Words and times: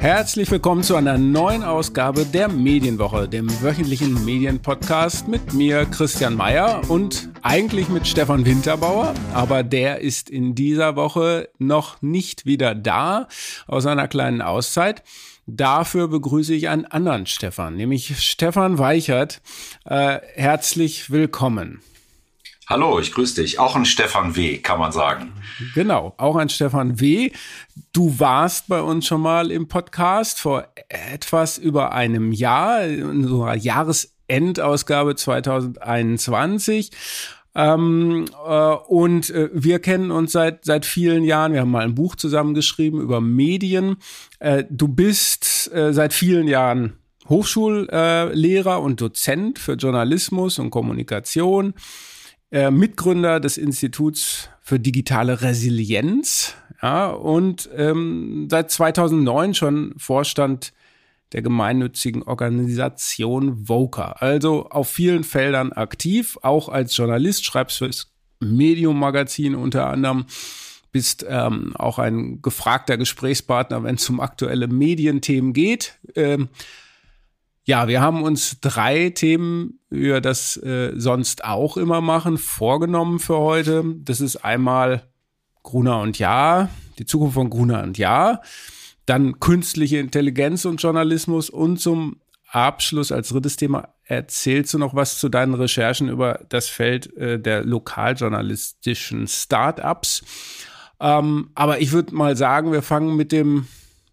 Herzlich 0.00 0.48
willkommen 0.52 0.84
zu 0.84 0.94
einer 0.94 1.18
neuen 1.18 1.64
Ausgabe 1.64 2.24
der 2.24 2.48
Medienwoche, 2.48 3.28
dem 3.28 3.50
wöchentlichen 3.60 4.24
Medienpodcast 4.24 5.26
mit 5.26 5.54
mir, 5.54 5.86
Christian 5.86 6.36
Mayer 6.36 6.88
und 6.88 7.28
eigentlich 7.42 7.88
mit 7.88 8.06
Stefan 8.06 8.46
Winterbauer, 8.46 9.12
aber 9.34 9.64
der 9.64 10.00
ist 10.00 10.30
in 10.30 10.54
dieser 10.54 10.94
Woche 10.94 11.48
noch 11.58 12.00
nicht 12.00 12.46
wieder 12.46 12.76
da 12.76 13.26
aus 13.66 13.86
einer 13.86 14.06
kleinen 14.06 14.40
Auszeit. 14.40 15.02
Dafür 15.46 16.06
begrüße 16.06 16.54
ich 16.54 16.68
einen 16.68 16.84
anderen 16.84 17.26
Stefan, 17.26 17.74
nämlich 17.74 18.20
Stefan 18.24 18.78
Weichert. 18.78 19.42
Äh, 19.84 20.20
herzlich 20.36 21.10
willkommen. 21.10 21.80
Hallo, 22.70 23.00
ich 23.00 23.12
grüße 23.12 23.40
dich. 23.40 23.58
Auch 23.58 23.76
ein 23.76 23.86
Stefan 23.86 24.36
W., 24.36 24.58
kann 24.58 24.78
man 24.78 24.92
sagen. 24.92 25.32
Genau, 25.74 26.12
auch 26.18 26.36
ein 26.36 26.50
Stefan 26.50 27.00
W. 27.00 27.30
Du 27.94 28.20
warst 28.20 28.68
bei 28.68 28.82
uns 28.82 29.06
schon 29.06 29.22
mal 29.22 29.50
im 29.50 29.68
Podcast 29.68 30.38
vor 30.38 30.68
etwas 30.90 31.56
über 31.56 31.92
einem 31.92 32.30
Jahr, 32.30 32.84
in 32.84 33.04
unserer 33.04 33.54
Jahresendausgabe 33.56 35.16
2021. 35.16 36.90
Ähm, 37.54 38.26
äh, 38.46 38.74
und 38.86 39.30
äh, 39.30 39.48
wir 39.54 39.78
kennen 39.78 40.10
uns 40.10 40.32
seit, 40.32 40.66
seit 40.66 40.84
vielen 40.84 41.24
Jahren. 41.24 41.54
Wir 41.54 41.62
haben 41.62 41.70
mal 41.70 41.84
ein 41.84 41.94
Buch 41.94 42.16
zusammengeschrieben 42.16 43.00
über 43.00 43.22
Medien. 43.22 43.96
Äh, 44.40 44.64
du 44.68 44.88
bist 44.88 45.72
äh, 45.72 45.94
seit 45.94 46.12
vielen 46.12 46.46
Jahren 46.46 46.98
Hochschullehrer 47.30 48.82
und 48.82 49.00
Dozent 49.00 49.58
für 49.58 49.72
Journalismus 49.72 50.58
und 50.58 50.68
Kommunikation. 50.68 51.72
Äh, 52.50 52.70
Mitgründer 52.70 53.40
des 53.40 53.58
Instituts 53.58 54.48
für 54.60 54.80
digitale 54.80 55.42
Resilienz 55.42 56.54
ja, 56.82 57.10
und 57.10 57.68
ähm, 57.76 58.48
seit 58.50 58.70
2009 58.70 59.54
schon 59.54 59.94
Vorstand 59.98 60.72
der 61.32 61.42
gemeinnützigen 61.42 62.22
Organisation 62.22 63.68
Voca. 63.68 64.12
Also 64.12 64.68
auf 64.70 64.88
vielen 64.88 65.24
Feldern 65.24 65.72
aktiv, 65.72 66.38
auch 66.42 66.70
als 66.70 66.96
Journalist, 66.96 67.44
schreibst 67.44 67.78
fürs 67.78 68.12
Medium-Magazin 68.40 69.54
unter 69.54 69.88
anderem, 69.88 70.24
bist 70.90 71.26
ähm, 71.28 71.76
auch 71.76 71.98
ein 71.98 72.40
gefragter 72.40 72.96
Gesprächspartner, 72.96 73.82
wenn 73.84 73.96
es 73.96 74.08
um 74.08 74.20
aktuelle 74.20 74.68
Medienthemen 74.68 75.52
geht. 75.52 75.98
Ähm, 76.14 76.48
ja, 77.68 77.86
wir 77.86 78.00
haben 78.00 78.22
uns 78.22 78.60
drei 78.62 79.10
Themen, 79.10 79.78
wie 79.90 80.04
wir 80.04 80.22
das 80.22 80.56
äh, 80.56 80.94
sonst 80.96 81.44
auch 81.44 81.76
immer 81.76 82.00
machen, 82.00 82.38
vorgenommen 82.38 83.18
für 83.18 83.36
heute. 83.36 83.84
Das 83.98 84.22
ist 84.22 84.36
einmal 84.36 85.02
Gruner 85.62 86.00
und 86.00 86.18
Ja, 86.18 86.70
die 86.98 87.04
Zukunft 87.04 87.34
von 87.34 87.50
Gruner 87.50 87.82
und 87.82 87.98
Ja, 87.98 88.40
dann 89.04 89.38
künstliche 89.38 89.98
Intelligenz 89.98 90.64
und 90.64 90.82
Journalismus 90.82 91.50
und 91.50 91.78
zum 91.78 92.22
Abschluss 92.50 93.12
als 93.12 93.28
drittes 93.28 93.56
Thema 93.56 93.90
erzählst 94.04 94.72
du 94.72 94.78
noch 94.78 94.94
was 94.94 95.18
zu 95.18 95.28
deinen 95.28 95.52
Recherchen 95.52 96.08
über 96.08 96.46
das 96.48 96.68
Feld 96.70 97.14
äh, 97.18 97.38
der 97.38 97.66
lokaljournalistischen 97.66 99.28
Startups. 99.28 100.24
Ähm, 101.00 101.50
aber 101.54 101.82
ich 101.82 101.92
würde 101.92 102.14
mal 102.14 102.34
sagen, 102.34 102.72
wir 102.72 102.80
fangen 102.80 103.14
mit 103.14 103.30
dem 103.30 103.68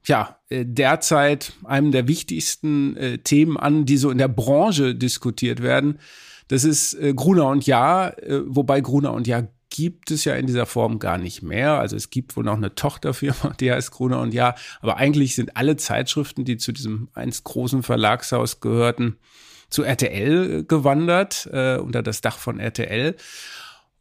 ja, 0.07 0.39
äh, 0.49 0.65
derzeit 0.65 1.53
einem 1.63 1.91
der 1.91 2.07
wichtigsten 2.07 2.95
äh, 2.97 3.17
Themen 3.19 3.57
an, 3.57 3.85
die 3.85 3.97
so 3.97 4.09
in 4.09 4.17
der 4.17 4.27
Branche 4.27 4.95
diskutiert 4.95 5.61
werden. 5.61 5.99
Das 6.47 6.63
ist 6.63 6.93
äh, 6.95 7.13
Gruner 7.13 7.47
und 7.47 7.65
Jahr, 7.65 8.17
äh, 8.21 8.41
wobei 8.45 8.81
Gruner 8.81 9.13
und 9.13 9.27
Jahr 9.27 9.47
gibt 9.69 10.11
es 10.11 10.23
ja 10.23 10.35
in 10.35 10.47
dieser 10.47 10.65
Form 10.65 10.99
gar 10.99 11.17
nicht 11.17 11.41
mehr. 11.41 11.79
Also 11.79 11.95
es 11.95 12.09
gibt 12.09 12.37
wohl 12.37 12.43
noch 12.43 12.55
eine 12.55 12.75
Tochterfirma, 12.75 13.55
die 13.59 13.71
heißt 13.71 13.91
Gruner 13.91 14.21
und 14.21 14.33
Jahr. 14.33 14.55
Aber 14.81 14.97
eigentlich 14.97 15.35
sind 15.35 15.57
alle 15.57 15.75
Zeitschriften, 15.75 16.45
die 16.45 16.57
zu 16.57 16.71
diesem 16.71 17.09
einst 17.13 17.43
großen 17.43 17.83
Verlagshaus 17.83 18.61
gehörten, 18.61 19.17
zu 19.69 19.83
RTL 19.83 20.63
gewandert, 20.65 21.49
äh, 21.51 21.77
unter 21.77 22.03
das 22.03 22.21
Dach 22.21 22.37
von 22.37 22.59
RTL. 22.59 23.15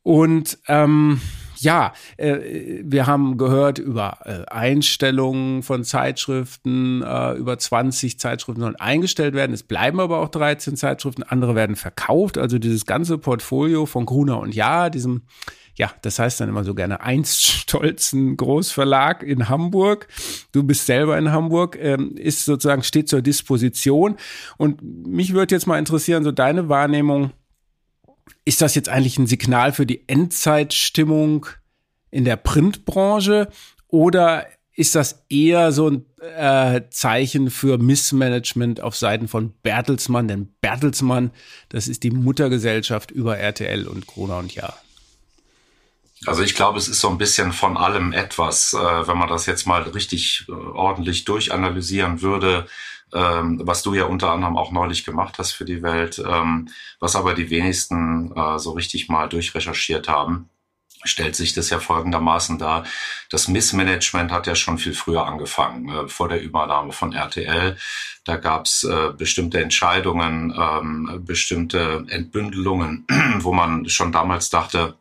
Und 0.02 0.58
ähm, 0.68 1.20
ja, 1.64 1.92
äh, 2.16 2.82
wir 2.84 3.06
haben 3.06 3.36
gehört 3.36 3.78
über 3.78 4.18
äh, 4.24 4.44
Einstellungen 4.50 5.62
von 5.62 5.82
Zeitschriften, 5.82 7.02
äh, 7.02 7.32
über 7.32 7.58
20 7.58 8.18
Zeitschriften 8.18 8.60
sollen 8.60 8.76
eingestellt 8.76 9.34
werden. 9.34 9.52
Es 9.52 9.62
bleiben 9.62 9.98
aber 10.00 10.18
auch 10.20 10.28
13 10.28 10.76
Zeitschriften, 10.76 11.22
andere 11.22 11.54
werden 11.54 11.76
verkauft. 11.76 12.38
Also 12.38 12.58
dieses 12.58 12.86
ganze 12.86 13.18
Portfolio 13.18 13.86
von 13.86 14.06
Gruner 14.06 14.38
und 14.38 14.54
Ja, 14.54 14.90
diesem 14.90 15.22
ja, 15.76 15.90
das 16.02 16.20
heißt 16.20 16.40
dann 16.40 16.48
immer 16.48 16.62
so 16.62 16.74
gerne 16.74 17.00
einst 17.00 17.42
stolzen 17.42 18.36
Großverlag 18.36 19.24
in 19.24 19.48
Hamburg. 19.48 20.06
Du 20.52 20.62
bist 20.62 20.86
selber 20.86 21.18
in 21.18 21.32
Hamburg, 21.32 21.76
ähm, 21.80 22.16
ist 22.16 22.44
sozusagen 22.44 22.84
steht 22.84 23.08
zur 23.08 23.22
Disposition. 23.22 24.16
Und 24.56 24.82
mich 24.82 25.32
würde 25.32 25.54
jetzt 25.54 25.66
mal 25.66 25.78
interessieren, 25.78 26.22
so 26.22 26.30
deine 26.30 26.68
Wahrnehmung 26.68 27.32
ist 28.44 28.60
das 28.60 28.74
jetzt 28.74 28.88
eigentlich 28.88 29.18
ein 29.18 29.26
Signal 29.26 29.72
für 29.72 29.86
die 29.86 30.08
Endzeitstimmung 30.08 31.46
in 32.10 32.24
der 32.24 32.36
Printbranche 32.36 33.48
oder 33.88 34.46
ist 34.76 34.94
das 34.94 35.24
eher 35.28 35.70
so 35.72 35.88
ein 35.88 36.04
äh, 36.20 36.82
Zeichen 36.90 37.50
für 37.50 37.78
Missmanagement 37.78 38.80
auf 38.80 38.96
Seiten 38.96 39.28
von 39.28 39.52
Bertelsmann? 39.62 40.26
Denn 40.26 40.52
Bertelsmann, 40.60 41.30
das 41.68 41.86
ist 41.86 42.02
die 42.02 42.10
Muttergesellschaft 42.10 43.10
über 43.10 43.38
RTL 43.38 43.86
und 43.86 44.06
Corona 44.06 44.38
und 44.38 44.54
Ja. 44.54 44.74
Also 46.26 46.42
ich 46.42 46.54
glaube, 46.54 46.78
es 46.78 46.88
ist 46.88 47.00
so 47.00 47.10
ein 47.10 47.18
bisschen 47.18 47.52
von 47.52 47.76
allem 47.76 48.12
etwas, 48.12 48.72
äh, 48.72 48.78
wenn 48.78 49.18
man 49.18 49.28
das 49.28 49.46
jetzt 49.46 49.66
mal 49.66 49.82
richtig 49.82 50.46
äh, 50.48 50.52
ordentlich 50.52 51.24
durchanalysieren 51.24 52.22
würde 52.22 52.66
ähm, 53.14 53.60
was 53.64 53.82
du 53.82 53.94
ja 53.94 54.04
unter 54.04 54.30
anderem 54.30 54.56
auch 54.56 54.72
neulich 54.72 55.04
gemacht 55.04 55.36
hast 55.38 55.52
für 55.52 55.64
die 55.64 55.82
Welt, 55.82 56.22
ähm, 56.26 56.68
was 57.00 57.16
aber 57.16 57.34
die 57.34 57.50
wenigsten 57.50 58.32
äh, 58.36 58.58
so 58.58 58.72
richtig 58.72 59.08
mal 59.08 59.28
durchrecherchiert 59.28 60.08
haben 60.08 60.50
stellt 61.04 61.36
sich 61.36 61.52
das 61.52 61.70
ja 61.70 61.78
folgendermaßen 61.78 62.58
dar. 62.58 62.84
Das 63.30 63.48
Missmanagement 63.48 64.32
hat 64.32 64.46
ja 64.46 64.54
schon 64.54 64.78
viel 64.78 64.94
früher 64.94 65.26
angefangen, 65.26 65.88
äh, 65.88 66.08
vor 66.08 66.28
der 66.28 66.42
Übernahme 66.42 66.92
von 66.92 67.12
RTL. 67.12 67.76
Da 68.24 68.36
gab's 68.36 68.84
äh, 68.84 69.10
bestimmte 69.16 69.62
Entscheidungen, 69.62 70.54
ähm, 70.58 71.22
bestimmte 71.24 72.04
Entbündelungen, 72.08 73.06
wo 73.38 73.52
man 73.52 73.88
schon 73.88 74.12
damals 74.12 74.50
dachte, 74.50 74.96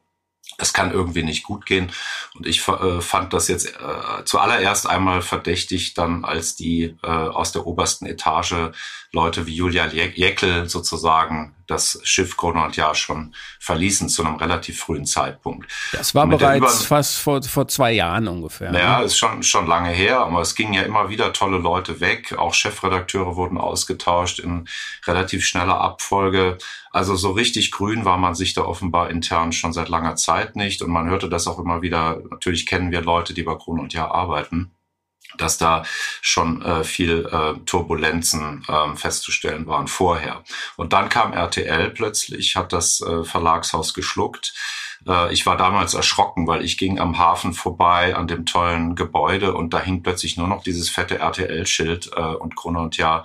das 0.64 0.72
kann 0.72 0.94
irgendwie 0.94 1.24
nicht 1.24 1.44
gut 1.44 1.66
gehen. 1.66 1.92
Und 2.36 2.48
ich 2.48 2.66
äh, 2.70 3.02
fand 3.02 3.34
das 3.34 3.50
jetzt 3.50 3.68
äh, 3.68 4.24
zuallererst 4.24 4.88
einmal 4.88 5.22
verdächtig, 5.22 5.94
dann 5.94 6.24
als 6.24 6.56
die 6.56 6.96
äh, 7.04 7.08
aus 7.08 7.52
der 7.52 7.68
obersten 7.68 8.06
Etage 8.06 8.72
Leute 9.16 9.46
wie 9.46 9.56
Julia 9.56 9.86
Jäckel 9.88 10.68
sozusagen 10.68 11.56
das 11.68 12.00
Schiff 12.04 12.36
Krone 12.36 12.64
und 12.66 12.76
Jahr 12.76 12.96
schon 12.96 13.36
verließen 13.60 14.10
zu 14.10 14.26
einem 14.26 14.36
relativ 14.36 14.80
frühen 14.80 15.06
Zeitpunkt. 15.06 15.72
Das 15.92 16.16
war 16.16 16.26
bereits 16.26 16.84
fast 16.86 17.20
vor, 17.20 17.42
vor 17.44 17.68
zwei 17.68 17.92
Jahren 17.92 18.28
ungefähr. 18.28 18.74
Ja, 18.74 19.00
ne? 19.00 19.06
ist 19.06 19.16
schon, 19.16 19.44
schon 19.44 19.68
lange 19.68 19.92
her, 19.92 20.20
aber 20.20 20.42
es 20.42 20.56
gingen 20.56 20.74
ja 20.74 20.82
immer 20.82 21.10
wieder 21.10 21.32
tolle 21.32 21.60
Leute 21.60 22.00
weg. 22.00 22.34
Auch 22.38 22.56
Chefredakteure 22.56 23.36
wurden 23.36 23.60
ausgetauscht 23.60 24.40
in 24.40 24.68
relativ 25.06 25.46
schneller 25.46 25.80
Abfolge. 25.80 26.58
Also 26.92 27.16
so 27.16 27.32
richtig 27.32 27.70
grün 27.70 28.06
war 28.06 28.18
man 28.18 28.34
sich 28.34 28.56
da 28.56 28.64
offenbar 28.64 29.12
intern 29.12 29.52
schon 29.52 29.74
seit 29.74 29.90
langer 29.90 30.16
Zeit 30.16 30.56
nicht. 30.56 30.82
Und 30.82 30.90
man 30.90 31.08
hörte 31.08 31.30
das 31.30 31.48
auch 31.48 31.60
immer 31.60 31.84
wieder. 31.84 32.20
Natürlich 32.32 32.66
kennen 32.66 32.92
wir 32.92 33.02
Leute, 33.02 33.36
die 33.36 33.44
bei 33.44 33.56
Krone 33.56 33.82
und 33.82 33.94
Jahr 33.94 34.12
arbeiten 34.12 34.72
dass 35.38 35.58
da 35.58 35.84
schon 36.22 36.62
äh, 36.62 36.84
viel 36.84 37.28
äh, 37.32 37.60
Turbulenzen 37.66 38.64
äh, 38.68 38.96
festzustellen 38.96 39.68
waren 39.68 39.88
vorher. 39.88 40.44
Und 40.76 40.94
dann 40.94 41.10
kam 41.10 41.34
RTL 41.34 41.90
plötzlich, 41.92 42.56
hat 42.56 42.74
das 42.74 43.02
äh, 43.02 43.24
Verlagshaus 43.24 43.94
geschluckt. 43.94 44.54
Äh, 45.08 45.34
ich 45.34 45.46
war 45.46 45.58
damals 45.58 45.94
erschrocken, 45.94 46.48
weil 46.48 46.64
ich 46.64 46.78
ging 46.78 47.00
am 47.00 47.18
Hafen 47.18 47.54
vorbei 47.54 48.16
an 48.16 48.28
dem 48.28 48.46
tollen 48.46 48.96
Gebäude 48.96 49.54
und 49.54 49.74
da 49.74 49.80
hing 49.80 50.04
plötzlich 50.04 50.38
nur 50.38 50.48
noch 50.48 50.64
dieses 50.64 50.90
fette 50.90 51.20
RTL-Schild 51.20 52.12
äh, 52.16 52.22
und 52.22 52.56
Krone 52.56 52.80
und 52.80 52.98
Ja, 52.98 53.24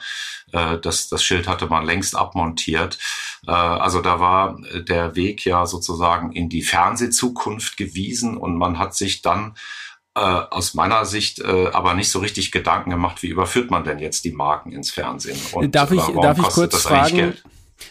äh, 0.53 0.79
das, 0.79 1.09
das 1.09 1.23
Schild 1.23 1.49
hatte 1.49 1.67
man 1.67 1.85
längst 1.85 2.17
abmontiert. 2.17 2.99
Äh, 3.47 3.53
also 3.53 4.01
da 4.01 4.21
war 4.21 4.59
der 4.75 5.17
Weg 5.17 5.45
ja 5.45 5.67
sozusagen 5.67 6.33
in 6.33 6.49
die 6.49 6.63
Fernsehzukunft 6.63 7.77
gewiesen 7.77 8.37
und 8.37 8.57
man 8.57 8.79
hat 8.79 8.95
sich 8.95 9.23
dann 9.23 9.55
äh, 10.19 10.55
aus 10.55 10.75
meiner 10.75 11.05
Sicht 11.05 11.41
äh, 11.41 11.69
aber 11.73 11.95
nicht 11.95 12.11
so 12.11 12.19
richtig 12.19 12.53
Gedanken 12.53 12.91
gemacht, 12.91 13.23
wie 13.23 13.29
überführt 13.29 13.71
man 13.71 13.85
denn 13.85 13.99
jetzt 13.99 14.25
die 14.25 14.33
Marken 14.33 14.73
ins 14.73 14.91
Fernsehen? 14.91 15.39
Und 15.53 15.75
darf 15.75 15.91
ich, 15.91 16.07
äh, 16.09 16.21
darf 16.21 16.39
ich 16.39 16.45
kurz 16.45 16.83
fragen? 16.83 17.35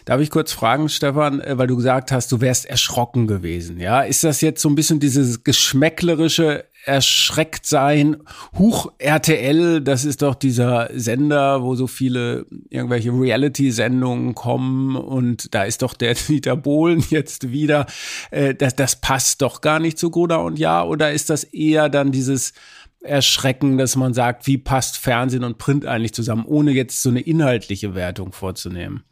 Darf 0.05 0.19
ich 0.19 0.29
kurz 0.29 0.51
fragen, 0.51 0.89
Stefan, 0.89 1.39
äh, 1.41 1.57
weil 1.57 1.67
du 1.67 1.75
gesagt 1.77 2.11
hast, 2.11 2.31
du 2.31 2.41
wärst 2.41 2.65
erschrocken 2.65 3.27
gewesen, 3.27 3.79
ja? 3.79 4.01
Ist 4.01 4.23
das 4.23 4.41
jetzt 4.41 4.61
so 4.61 4.69
ein 4.69 4.75
bisschen 4.75 4.99
dieses 4.99 5.43
geschmäcklerische 5.43 6.65
erschreckt 6.87 7.65
sein? 7.65 8.17
Huch, 8.57 8.91
RTL, 8.97 9.81
das 9.81 10.05
ist 10.05 10.21
doch 10.21 10.35
dieser 10.35 10.89
Sender, 10.93 11.61
wo 11.61 11.75
so 11.75 11.87
viele 11.87 12.45
irgendwelche 12.69 13.11
Reality-Sendungen 13.11 14.35
kommen 14.35 14.95
und 14.95 15.53
da 15.53 15.63
ist 15.63 15.81
doch 15.81 15.93
der 15.93 16.13
Dieter 16.27 16.55
Bohlen 16.55 17.03
jetzt 17.09 17.51
wieder. 17.51 17.85
Äh, 18.31 18.55
das, 18.55 18.75
das 18.75 18.95
passt 18.95 19.41
doch 19.41 19.61
gar 19.61 19.79
nicht 19.79 19.97
zu 19.97 20.09
Gruda 20.09 20.37
und 20.37 20.57
Ja, 20.59 20.83
oder 20.83 21.11
ist 21.11 21.29
das 21.29 21.43
eher 21.43 21.89
dann 21.89 22.11
dieses 22.11 22.53
Erschrecken, 23.01 23.77
dass 23.77 23.95
man 23.95 24.13
sagt, 24.13 24.47
wie 24.47 24.57
passt 24.57 24.97
Fernsehen 24.97 25.43
und 25.43 25.57
Print 25.57 25.85
eigentlich 25.85 26.13
zusammen, 26.13 26.45
ohne 26.45 26.71
jetzt 26.71 27.01
so 27.01 27.09
eine 27.09 27.21
inhaltliche 27.21 27.95
Wertung 27.95 28.31
vorzunehmen? 28.31 29.03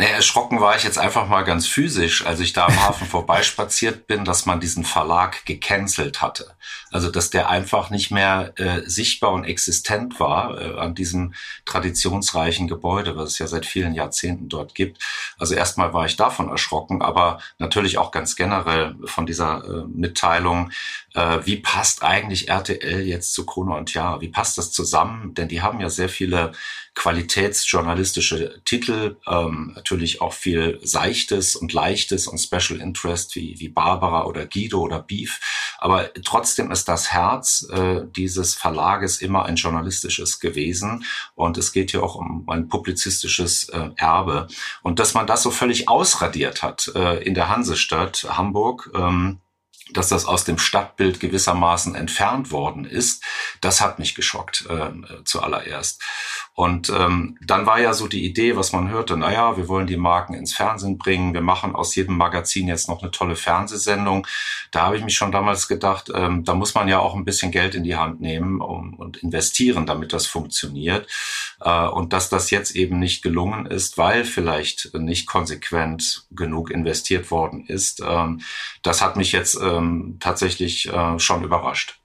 Nee, 0.00 0.12
erschrocken 0.12 0.60
war 0.60 0.76
ich 0.76 0.84
jetzt 0.84 0.96
einfach 0.96 1.26
mal 1.26 1.42
ganz 1.42 1.66
physisch, 1.66 2.24
als 2.24 2.38
ich 2.38 2.52
da 2.52 2.66
am 2.66 2.86
Hafen 2.86 3.04
vorbeispaziert 3.08 4.06
bin, 4.06 4.24
dass 4.24 4.46
man 4.46 4.60
diesen 4.60 4.84
Verlag 4.84 5.44
gecancelt 5.44 6.22
hatte. 6.22 6.54
Also 6.92 7.10
dass 7.10 7.30
der 7.30 7.48
einfach 7.48 7.90
nicht 7.90 8.12
mehr 8.12 8.52
äh, 8.58 8.82
sichtbar 8.88 9.32
und 9.32 9.42
existent 9.42 10.20
war 10.20 10.56
äh, 10.56 10.78
an 10.78 10.94
diesem 10.94 11.34
traditionsreichen 11.64 12.68
Gebäude, 12.68 13.16
was 13.16 13.30
es 13.30 13.38
ja 13.40 13.48
seit 13.48 13.66
vielen 13.66 13.92
Jahrzehnten 13.92 14.48
dort 14.48 14.76
gibt. 14.76 15.02
Also 15.36 15.56
erstmal 15.56 15.92
war 15.92 16.06
ich 16.06 16.14
davon 16.14 16.48
erschrocken, 16.48 17.02
aber 17.02 17.40
natürlich 17.58 17.98
auch 17.98 18.12
ganz 18.12 18.36
generell 18.36 18.94
von 19.04 19.26
dieser 19.26 19.64
äh, 19.64 19.84
Mitteilung, 19.88 20.70
äh, 21.18 21.44
wie 21.46 21.56
passt 21.56 22.04
eigentlich 22.04 22.48
RTL 22.48 23.00
jetzt 23.00 23.34
zu 23.34 23.44
Krone 23.44 23.74
und 23.74 23.92
Ja? 23.92 24.20
Wie 24.20 24.28
passt 24.28 24.56
das 24.56 24.70
zusammen? 24.70 25.34
Denn 25.34 25.48
die 25.48 25.62
haben 25.62 25.80
ja 25.80 25.90
sehr 25.90 26.08
viele 26.08 26.52
qualitätsjournalistische 26.94 28.60
Titel, 28.64 29.16
ähm, 29.26 29.72
natürlich 29.74 30.20
auch 30.20 30.32
viel 30.32 30.78
Seichtes 30.82 31.56
und 31.56 31.72
Leichtes 31.72 32.26
und 32.26 32.38
Special 32.38 32.80
Interest 32.80 33.34
wie, 33.34 33.58
wie 33.58 33.68
Barbara 33.68 34.26
oder 34.26 34.46
Guido 34.46 34.80
oder 34.80 35.00
Beef. 35.00 35.40
Aber 35.78 36.12
trotzdem 36.24 36.70
ist 36.70 36.88
das 36.88 37.12
Herz 37.12 37.68
äh, 37.72 38.02
dieses 38.16 38.54
Verlages 38.54 39.20
immer 39.20 39.44
ein 39.44 39.56
journalistisches 39.56 40.40
gewesen. 40.40 41.04
Und 41.34 41.58
es 41.58 41.72
geht 41.72 41.90
hier 41.92 42.02
auch 42.02 42.14
um 42.14 42.48
ein 42.48 42.68
publizistisches 42.68 43.68
äh, 43.70 43.90
Erbe. 43.96 44.48
Und 44.82 44.98
dass 44.98 45.14
man 45.14 45.26
das 45.26 45.42
so 45.42 45.50
völlig 45.50 45.88
ausradiert 45.88 46.62
hat 46.62 46.92
äh, 46.94 47.22
in 47.22 47.34
der 47.34 47.48
Hansestadt 47.48 48.26
Hamburg, 48.28 48.90
ähm, 48.94 49.40
dass 49.92 50.08
das 50.08 50.24
aus 50.24 50.44
dem 50.44 50.58
Stadtbild 50.58 51.20
gewissermaßen 51.20 51.94
entfernt 51.94 52.50
worden 52.50 52.84
ist, 52.84 53.24
das 53.60 53.80
hat 53.80 53.98
mich 53.98 54.14
geschockt 54.14 54.66
äh, 54.68 55.24
zuallererst. 55.24 56.02
Und 56.58 56.90
ähm, 56.90 57.38
dann 57.46 57.66
war 57.66 57.80
ja 57.80 57.94
so 57.94 58.08
die 58.08 58.24
Idee, 58.24 58.56
was 58.56 58.72
man 58.72 58.90
hörte, 58.90 59.16
naja, 59.16 59.56
wir 59.56 59.68
wollen 59.68 59.86
die 59.86 59.96
Marken 59.96 60.34
ins 60.34 60.54
Fernsehen 60.54 60.98
bringen, 60.98 61.32
wir 61.32 61.40
machen 61.40 61.76
aus 61.76 61.94
jedem 61.94 62.16
Magazin 62.16 62.66
jetzt 62.66 62.88
noch 62.88 63.00
eine 63.00 63.12
tolle 63.12 63.36
Fernsehsendung. 63.36 64.26
Da 64.72 64.82
habe 64.82 64.96
ich 64.96 65.04
mich 65.04 65.14
schon 65.14 65.30
damals 65.30 65.68
gedacht, 65.68 66.10
ähm, 66.12 66.42
da 66.42 66.54
muss 66.54 66.74
man 66.74 66.88
ja 66.88 66.98
auch 66.98 67.14
ein 67.14 67.24
bisschen 67.24 67.52
Geld 67.52 67.76
in 67.76 67.84
die 67.84 67.94
Hand 67.94 68.20
nehmen 68.20 68.60
um, 68.60 68.94
und 68.94 69.18
investieren, 69.18 69.86
damit 69.86 70.12
das 70.12 70.26
funktioniert. 70.26 71.06
Äh, 71.60 71.86
und 71.86 72.12
dass 72.12 72.28
das 72.28 72.50
jetzt 72.50 72.74
eben 72.74 72.98
nicht 72.98 73.22
gelungen 73.22 73.66
ist, 73.66 73.96
weil 73.96 74.24
vielleicht 74.24 74.92
nicht 74.94 75.28
konsequent 75.28 76.26
genug 76.32 76.72
investiert 76.72 77.30
worden 77.30 77.66
ist, 77.66 78.02
ähm, 78.04 78.40
das 78.82 79.00
hat 79.00 79.14
mich 79.14 79.30
jetzt 79.30 79.56
ähm, 79.62 80.16
tatsächlich 80.18 80.92
äh, 80.92 81.20
schon 81.20 81.44
überrascht. 81.44 82.00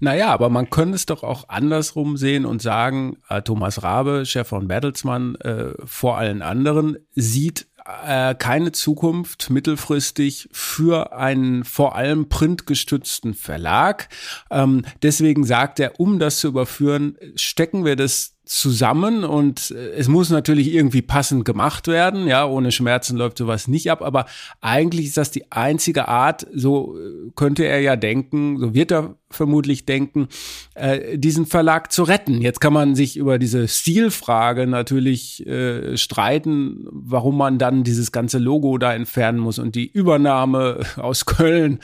Naja, 0.00 0.28
aber 0.28 0.48
man 0.48 0.70
könnte 0.70 0.94
es 0.94 1.06
doch 1.06 1.22
auch 1.22 1.48
andersrum 1.48 2.16
sehen 2.16 2.46
und 2.46 2.62
sagen, 2.62 3.18
äh, 3.28 3.42
Thomas 3.42 3.82
Rabe, 3.82 4.26
Chef 4.26 4.48
von 4.48 4.68
Bertelsmann, 4.68 5.36
äh, 5.36 5.72
vor 5.84 6.18
allen 6.18 6.42
anderen, 6.42 6.98
sieht 7.14 7.66
äh, 8.06 8.34
keine 8.34 8.72
Zukunft 8.72 9.50
mittelfristig 9.50 10.48
für 10.52 11.12
einen 11.12 11.64
vor 11.64 11.96
allem 11.96 12.28
printgestützten 12.28 13.34
Verlag. 13.34 14.08
Ähm, 14.50 14.84
deswegen 15.02 15.44
sagt 15.44 15.80
er, 15.80 16.00
um 16.00 16.18
das 16.18 16.38
zu 16.38 16.48
überführen, 16.48 17.16
stecken 17.36 17.84
wir 17.84 17.96
das 17.96 18.33
zusammen 18.44 19.24
und 19.24 19.70
äh, 19.70 19.92
es 19.92 20.08
muss 20.08 20.30
natürlich 20.30 20.72
irgendwie 20.72 21.02
passend 21.02 21.44
gemacht 21.44 21.88
werden. 21.88 22.26
Ja, 22.26 22.46
ohne 22.46 22.72
Schmerzen 22.72 23.16
läuft 23.16 23.38
sowas 23.38 23.68
nicht 23.68 23.90
ab, 23.90 24.02
aber 24.02 24.26
eigentlich 24.60 25.06
ist 25.06 25.16
das 25.16 25.30
die 25.30 25.50
einzige 25.50 26.08
Art, 26.08 26.46
so 26.52 26.96
äh, 26.98 27.30
könnte 27.34 27.64
er 27.64 27.80
ja 27.80 27.96
denken, 27.96 28.58
so 28.58 28.74
wird 28.74 28.92
er 28.92 29.16
vermutlich 29.34 29.84
denken, 29.84 30.28
äh, 30.74 31.18
diesen 31.18 31.46
Verlag 31.46 31.92
zu 31.92 32.04
retten. 32.04 32.40
Jetzt 32.40 32.60
kann 32.60 32.72
man 32.72 32.94
sich 32.94 33.16
über 33.16 33.38
diese 33.38 33.68
Stilfrage 33.68 34.66
natürlich 34.66 35.46
äh, 35.46 35.96
streiten, 35.96 36.86
warum 36.90 37.36
man 37.36 37.58
dann 37.58 37.84
dieses 37.84 38.12
ganze 38.12 38.38
Logo 38.38 38.78
da 38.78 38.94
entfernen 38.94 39.38
muss 39.38 39.58
und 39.58 39.74
die 39.74 39.90
Übernahme 39.90 40.80
aus 40.96 41.26
Köln, 41.26 41.80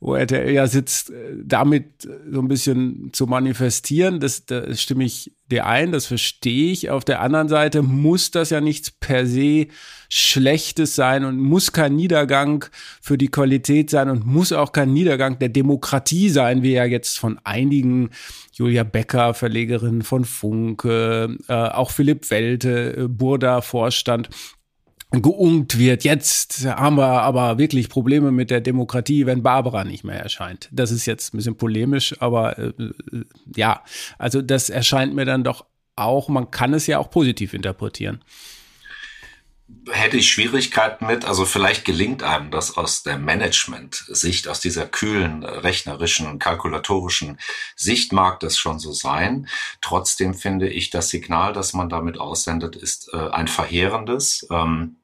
wo 0.00 0.14
RTL 0.14 0.52
ja 0.52 0.66
sitzt, 0.66 1.10
äh, 1.10 1.34
damit 1.44 2.08
so 2.30 2.40
ein 2.40 2.48
bisschen 2.48 3.10
zu 3.12 3.26
manifestieren. 3.26 4.20
Das, 4.20 4.46
das 4.46 4.80
stimme 4.80 5.04
ich 5.04 5.32
dir 5.50 5.66
ein, 5.66 5.92
das 5.92 6.06
verstehe 6.06 6.72
ich. 6.72 6.90
Auf 6.90 7.04
der 7.04 7.20
anderen 7.20 7.48
Seite 7.48 7.82
muss 7.82 8.30
das 8.30 8.50
ja 8.50 8.60
nichts 8.60 8.90
per 8.90 9.26
se 9.26 9.68
Schlechtes 10.08 10.94
sein 10.94 11.24
und 11.24 11.38
muss 11.38 11.72
kein 11.72 11.96
Niedergang 11.96 12.64
für 13.00 13.18
die 13.18 13.28
Qualität 13.28 13.90
sein 13.90 14.08
und 14.08 14.24
muss 14.24 14.52
auch 14.52 14.72
kein 14.72 14.92
Niedergang 14.92 15.38
der 15.38 15.48
Demokratie 15.48 16.28
sein, 16.28 16.62
wie 16.62 16.72
ja 16.72 16.84
jetzt 16.84 17.18
von 17.18 17.40
einigen 17.44 18.10
Julia 18.52 18.84
Becker, 18.84 19.34
Verlegerin 19.34 20.02
von 20.02 20.24
Funke, 20.24 21.36
äh, 21.48 21.52
auch 21.52 21.90
Philipp 21.90 22.30
Welte, 22.30 22.96
äh, 22.96 23.08
Burda 23.08 23.60
Vorstand 23.60 24.28
geungt 25.10 25.78
wird. 25.78 26.04
Jetzt 26.04 26.66
haben 26.66 26.96
wir 26.96 27.22
aber 27.22 27.58
wirklich 27.58 27.88
Probleme 27.88 28.32
mit 28.32 28.50
der 28.50 28.60
Demokratie, 28.60 29.26
wenn 29.26 29.42
Barbara 29.42 29.84
nicht 29.84 30.04
mehr 30.04 30.20
erscheint. 30.20 30.68
Das 30.72 30.90
ist 30.90 31.06
jetzt 31.06 31.32
ein 31.32 31.38
bisschen 31.38 31.56
polemisch, 31.56 32.20
aber 32.20 32.58
äh, 32.58 32.72
äh, 32.78 33.24
ja, 33.54 33.82
also 34.18 34.42
das 34.42 34.68
erscheint 34.68 35.14
mir 35.14 35.24
dann 35.24 35.44
doch 35.44 35.64
auch, 35.94 36.28
man 36.28 36.50
kann 36.50 36.74
es 36.74 36.86
ja 36.86 36.98
auch 36.98 37.10
positiv 37.10 37.54
interpretieren 37.54 38.20
hätte 39.90 40.16
ich 40.16 40.30
Schwierigkeiten 40.30 41.06
mit. 41.06 41.24
Also 41.24 41.44
vielleicht 41.44 41.84
gelingt 41.84 42.22
einem 42.22 42.50
das 42.50 42.76
aus 42.76 43.02
der 43.02 43.18
Management-Sicht, 43.18 44.48
aus 44.48 44.60
dieser 44.60 44.86
kühlen, 44.86 45.44
rechnerischen, 45.44 46.38
kalkulatorischen 46.38 47.38
Sicht 47.74 48.12
mag 48.12 48.40
das 48.40 48.58
schon 48.58 48.78
so 48.78 48.92
sein. 48.92 49.48
Trotzdem 49.80 50.34
finde 50.34 50.68
ich, 50.68 50.90
das 50.90 51.08
Signal, 51.08 51.52
das 51.52 51.72
man 51.72 51.88
damit 51.88 52.18
aussendet, 52.18 52.76
ist 52.76 53.12
äh, 53.12 53.16
ein 53.30 53.48
verheerendes. 53.48 54.46
Ähm, 54.50 54.96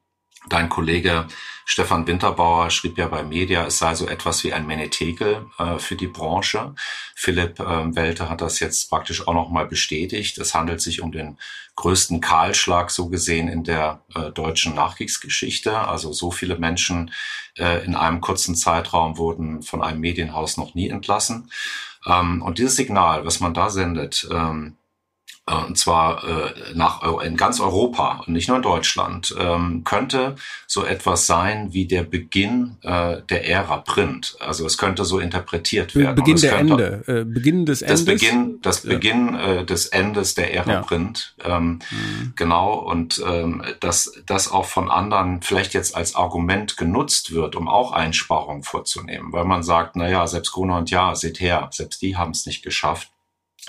Dein 0.49 0.68
Kollege 0.68 1.26
Stefan 1.64 2.06
Winterbauer 2.06 2.70
schrieb 2.70 2.99
ja 2.99 3.08
bei 3.08 3.22
Media, 3.22 3.64
es 3.64 3.78
sei 3.78 3.94
so 3.94 4.06
etwas 4.06 4.42
wie 4.44 4.52
ein 4.52 4.66
Menetekel 4.66 5.46
äh, 5.58 5.78
für 5.78 5.96
die 5.96 6.08
Branche. 6.08 6.75
Philipp 7.14 7.61
äh, 7.61 7.94
Welte 7.94 8.28
hat 8.28 8.40
das 8.40 8.61
jetzt 8.61 8.90
praktisch 8.90 9.26
auch 9.26 9.34
nochmal 9.34 9.66
bestätigt. 9.66 10.38
Es 10.38 10.54
handelt 10.54 10.80
sich 10.80 11.00
um 11.00 11.12
den 11.12 11.38
größten 11.76 12.20
Kahlschlag 12.20 12.90
so 12.90 13.08
gesehen 13.08 13.49
in 13.49 13.64
der 13.64 14.02
äh, 14.14 14.30
deutschen 14.32 14.75
Nachkriegsgeschichte. 14.75 15.78
Also 15.78 16.12
so 16.12 16.30
viele 16.30 16.58
Menschen 16.58 17.12
äh, 17.56 17.84
in 17.84 17.94
einem 17.94 18.20
kurzen 18.20 18.56
Zeitraum 18.56 19.16
wurden 19.16 19.62
von 19.62 19.82
einem 19.82 20.00
Medienhaus 20.00 20.56
noch 20.56 20.75
nie 20.75 20.88
entlassen. 20.88 21.50
Ähm, 22.06 22.42
und 22.42 22.58
dieses 22.58 22.76
Signal, 22.76 23.25
was 23.25 23.40
man 23.40 23.54
da 23.54 23.70
sendet, 23.70 24.28
ähm, 24.30 24.76
äh, 24.76 24.82
und 25.44 25.76
zwar 25.76 26.22
äh, 26.22 26.52
nach, 26.75 27.02
in 27.22 27.37
ganz 27.37 27.58
Europa 27.58 28.22
und 28.25 28.32
nicht 28.32 28.46
nur 28.46 28.58
in 28.58 28.62
Deutschland, 28.62 29.34
ähm, 29.38 29.82
könnte 29.82 30.37
so 30.68 30.84
etwas 30.84 31.26
sein 31.26 31.72
wie 31.72 31.87
der 31.87 32.04
Beginn 32.04 32.76
äh, 32.82 33.22
der 33.28 33.49
Ära 33.49 33.78
Print. 33.78 34.37
Also 34.38 34.64
es 34.64 34.78
könnte 34.78 35.04
so 35.04 35.18
interpretiert 35.18 35.96
werden. 35.96 36.14
Beginn 36.14 36.37
der 36.37 36.58
Ende, 36.58 37.04
äh, 37.08 37.25
Beginn 37.25 37.66
des 37.66 37.82
Endes. 37.82 38.04
Das 38.04 38.14
Beginn, 38.14 38.61
das 38.62 38.80
Beginn 38.82 39.34
äh, 39.34 39.64
des 39.64 39.87
Endes 39.87 40.34
der 40.34 40.54
Ära 40.54 40.72
ja. 40.75 40.80
Print. 40.82 41.34
Ähm, 41.44 41.80
mhm. 41.90 42.32
Genau, 42.37 42.75
und 42.75 43.20
ähm, 43.26 43.64
dass 43.80 44.12
das 44.26 44.50
auch 44.50 44.66
von 44.66 44.90
anderen 44.90 45.42
vielleicht 45.42 45.75
jetzt 45.75 45.96
als 45.96 46.14
Argument 46.14 46.76
genutzt 46.76 47.32
wird, 47.32 47.56
um 47.56 47.68
auch 47.68 47.90
Einsparungen 47.90 48.62
vorzunehmen, 48.62 49.32
weil 49.32 49.44
man 49.44 49.64
sagt, 49.64 49.96
na 49.96 50.08
ja, 50.08 50.25
selbst 50.28 50.52
Gruner 50.52 50.78
und 50.78 50.90
Ja, 50.90 51.16
seht 51.16 51.40
her, 51.40 51.68
selbst 51.72 52.00
die 52.00 52.16
haben 52.16 52.30
es 52.30 52.46
nicht 52.46 52.62
geschafft. 52.62 53.12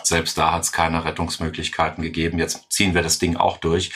Selbst 0.02 0.38
da 0.38 0.52
hat 0.54 0.64
es 0.64 0.72
keine 0.72 1.06
Rettungsmöglichkeiten 1.06 2.04
gegeben. 2.04 2.40
Jetzt 2.40 2.72
ziehen 2.72 2.96
wir 2.96 3.04
das 3.04 3.20
Ding 3.20 3.38
auch 3.38 3.58
durch. 3.58 3.92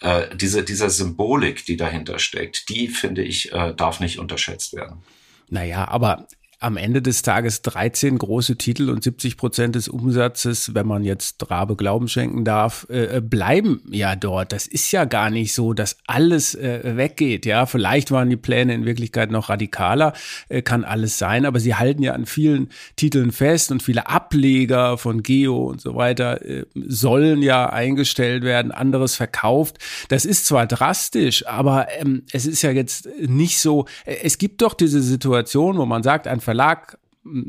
Äh, 0.00 0.34
diese, 0.34 0.64
diese 0.64 0.90
Symbolik, 0.90 1.64
die 1.64 1.76
dahinter 1.76 2.18
steckt, 2.18 2.68
die 2.68 2.88
finde 2.88 3.22
ich, 3.22 3.52
äh, 3.52 3.72
darf 3.74 4.00
nicht 4.00 4.18
unterschätzt 4.18 4.74
werden. 4.74 5.02
Naja, 5.48 5.86
aber 5.86 6.26
am 6.58 6.78
Ende 6.78 7.02
des 7.02 7.20
Tages 7.20 7.60
13 7.62 8.16
große 8.16 8.56
Titel 8.56 8.88
und 8.88 9.04
70 9.04 9.36
Prozent 9.36 9.74
des 9.74 9.88
Umsatzes, 9.88 10.74
wenn 10.74 10.86
man 10.86 11.04
jetzt 11.04 11.50
Rabe 11.50 11.76
Glauben 11.76 12.08
schenken 12.08 12.44
darf, 12.44 12.86
äh, 12.88 13.20
bleiben 13.20 13.82
ja 13.90 14.16
dort. 14.16 14.52
Das 14.52 14.66
ist 14.66 14.90
ja 14.90 15.04
gar 15.04 15.28
nicht 15.28 15.52
so, 15.52 15.74
dass 15.74 15.98
alles 16.06 16.54
äh, 16.54 16.96
weggeht. 16.96 17.44
Ja, 17.44 17.66
vielleicht 17.66 18.10
waren 18.10 18.30
die 18.30 18.38
Pläne 18.38 18.72
in 18.72 18.86
Wirklichkeit 18.86 19.30
noch 19.30 19.50
radikaler, 19.50 20.14
äh, 20.48 20.62
kann 20.62 20.84
alles 20.84 21.18
sein, 21.18 21.44
aber 21.44 21.60
sie 21.60 21.74
halten 21.74 22.02
ja 22.02 22.14
an 22.14 22.24
vielen 22.24 22.70
Titeln 22.96 23.32
fest 23.32 23.70
und 23.70 23.82
viele 23.82 24.06
Ableger 24.06 24.96
von 24.96 25.22
Geo 25.22 25.66
und 25.66 25.82
so 25.82 25.94
weiter 25.94 26.42
äh, 26.42 26.64
sollen 26.74 27.42
ja 27.42 27.68
eingestellt 27.68 28.44
werden, 28.44 28.72
anderes 28.72 29.14
verkauft. 29.14 29.76
Das 30.08 30.24
ist 30.24 30.46
zwar 30.46 30.66
drastisch, 30.66 31.46
aber 31.46 31.88
ähm, 31.98 32.22
es 32.32 32.46
ist 32.46 32.62
ja 32.62 32.70
jetzt 32.70 33.08
nicht 33.20 33.60
so, 33.60 33.84
äh, 34.06 34.16
es 34.22 34.38
gibt 34.38 34.62
doch 34.62 34.72
diese 34.72 35.02
Situation, 35.02 35.76
wo 35.76 35.84
man 35.84 36.02
sagt, 36.02 36.26
ein 36.26 36.40
Verlag 36.46 36.96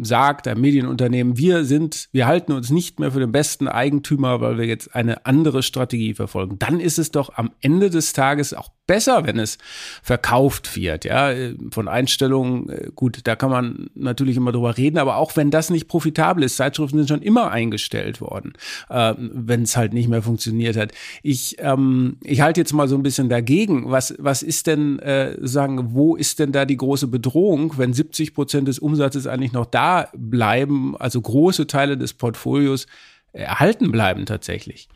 sagt, 0.01 0.47
ein 0.47 0.59
Medienunternehmen, 0.59 1.37
wir 1.37 1.63
sind, 1.63 2.09
wir 2.11 2.25
halten 2.25 2.51
uns 2.51 2.71
nicht 2.71 2.99
mehr 2.99 3.11
für 3.11 3.19
den 3.19 3.31
besten 3.31 3.67
Eigentümer, 3.67 4.41
weil 4.41 4.57
wir 4.57 4.65
jetzt 4.65 4.95
eine 4.95 5.27
andere 5.27 5.61
Strategie 5.61 6.15
verfolgen, 6.15 6.57
dann 6.57 6.79
ist 6.79 6.97
es 6.97 7.11
doch 7.11 7.37
am 7.37 7.51
Ende 7.61 7.91
des 7.91 8.13
Tages 8.13 8.55
auch 8.55 8.71
besser, 8.87 9.25
wenn 9.25 9.37
es 9.37 9.57
verkauft 10.01 10.75
wird. 10.75 11.05
Ja, 11.05 11.31
von 11.71 11.87
Einstellungen, 11.87 12.69
äh, 12.69 12.89
gut, 12.95 13.19
da 13.25 13.35
kann 13.35 13.51
man 13.51 13.89
natürlich 13.93 14.37
immer 14.37 14.51
drüber 14.51 14.77
reden, 14.77 14.97
aber 14.97 15.17
auch 15.17 15.35
wenn 15.35 15.51
das 15.51 15.69
nicht 15.69 15.87
profitabel 15.87 16.43
ist, 16.43 16.57
Zeitschriften 16.57 16.97
sind 16.97 17.09
schon 17.09 17.21
immer 17.21 17.51
eingestellt 17.51 18.21
worden, 18.21 18.53
äh, 18.89 19.13
wenn 19.17 19.63
es 19.63 19.77
halt 19.77 19.93
nicht 19.93 20.07
mehr 20.07 20.21
funktioniert 20.21 20.77
hat. 20.77 20.93
Ich, 21.21 21.57
ähm, 21.59 22.17
ich 22.23 22.41
halte 22.41 22.61
jetzt 22.61 22.73
mal 22.73 22.87
so 22.87 22.95
ein 22.95 23.03
bisschen 23.03 23.29
dagegen. 23.29 23.91
Was, 23.91 24.15
was 24.17 24.41
ist 24.41 24.67
denn, 24.67 24.99
äh, 24.99 25.35
sagen, 25.41 25.93
wo 25.93 26.15
ist 26.15 26.39
denn 26.39 26.51
da 26.51 26.65
die 26.65 26.77
große 26.77 27.07
Bedrohung, 27.07 27.77
wenn 27.77 27.93
70 27.93 28.33
Prozent 28.33 28.67
des 28.67 28.79
Umsatzes 28.79 29.27
eigentlich 29.27 29.51
noch 29.51 29.65
da 29.65 30.09
bleiben, 30.15 30.95
also 30.97 31.21
große 31.21 31.67
Teile 31.67 31.97
des 31.97 32.13
Portfolios 32.13 32.87
erhalten 33.33 33.91
bleiben 33.91 34.25
tatsächlich? 34.25 34.87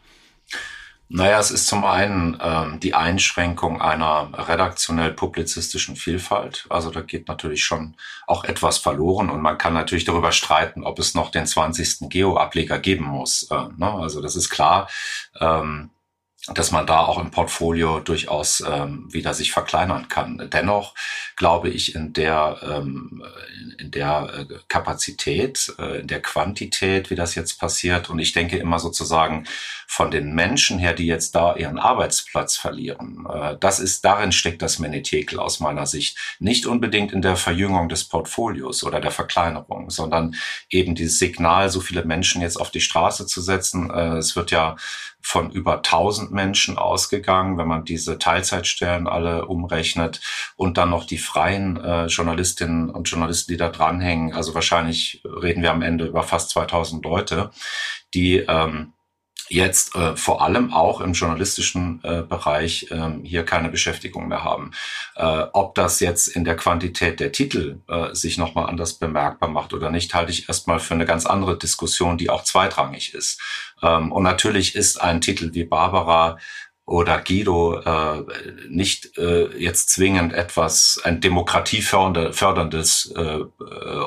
Naja, 1.13 1.39
es 1.39 1.51
ist 1.51 1.67
zum 1.67 1.83
einen 1.83 2.37
ähm, 2.41 2.79
die 2.79 2.93
Einschränkung 2.93 3.81
einer 3.81 4.29
redaktionell-publizistischen 4.33 5.97
Vielfalt. 5.97 6.65
Also 6.69 6.89
da 6.89 7.01
geht 7.01 7.27
natürlich 7.27 7.65
schon 7.65 7.97
auch 8.27 8.45
etwas 8.45 8.77
verloren 8.77 9.29
und 9.29 9.41
man 9.41 9.57
kann 9.57 9.73
natürlich 9.73 10.05
darüber 10.05 10.31
streiten, 10.31 10.85
ob 10.85 10.99
es 10.99 11.13
noch 11.13 11.29
den 11.29 11.45
20. 11.45 12.09
Geo-Ableger 12.09 12.79
geben 12.79 13.03
muss. 13.03 13.43
Äh, 13.51 13.67
ne? 13.75 13.91
Also 13.91 14.21
das 14.21 14.37
ist 14.37 14.49
klar. 14.49 14.89
Ähm, 15.41 15.89
dass 16.47 16.71
man 16.71 16.87
da 16.87 16.99
auch 16.99 17.19
im 17.19 17.29
Portfolio 17.29 17.99
durchaus 17.99 18.63
ähm, 18.67 19.07
wieder 19.13 19.33
sich 19.33 19.51
verkleinern 19.51 20.07
kann. 20.07 20.49
Dennoch 20.51 20.95
glaube 21.35 21.69
ich 21.69 21.93
in 21.93 22.13
der 22.13 22.57
ähm, 22.63 23.23
in 23.77 23.91
der 23.91 24.47
äh, 24.49 24.55
Kapazität, 24.67 25.73
äh, 25.77 25.99
in 25.99 26.07
der 26.07 26.21
Quantität, 26.21 27.09
wie 27.09 27.15
das 27.15 27.35
jetzt 27.35 27.59
passiert. 27.59 28.09
Und 28.09 28.19
ich 28.19 28.31
denke 28.33 28.57
immer 28.57 28.79
sozusagen 28.79 29.45
von 29.87 30.09
den 30.09 30.33
Menschen 30.33 30.79
her, 30.79 30.93
die 30.93 31.05
jetzt 31.05 31.35
da 31.35 31.55
ihren 31.55 31.77
Arbeitsplatz 31.77 32.57
verlieren. 32.57 33.27
Äh, 33.31 33.57
das 33.59 33.79
ist 33.79 34.03
darin 34.03 34.31
steckt 34.31 34.61
das 34.61 34.79
Menetekel 34.79 35.39
aus 35.39 35.59
meiner 35.59 35.85
Sicht. 35.85 36.17
Nicht 36.39 36.65
unbedingt 36.65 37.11
in 37.11 37.21
der 37.21 37.35
Verjüngung 37.35 37.87
des 37.89 38.05
Portfolios 38.05 38.83
oder 38.83 38.99
der 38.99 39.11
Verkleinerung, 39.11 39.89
sondern 39.89 40.35
eben 40.69 40.95
dieses 40.95 41.19
Signal, 41.19 41.69
so 41.69 41.81
viele 41.81 42.03
Menschen 42.03 42.41
jetzt 42.41 42.57
auf 42.57 42.71
die 42.71 42.81
Straße 42.81 43.27
zu 43.27 43.41
setzen. 43.41 43.91
Äh, 43.91 44.17
es 44.17 44.35
wird 44.35 44.49
ja 44.51 44.75
von 45.21 45.51
über 45.51 45.77
1000 45.77 46.31
Menschen 46.31 46.77
ausgegangen, 46.77 47.57
wenn 47.57 47.67
man 47.67 47.85
diese 47.85 48.17
Teilzeitstellen 48.17 49.07
alle 49.07 49.45
umrechnet 49.45 50.21
und 50.55 50.77
dann 50.77 50.89
noch 50.89 51.05
die 51.05 51.17
freien 51.17 51.77
äh, 51.83 52.05
Journalistinnen 52.05 52.89
und 52.89 53.09
Journalisten, 53.09 53.51
die 53.51 53.57
da 53.57 53.69
dranhängen. 53.69 54.33
Also 54.33 54.53
wahrscheinlich 54.53 55.21
reden 55.25 55.63
wir 55.63 55.71
am 55.71 55.81
Ende 55.81 56.05
über 56.05 56.23
fast 56.23 56.49
2000 56.51 57.03
Leute, 57.03 57.51
die 58.13 58.37
ähm, 58.37 58.93
jetzt 59.53 59.95
äh, 59.95 60.15
vor 60.15 60.41
allem 60.41 60.73
auch 60.73 61.01
im 61.01 61.13
journalistischen 61.13 61.99
äh, 62.03 62.21
Bereich 62.21 62.87
äh, 62.91 63.11
hier 63.23 63.43
keine 63.43 63.69
Beschäftigung 63.69 64.27
mehr 64.27 64.43
haben. 64.43 64.71
Äh, 65.15 65.45
ob 65.53 65.75
das 65.75 65.99
jetzt 65.99 66.27
in 66.27 66.45
der 66.45 66.55
Quantität 66.55 67.19
der 67.19 67.31
Titel 67.31 67.81
äh, 67.87 68.13
sich 68.13 68.37
nochmal 68.37 68.67
anders 68.67 68.93
bemerkbar 68.93 69.49
macht 69.49 69.73
oder 69.73 69.91
nicht, 69.91 70.13
halte 70.13 70.31
ich 70.31 70.47
erstmal 70.47 70.79
für 70.79 70.93
eine 70.93 71.05
ganz 71.05 71.25
andere 71.25 71.57
Diskussion, 71.57 72.17
die 72.17 72.29
auch 72.29 72.43
zweitrangig 72.43 73.13
ist. 73.13 73.41
Ähm, 73.81 74.11
und 74.11 74.23
natürlich 74.23 74.75
ist 74.75 75.01
ein 75.01 75.21
Titel 75.21 75.53
wie 75.53 75.65
Barbara 75.65 76.37
oder 76.85 77.21
Guido 77.21 77.79
äh, 77.79 78.23
nicht 78.69 79.17
äh, 79.17 79.47
jetzt 79.57 79.89
zwingend 79.89 80.33
etwas, 80.33 80.99
ein 81.03 81.21
demokratieförderndes 81.21 83.13
äh, 83.15 83.21
äh, 83.21 83.45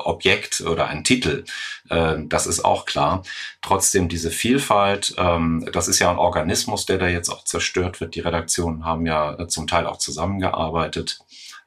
Objekt 0.04 0.60
oder 0.60 0.88
ein 0.88 1.04
Titel. 1.04 1.44
Äh, 1.88 2.16
das 2.26 2.46
ist 2.46 2.64
auch 2.64 2.84
klar. 2.84 3.22
Trotzdem 3.62 4.08
diese 4.08 4.30
Vielfalt, 4.30 5.14
ähm, 5.16 5.68
das 5.72 5.88
ist 5.88 5.98
ja 6.00 6.10
ein 6.10 6.18
Organismus, 6.18 6.84
der 6.84 6.98
da 6.98 7.08
jetzt 7.08 7.30
auch 7.30 7.44
zerstört 7.44 8.00
wird. 8.00 8.16
Die 8.16 8.20
Redaktionen 8.20 8.84
haben 8.84 9.06
ja 9.06 9.48
zum 9.48 9.66
Teil 9.66 9.86
auch 9.86 9.98
zusammengearbeitet. 9.98 11.20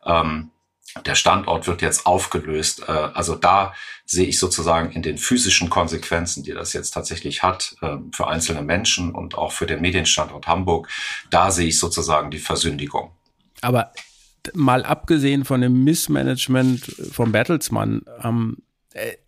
Ähm, 0.05 0.51
der 1.06 1.16
Standort 1.16 1.68
wird 1.68 1.82
jetzt 1.82 2.06
aufgelöst. 2.06 2.84
Äh, 2.88 2.92
also 2.92 3.36
da 3.36 3.74
sehe 4.06 4.27
ich 4.27 4.39
sozusagen 4.39 4.92
in 4.92 5.01
den 5.01 5.18
physischen 5.18 5.70
Konsequenzen, 5.70 6.44
die 6.44 6.54
das 6.54 6.74
jetzt 6.74 6.92
tatsächlich 6.92 7.44
hat, 7.44 7.75
ähm, 7.82 8.12
für 8.13 8.27
einzelne 8.27 8.62
Menschen 8.62 9.13
und 9.13 9.36
auch 9.36 9.51
für 9.51 9.66
den 9.66 9.82
Medienstandort 9.82 10.48
Hamburg, 10.48 10.88
da 11.30 11.51
sehe 11.51 11.68
ich 11.68 11.80
sozusagen 11.80 12.32
die 12.32 12.39
Versündigung. 12.39 13.12
Aber 13.62 13.92
mal 14.54 14.84
abgesehen 14.84 15.46
von 15.46 15.62
dem 15.62 15.84
Missmanagement 15.84 16.86
von 17.12 17.32
Bertelsmann, 17.32 18.04
ähm, 18.24 18.58
äh, 18.58 18.66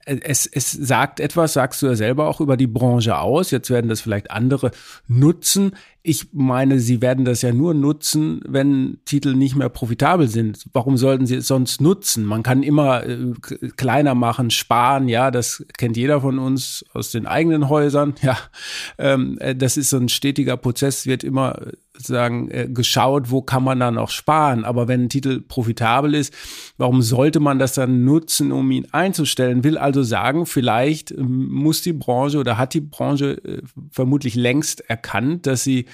es, 0.05 0.45
es 0.47 0.71
sagt 0.71 1.19
etwas, 1.19 1.53
sagst 1.53 1.81
du 1.81 1.87
ja 1.87 1.95
selber 1.95 2.27
auch 2.27 2.41
über 2.41 2.57
die 2.57 2.67
Branche 2.67 3.17
aus. 3.17 3.51
Jetzt 3.51 3.69
werden 3.69 3.89
das 3.89 4.01
vielleicht 4.01 4.31
andere 4.31 4.71
nutzen. 5.07 5.75
Ich 6.01 6.29
meine, 6.33 6.79
sie 6.79 7.01
werden 7.01 7.25
das 7.25 7.41
ja 7.41 7.51
nur 7.51 7.73
nutzen, 7.73 8.41
wenn 8.47 8.99
Titel 9.05 9.35
nicht 9.35 9.55
mehr 9.55 9.69
profitabel 9.69 10.27
sind. 10.27 10.65
Warum 10.73 10.97
sollten 10.97 11.25
sie 11.27 11.35
es 11.35 11.47
sonst 11.47 11.81
nutzen? 11.81 12.25
Man 12.25 12.41
kann 12.41 12.63
immer 12.63 13.05
äh, 13.05 13.33
kleiner 13.75 14.15
machen, 14.15 14.49
sparen. 14.49 15.07
Ja, 15.07 15.29
das 15.29 15.65
kennt 15.77 15.97
jeder 15.97 16.21
von 16.21 16.39
uns 16.39 16.85
aus 16.93 17.11
den 17.11 17.25
eigenen 17.25 17.69
Häusern. 17.69 18.15
Ja, 18.21 18.37
ähm, 18.97 19.37
äh, 19.39 19.55
das 19.55 19.77
ist 19.77 19.91
so 19.91 19.97
ein 19.97 20.09
stetiger 20.09 20.57
Prozess. 20.57 21.05
Wird 21.05 21.23
immer 21.23 21.57
sagen 22.01 22.49
äh, 22.51 22.67
geschaut, 22.67 23.31
wo 23.31 23.41
kann 23.41 23.63
man 23.63 23.79
da 23.79 23.91
noch 23.91 24.09
sparen. 24.09 24.65
Aber 24.65 24.87
wenn 24.87 25.03
ein 25.03 25.09
Titel 25.09 25.41
profitabel 25.41 26.15
ist, 26.15 26.33
warum 26.77 27.01
sollte 27.01 27.39
man 27.39 27.59
das 27.59 27.73
dann 27.73 28.05
nutzen, 28.05 28.51
um 28.51 28.69
ihn 28.71 28.87
einzustellen? 28.91 29.63
Will 29.63 29.77
also 29.77 30.03
sagen, 30.03 30.45
vielleicht 30.45 31.11
ähm, 31.11 31.49
muss 31.51 31.81
die 31.81 31.93
Branche 31.93 32.37
oder 32.37 32.57
hat 32.57 32.73
die 32.73 32.81
Branche 32.81 33.43
äh, 33.43 33.61
vermutlich 33.91 34.35
längst 34.35 34.89
erkannt, 34.89 35.45
dass 35.47 35.63
sie 35.63 35.85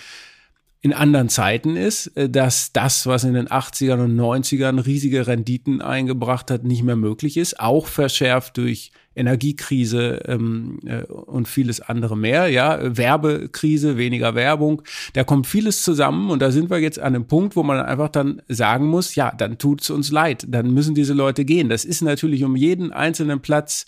in 0.86 0.94
anderen 0.94 1.30
Zeiten 1.30 1.78
ist, 1.78 2.16
äh, 2.16 2.30
dass 2.30 2.72
das, 2.72 3.08
was 3.08 3.24
in 3.24 3.34
den 3.34 3.48
80ern 3.48 4.04
und 4.04 4.16
90ern 4.16 4.86
riesige 4.86 5.26
Renditen 5.26 5.82
eingebracht 5.82 6.52
hat, 6.52 6.64
nicht 6.64 6.84
mehr 6.84 6.96
möglich 6.96 7.38
ist, 7.38 7.60
auch 7.60 7.88
verschärft 7.88 8.58
durch 8.58 8.92
Energiekrise 9.16 10.22
ähm, 10.28 10.78
äh, 10.86 11.02
und 11.06 11.48
vieles 11.48 11.82
andere 11.82 12.16
mehr, 12.16 12.50
ja, 12.50 12.78
Werbekrise, 12.96 13.98
weniger 13.98 14.36
Werbung, 14.36 14.84
da 15.14 15.24
kommt 15.24 15.48
vieles 15.48 15.82
zusammen 15.82 16.30
und 16.30 16.40
da 16.40 16.52
sind 16.52 16.70
wir 16.70 16.78
jetzt 16.78 17.00
an 17.00 17.16
einem 17.16 17.26
Punkt, 17.26 17.56
wo 17.56 17.64
man 17.64 17.80
einfach 17.80 18.10
dann 18.10 18.44
sagen 18.48 18.86
muss, 18.86 19.16
ja, 19.16 19.34
dann 19.36 19.58
tut's 19.58 19.90
uns 19.90 20.12
leid, 20.12 20.46
dann 20.48 20.72
müssen 20.72 20.94
diese 20.94 21.14
Leute 21.14 21.46
gehen. 21.46 21.68
Das 21.68 21.84
ist 21.84 22.04
natürlich 22.04 22.44
um 22.44 22.56
jeden 22.56 22.92
einzelnen 22.92 23.40
Platz 23.40 23.88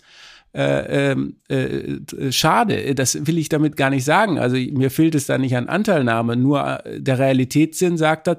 äh, 0.54 1.10
ähm, 1.12 1.36
äh, 1.48 2.32
schade. 2.32 2.94
Das 2.94 3.26
will 3.26 3.38
ich 3.38 3.48
damit 3.48 3.76
gar 3.76 3.90
nicht 3.90 4.04
sagen. 4.04 4.38
Also 4.38 4.56
mir 4.56 4.90
fehlt 4.90 5.14
es 5.14 5.26
da 5.26 5.38
nicht 5.38 5.56
an 5.56 5.68
Anteilnahme. 5.68 6.36
Nur 6.36 6.84
äh, 6.84 7.00
der 7.00 7.18
Realitätssinn 7.18 7.96
sagt 7.96 8.26
das, 8.26 8.38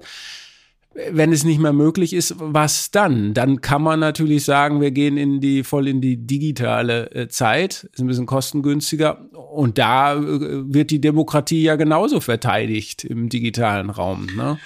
wenn 1.11 1.31
es 1.31 1.43
nicht 1.43 1.59
mehr 1.59 1.73
möglich 1.73 2.13
ist, 2.13 2.35
was 2.39 2.91
dann? 2.91 3.33
Dann 3.33 3.61
kann 3.61 3.81
man 3.81 3.99
natürlich 3.99 4.43
sagen, 4.43 4.81
wir 4.81 4.91
gehen 4.91 5.17
in 5.17 5.39
die 5.39 5.63
voll 5.63 5.87
in 5.87 6.01
die 6.01 6.17
digitale 6.17 7.11
äh, 7.11 7.27
Zeit, 7.27 7.87
ist 7.93 7.99
ein 7.99 8.07
bisschen 8.07 8.25
kostengünstiger 8.25 9.29
und 9.33 9.77
da 9.77 10.15
äh, 10.15 10.19
wird 10.19 10.91
die 10.91 11.01
Demokratie 11.01 11.63
ja 11.63 11.75
genauso 11.75 12.19
verteidigt 12.19 13.03
im 13.03 13.29
digitalen 13.29 13.89
Raum. 13.89 14.27
Ne? 14.35 14.57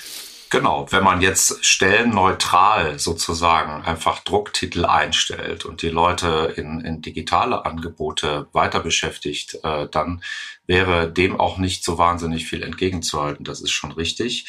Genau, 0.54 0.86
wenn 0.92 1.04
man 1.04 1.20
jetzt 1.20 1.66
stellenneutral 1.66 3.00
sozusagen 3.00 3.84
einfach 3.86 4.20
Drucktitel 4.20 4.86
einstellt 4.86 5.66
und 5.66 5.82
die 5.82 5.90
Leute 5.90 6.54
in, 6.56 6.80
in 6.82 7.02
digitale 7.02 7.66
Angebote 7.66 8.46
weiter 8.54 8.80
beschäftigt, 8.80 9.58
äh, 9.64 9.88
dann 9.90 10.22
wäre 10.66 11.12
dem 11.12 11.40
auch 11.40 11.58
nicht 11.58 11.84
so 11.84 11.98
wahnsinnig 11.98 12.46
viel 12.46 12.64
entgegenzuhalten. 12.64 13.44
Das 13.44 13.62
ist 13.62 13.72
schon 13.72 13.92
richtig. 13.92 14.48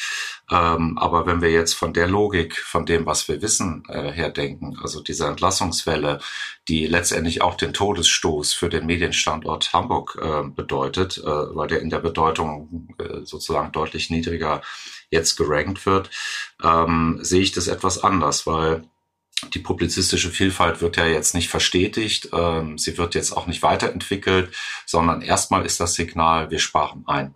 Ähm, 0.49 0.97
aber 0.97 1.25
wenn 1.25 1.41
wir 1.41 1.51
jetzt 1.51 1.73
von 1.73 1.93
der 1.93 2.07
Logik, 2.07 2.57
von 2.57 2.85
dem, 2.85 3.05
was 3.05 3.27
wir 3.27 3.41
wissen, 3.41 3.83
äh, 3.89 4.11
her 4.11 4.33
also 4.81 5.01
diese 5.01 5.27
Entlassungswelle, 5.27 6.19
die 6.67 6.87
letztendlich 6.87 7.41
auch 7.41 7.55
den 7.55 7.73
Todesstoß 7.73 8.53
für 8.53 8.69
den 8.69 8.85
Medienstandort 8.85 9.73
Hamburg 9.73 10.17
äh, 10.21 10.47
bedeutet, 10.47 11.17
äh, 11.17 11.25
weil 11.25 11.67
der 11.67 11.81
in 11.81 11.89
der 11.89 11.99
Bedeutung 11.99 12.89
äh, 12.97 13.25
sozusagen 13.25 13.71
deutlich 13.71 14.09
niedriger 14.09 14.61
jetzt 15.09 15.35
gerankt 15.35 15.85
wird, 15.85 16.09
ähm, 16.63 17.19
sehe 17.21 17.41
ich 17.41 17.51
das 17.51 17.67
etwas 17.67 18.03
anders, 18.03 18.47
weil 18.47 18.83
die 19.53 19.59
publizistische 19.59 20.29
Vielfalt 20.29 20.81
wird 20.81 20.97
ja 20.97 21.05
jetzt 21.05 21.35
nicht 21.35 21.49
verstetigt, 21.49 22.29
ähm, 22.33 22.77
sie 22.77 22.97
wird 22.97 23.15
jetzt 23.15 23.31
auch 23.31 23.47
nicht 23.47 23.63
weiterentwickelt, 23.63 24.53
sondern 24.85 25.21
erstmal 25.21 25.65
ist 25.65 25.79
das 25.79 25.93
Signal, 25.93 26.51
wir 26.51 26.59
sparen 26.59 27.03
ein. 27.07 27.35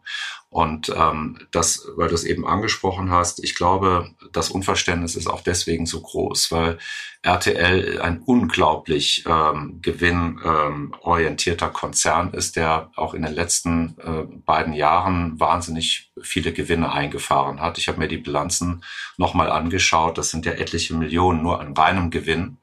Und 0.51 0.91
ähm, 0.96 1.38
das, 1.51 1.88
weil 1.96 2.10
du 2.10 2.15
es 2.15 2.24
eben 2.24 2.48
angesprochen 2.48 3.12
hast, 3.12 3.44
ich 3.44 3.53
glaube, 3.53 4.10
das 4.32 4.50
Unverständnis 4.50 5.15
ist 5.15 5.27
auch 5.27 5.41
deswegen 5.41 5.86
so 5.86 6.01
groß, 6.01 6.51
weil 6.51 6.79
RTL 7.22 8.01
ein 8.01 8.24
unglaublich 8.25 9.25
ähm, 9.27 9.79
gewinnorientierter 9.84 11.68
ähm, 11.68 11.74
Konzern 11.74 12.34
ist, 12.34 12.56
der 12.56 12.89
auch 12.96 13.13
in 13.13 13.22
den 13.22 13.34
letzten 13.34 13.96
äh, 14.00 14.24
beiden 14.44 14.74
Jahren 14.74 15.39
wahnsinnig 15.39 16.12
viele 16.20 16.51
Gewinne 16.51 16.91
eingefahren 16.91 17.62
hat. 17.62 17.77
Ich 17.77 17.88
habe 17.88 18.00
mir 18.00 18.08
die 18.08 18.18
Bilanzen 18.18 18.84
nochmal 19.18 19.51
angeschaut. 19.51 20.18
Das 20.18 20.32
sind 20.32 20.48
ja 20.48 20.53
etliche 20.53 20.96
Millionen 20.96 21.44
nur 21.44 21.62
an 21.62 21.74
reinem 21.74 22.10
Gewinn 22.10 22.58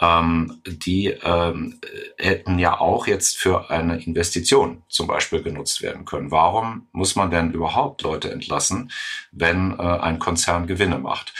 ähm, 0.00 0.60
die 0.64 1.08
ähm, 1.08 1.78
hätten 2.16 2.58
ja 2.58 2.80
auch 2.80 3.06
jetzt 3.06 3.36
für 3.36 3.70
eine 3.70 4.02
Investition 4.02 4.82
zum 4.88 5.06
Beispiel 5.06 5.42
genutzt 5.42 5.82
werden 5.82 6.04
können. 6.04 6.30
Warum 6.30 6.88
muss 6.92 7.16
man 7.16 7.30
denn 7.30 7.52
überhaupt 7.52 8.02
Leute 8.02 8.30
entlassen, 8.30 8.90
wenn 9.30 9.78
äh, 9.78 9.82
ein 9.82 10.18
Konzern 10.18 10.66
Gewinne 10.66 10.98
macht? 10.98 11.34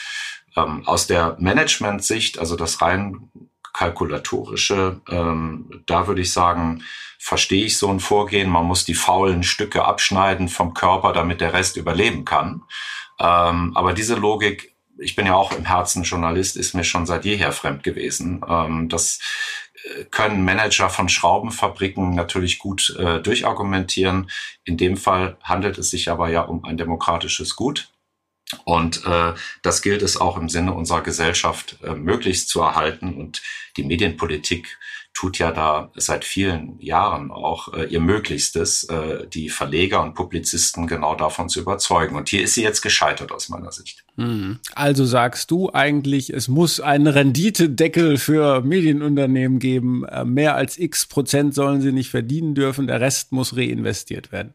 Ähm, 0.57 0.87
aus 0.87 1.07
der 1.07 1.37
Management-Sicht, 1.38 2.38
also 2.38 2.57
das 2.57 2.83
rein 2.83 3.31
kalkulatorische, 3.73 5.00
ähm, 5.09 5.83
da 5.87 6.07
würde 6.07 6.21
ich 6.21 6.33
sagen, 6.33 6.83
verstehe 7.19 7.64
ich 7.64 7.79
so 7.79 7.88
ein 7.88 8.00
Vorgehen. 8.00 8.50
Man 8.50 8.67
muss 8.67 8.85
die 8.85 8.95
faulen 8.95 9.43
Stücke 9.43 9.85
abschneiden 9.85 10.49
vom 10.49 10.75
Körper, 10.75 11.12
damit 11.12 11.40
der 11.40 11.52
Rest 11.52 11.76
überleben 11.76 12.25
kann. 12.25 12.62
Ähm, 13.19 13.73
aber 13.75 13.93
diese 13.93 14.17
Logik 14.17 14.70
ich 15.00 15.16
bin 15.16 15.26
ja 15.26 15.35
auch 15.35 15.52
im 15.52 15.64
Herzen 15.64 16.02
Journalist, 16.02 16.57
ist 16.57 16.75
mir 16.75 16.85
schon 16.85 17.07
seit 17.07 17.25
jeher 17.25 17.52
fremd 17.52 17.83
gewesen. 17.83 18.42
Ähm, 18.49 18.88
das 18.88 19.21
äh, 19.85 20.04
können 20.04 20.45
Manager 20.45 20.90
von 20.90 21.09
Schraubenfabriken 21.09 22.14
natürlich 22.14 22.59
gut 22.59 22.95
äh, 22.99 23.21
durchargumentieren. 23.21 24.30
In 24.64 24.76
dem 24.76 24.97
Fall 24.97 25.37
handelt 25.42 25.78
es 25.78 25.90
sich 25.90 26.11
aber 26.11 26.28
ja 26.28 26.42
um 26.42 26.64
ein 26.64 26.76
demokratisches 26.76 27.57
Gut. 27.57 27.90
Und 28.64 29.07
äh, 29.07 29.35
das 29.62 29.80
gilt 29.80 30.02
es 30.02 30.16
auch 30.16 30.37
im 30.37 30.49
Sinne 30.49 30.75
unserer 30.75 31.02
Gesellschaft 31.02 31.76
äh, 31.85 31.95
möglichst 31.95 32.49
zu 32.49 32.61
erhalten. 32.61 33.14
Und 33.14 33.42
die 33.76 33.85
Medienpolitik 33.85 34.78
tut 35.14 35.38
ja 35.38 35.50
da 35.50 35.90
seit 35.97 36.25
vielen 36.25 36.81
Jahren 36.81 37.31
auch 37.31 37.75
äh, 37.75 37.85
ihr 37.85 38.00
Möglichstes, 38.00 38.85
äh, 38.85 39.26
die 39.26 39.49
Verleger 39.49 40.02
und 40.02 40.14
Publizisten 40.14 40.87
genau 40.87 41.14
davon 41.14 41.49
zu 41.49 41.61
überzeugen. 41.61 42.17
Und 42.17 42.29
hier 42.29 42.43
ist 42.43 42.55
sie 42.55 42.62
jetzt 42.62 42.81
gescheitert 42.81 43.33
aus 43.33 43.49
meiner 43.49 43.73
Sicht. 43.73 44.05
Hm. 44.17 44.61
Also 44.75 45.05
sagst 45.05 45.50
du 45.50 45.73
eigentlich, 45.73 46.31
es 46.31 46.49
muss 46.49 46.81
einen 46.81 47.07
Renditedeckel 47.07 48.17
für 48.19 48.62
Medienunternehmen 48.62 49.59
geben. 49.59 50.05
Äh, 50.05 50.25
mehr 50.25 50.55
als 50.55 50.79
x 50.79 51.07
Prozent 51.07 51.55
sollen 51.55 51.83
sie 51.83 51.93
nicht 51.93 52.11
verdienen 52.11 52.55
dürfen, 52.55 52.87
der 52.87 53.00
Rest 53.00 53.33
muss 53.33 53.57
reinvestiert 53.57 54.33
werden. 54.33 54.55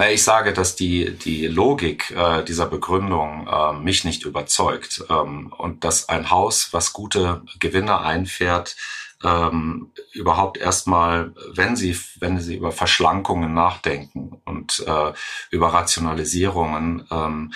Na, 0.00 0.08
ich 0.12 0.22
sage, 0.22 0.52
dass 0.52 0.76
die, 0.76 1.10
die 1.10 1.48
Logik 1.48 2.12
äh, 2.12 2.44
dieser 2.44 2.66
Begründung 2.66 3.48
äh, 3.48 3.72
mich 3.72 4.04
nicht 4.04 4.24
überzeugt 4.24 5.02
ähm, 5.10 5.52
und 5.58 5.82
dass 5.82 6.08
ein 6.08 6.30
Haus, 6.30 6.68
was 6.72 6.92
gute 6.92 7.42
Gewinne 7.58 8.00
einfährt, 8.00 8.76
ähm, 9.24 9.92
überhaupt 10.12 10.58
erstmal, 10.58 11.34
wenn 11.52 11.76
sie, 11.76 11.98
wenn 12.20 12.40
sie 12.40 12.56
über 12.56 12.72
Verschlankungen 12.72 13.52
nachdenken 13.52 14.40
und 14.44 14.84
äh, 14.86 15.12
über 15.50 15.72
Rationalisierungen, 15.72 17.06
ähm, 17.10 17.52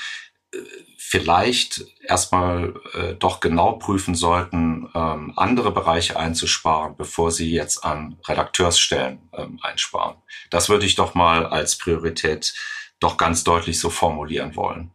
vielleicht 1.12 1.84
erstmal 2.02 2.72
äh, 2.94 3.14
doch 3.14 3.40
genau 3.40 3.72
prüfen 3.72 4.14
sollten, 4.14 4.88
ähm, 4.94 5.34
andere 5.36 5.70
Bereiche 5.70 6.18
einzusparen, 6.18 6.96
bevor 6.96 7.30
sie 7.30 7.52
jetzt 7.52 7.84
an 7.84 8.16
Redakteursstellen 8.26 9.20
ähm, 9.34 9.58
einsparen. 9.62 10.16
Das 10.48 10.70
würde 10.70 10.86
ich 10.86 10.94
doch 10.94 11.14
mal 11.14 11.44
als 11.44 11.76
Priorität 11.76 12.54
doch 12.98 13.18
ganz 13.18 13.44
deutlich 13.44 13.78
so 13.78 13.90
formulieren 13.90 14.56
wollen. 14.56 14.92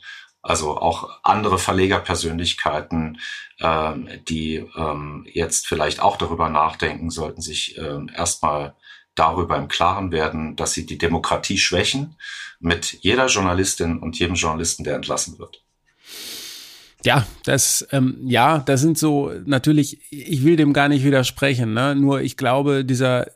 Also 0.47 0.77
auch 0.77 1.09
andere 1.23 1.59
Verlegerpersönlichkeiten, 1.59 3.19
ähm, 3.59 4.07
die 4.29 4.65
ähm, 4.77 5.27
jetzt 5.33 5.67
vielleicht 5.67 5.99
auch 5.99 6.15
darüber 6.15 6.47
nachdenken, 6.47 7.09
sollten 7.09 7.41
sich 7.41 7.77
ähm, 7.77 8.09
erstmal 8.15 8.73
darüber 9.13 9.57
im 9.57 9.67
Klaren 9.67 10.13
werden, 10.13 10.55
dass 10.55 10.71
sie 10.71 10.85
die 10.85 10.97
Demokratie 10.97 11.57
schwächen 11.57 12.15
mit 12.61 12.93
jeder 13.01 13.27
Journalistin 13.27 13.99
und 13.99 14.17
jedem 14.17 14.35
Journalisten, 14.35 14.85
der 14.85 14.95
entlassen 14.95 15.37
wird. 15.37 15.61
Ja, 17.03 17.27
das, 17.43 17.85
ähm, 17.91 18.17
ja, 18.23 18.59
das 18.59 18.79
sind 18.79 18.97
so 18.97 19.33
natürlich, 19.45 19.99
ich 20.11 20.45
will 20.45 20.55
dem 20.55 20.71
gar 20.71 20.87
nicht 20.87 21.03
widersprechen, 21.03 21.73
ne? 21.73 21.93
nur 21.93 22.21
ich 22.21 22.37
glaube, 22.37 22.85
dieser 22.85 23.27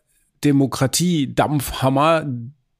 Demokratie-Dampfhammer, 0.45 2.25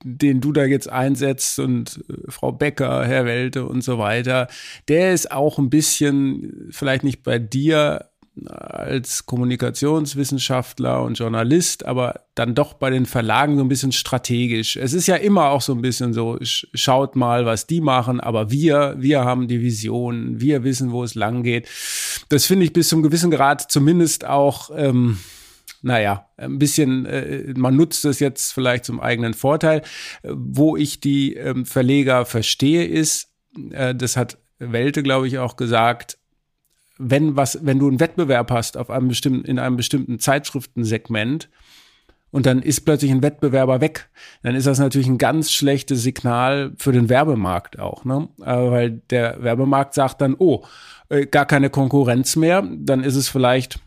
den 0.04 0.42
du 0.42 0.52
da 0.52 0.66
jetzt 0.66 0.90
einsetzt 0.90 1.60
und 1.60 2.04
äh, 2.10 2.32
Frau 2.32 2.52
Becker, 2.52 3.06
Herr 3.06 3.26
Welte 3.26 3.66
und 3.66 3.84
so 3.84 3.98
weiter, 3.98 4.48
der 4.88 5.14
ist 5.14 5.32
auch 5.32 5.58
ein 5.58 5.70
bisschen 5.70 6.70
vielleicht 6.72 7.04
nicht 7.04 7.24
bei 7.24 7.40
dir 7.40 8.12
als 8.46 9.26
Kommunikationswissenschaftler 9.26 11.04
und 11.04 11.20
Journalist, 11.20 11.86
aber 11.86 12.22
dann 12.34 12.56
doch 12.56 12.74
bei 12.74 12.90
den 12.90 13.06
Verlagen 13.06 13.58
so 13.58 13.64
ein 13.64 13.68
bisschen 13.68 13.92
strategisch. 13.92 14.78
Es 14.78 14.94
ist 14.94 15.08
ja 15.08 15.18
immer 15.18 15.50
auch 15.50 15.62
so 15.62 15.74
ein 15.74 15.82
bisschen 15.82 16.14
so, 16.14 16.38
schaut 16.42 17.18
mal, 17.18 17.46
was 17.46 17.68
die 17.68 17.82
machen, 17.82 18.22
aber 18.22 18.50
wir, 18.50 18.96
wir 18.98 19.26
haben 19.26 19.50
die 19.50 19.62
Vision, 19.62 20.40
wir 20.40 20.64
wissen, 20.64 20.92
wo 20.92 21.04
es 21.04 21.14
lang 21.14 21.44
geht. 21.44 21.68
Das 22.30 22.46
finde 22.46 22.66
ich 22.66 22.74
bis 22.74 22.88
zum 22.88 23.04
gewissen 23.04 23.32
Grad 23.32 23.70
zumindest 23.70 24.26
auch 24.26 24.72
ähm, 24.76 25.20
naja, 25.82 26.28
ein 26.38 26.60
bisschen, 26.60 27.06
äh, 27.06 27.54
man 27.56 27.76
nutzt 27.76 28.06
es 28.06 28.20
jetzt 28.20 28.54
vielleicht 28.54 28.86
zum 28.86 29.00
eigenen 29.00 29.34
Vorteil. 29.34 29.82
Wo 30.24 30.78
ich 30.78 31.00
die 31.00 31.36
ähm, 31.36 31.66
Verleger 31.66 32.26
verstehe, 32.26 32.86
ist, 32.86 33.32
äh, 33.72 33.96
das 33.96 34.18
hat 34.18 34.38
Welte, 34.60 35.04
glaube 35.04 35.28
ich, 35.28 35.40
auch 35.40 35.56
gesagt, 35.56 36.18
wenn 36.98 37.36
was, 37.36 37.66
wenn 37.66 37.80
du 37.80 37.88
einen 37.88 38.00
Wettbewerb 38.00 38.52
hast 38.52 38.78
auf 38.78 38.92
einem 38.92 39.08
bestimmten, 39.08 39.46
in 39.46 39.58
einem 39.58 39.76
bestimmten 39.76 40.20
Zeitschriftensegment, 40.20 41.50
und 42.32 42.46
dann 42.46 42.62
ist 42.62 42.82
plötzlich 42.82 43.12
ein 43.12 43.24
Wettbewerber 43.24 43.82
weg, 43.82 44.10
dann 44.42 44.56
ist 44.56 44.66
das 44.66 44.80
natürlich 44.80 45.08
ein 45.08 45.18
ganz 45.18 45.52
schlechtes 45.52 46.02
Signal 46.02 46.72
für 46.78 46.94
den 46.94 47.10
Werbemarkt 47.10 47.78
auch, 47.78 48.06
ne? 48.06 48.30
Weil 48.38 49.02
der 49.10 49.44
Werbemarkt 49.44 49.94
sagt 49.94 50.22
dann, 50.22 50.36
oh, 50.40 50.64
äh, 51.10 51.26
gar 51.26 51.46
keine 51.46 51.70
Konkurrenz 51.70 52.38
mehr, 52.38 52.64
dann 52.74 53.04
ist 53.04 53.16
es 53.16 53.28
vielleicht 53.28 53.80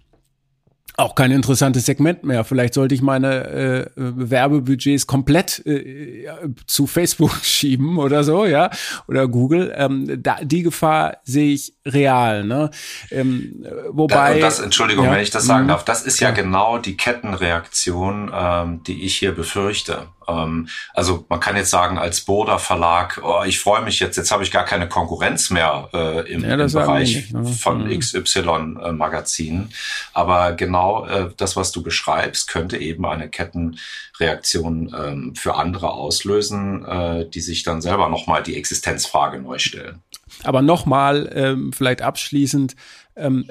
auch 0.96 1.14
kein 1.14 1.32
interessantes 1.32 1.86
Segment 1.86 2.24
mehr. 2.24 2.44
Vielleicht 2.44 2.74
sollte 2.74 2.94
ich 2.94 3.02
meine 3.02 3.44
äh, 3.48 3.90
Werbebudgets 3.96 5.06
komplett 5.06 5.64
äh, 5.66 6.26
zu 6.66 6.86
Facebook 6.86 7.32
schieben 7.42 7.98
oder 7.98 8.22
so, 8.22 8.44
ja, 8.44 8.70
oder 9.08 9.26
Google. 9.26 9.72
Ähm, 9.76 10.22
da, 10.22 10.36
die 10.42 10.62
Gefahr 10.62 11.18
sehe 11.24 11.54
ich 11.54 11.74
real. 11.84 12.44
Ne? 12.44 12.70
Ähm, 13.10 13.66
wobei. 13.90 14.38
Das, 14.38 14.60
Entschuldigung, 14.60 15.06
ja, 15.06 15.12
wenn 15.12 15.22
ich 15.22 15.30
das 15.30 15.44
sagen 15.44 15.64
mhm. 15.64 15.68
darf, 15.68 15.84
das 15.84 16.02
ist 16.02 16.20
ja, 16.20 16.28
ja 16.28 16.34
genau 16.34 16.78
die 16.78 16.96
Kettenreaktion, 16.96 18.30
ähm, 18.32 18.82
die 18.84 19.04
ich 19.04 19.18
hier 19.18 19.32
befürchte. 19.32 20.08
Ähm, 20.28 20.68
also 20.92 21.24
man 21.28 21.40
kann 21.40 21.56
jetzt 21.56 21.70
sagen, 21.70 21.98
als 21.98 22.20
Boda 22.22 22.58
Verlag, 22.58 23.20
oh, 23.22 23.42
ich 23.44 23.60
freue 23.60 23.82
mich 23.82 24.00
jetzt, 24.00 24.16
jetzt 24.16 24.30
habe 24.30 24.42
ich 24.42 24.50
gar 24.50 24.64
keine 24.64 24.88
Konkurrenz 24.88 25.50
mehr 25.50 25.88
äh, 25.92 26.32
im, 26.32 26.44
ja, 26.44 26.54
im 26.54 26.72
Bereich 26.72 27.16
nicht, 27.16 27.32
ne? 27.32 27.44
von 27.44 27.84
mhm. 27.84 27.98
XY-Magazinen. 27.98 29.72
Aber 30.12 30.52
genau 30.52 31.06
äh, 31.06 31.30
das, 31.36 31.56
was 31.56 31.72
du 31.72 31.82
beschreibst, 31.82 32.48
könnte 32.48 32.78
eben 32.78 33.04
eine 33.06 33.28
Kettenreaktion 33.28 34.94
ähm, 34.96 35.34
für 35.34 35.54
andere 35.54 35.92
auslösen, 35.92 36.84
äh, 36.84 37.28
die 37.28 37.40
sich 37.40 37.62
dann 37.62 37.80
selber 37.80 38.08
nochmal 38.08 38.42
die 38.42 38.56
Existenzfrage 38.56 39.40
neu 39.40 39.58
stellen. 39.58 40.02
Aber 40.42 40.62
nochmal, 40.62 41.30
ähm, 41.34 41.72
vielleicht 41.72 42.02
abschließend, 42.02 42.74
ähm, 43.16 43.48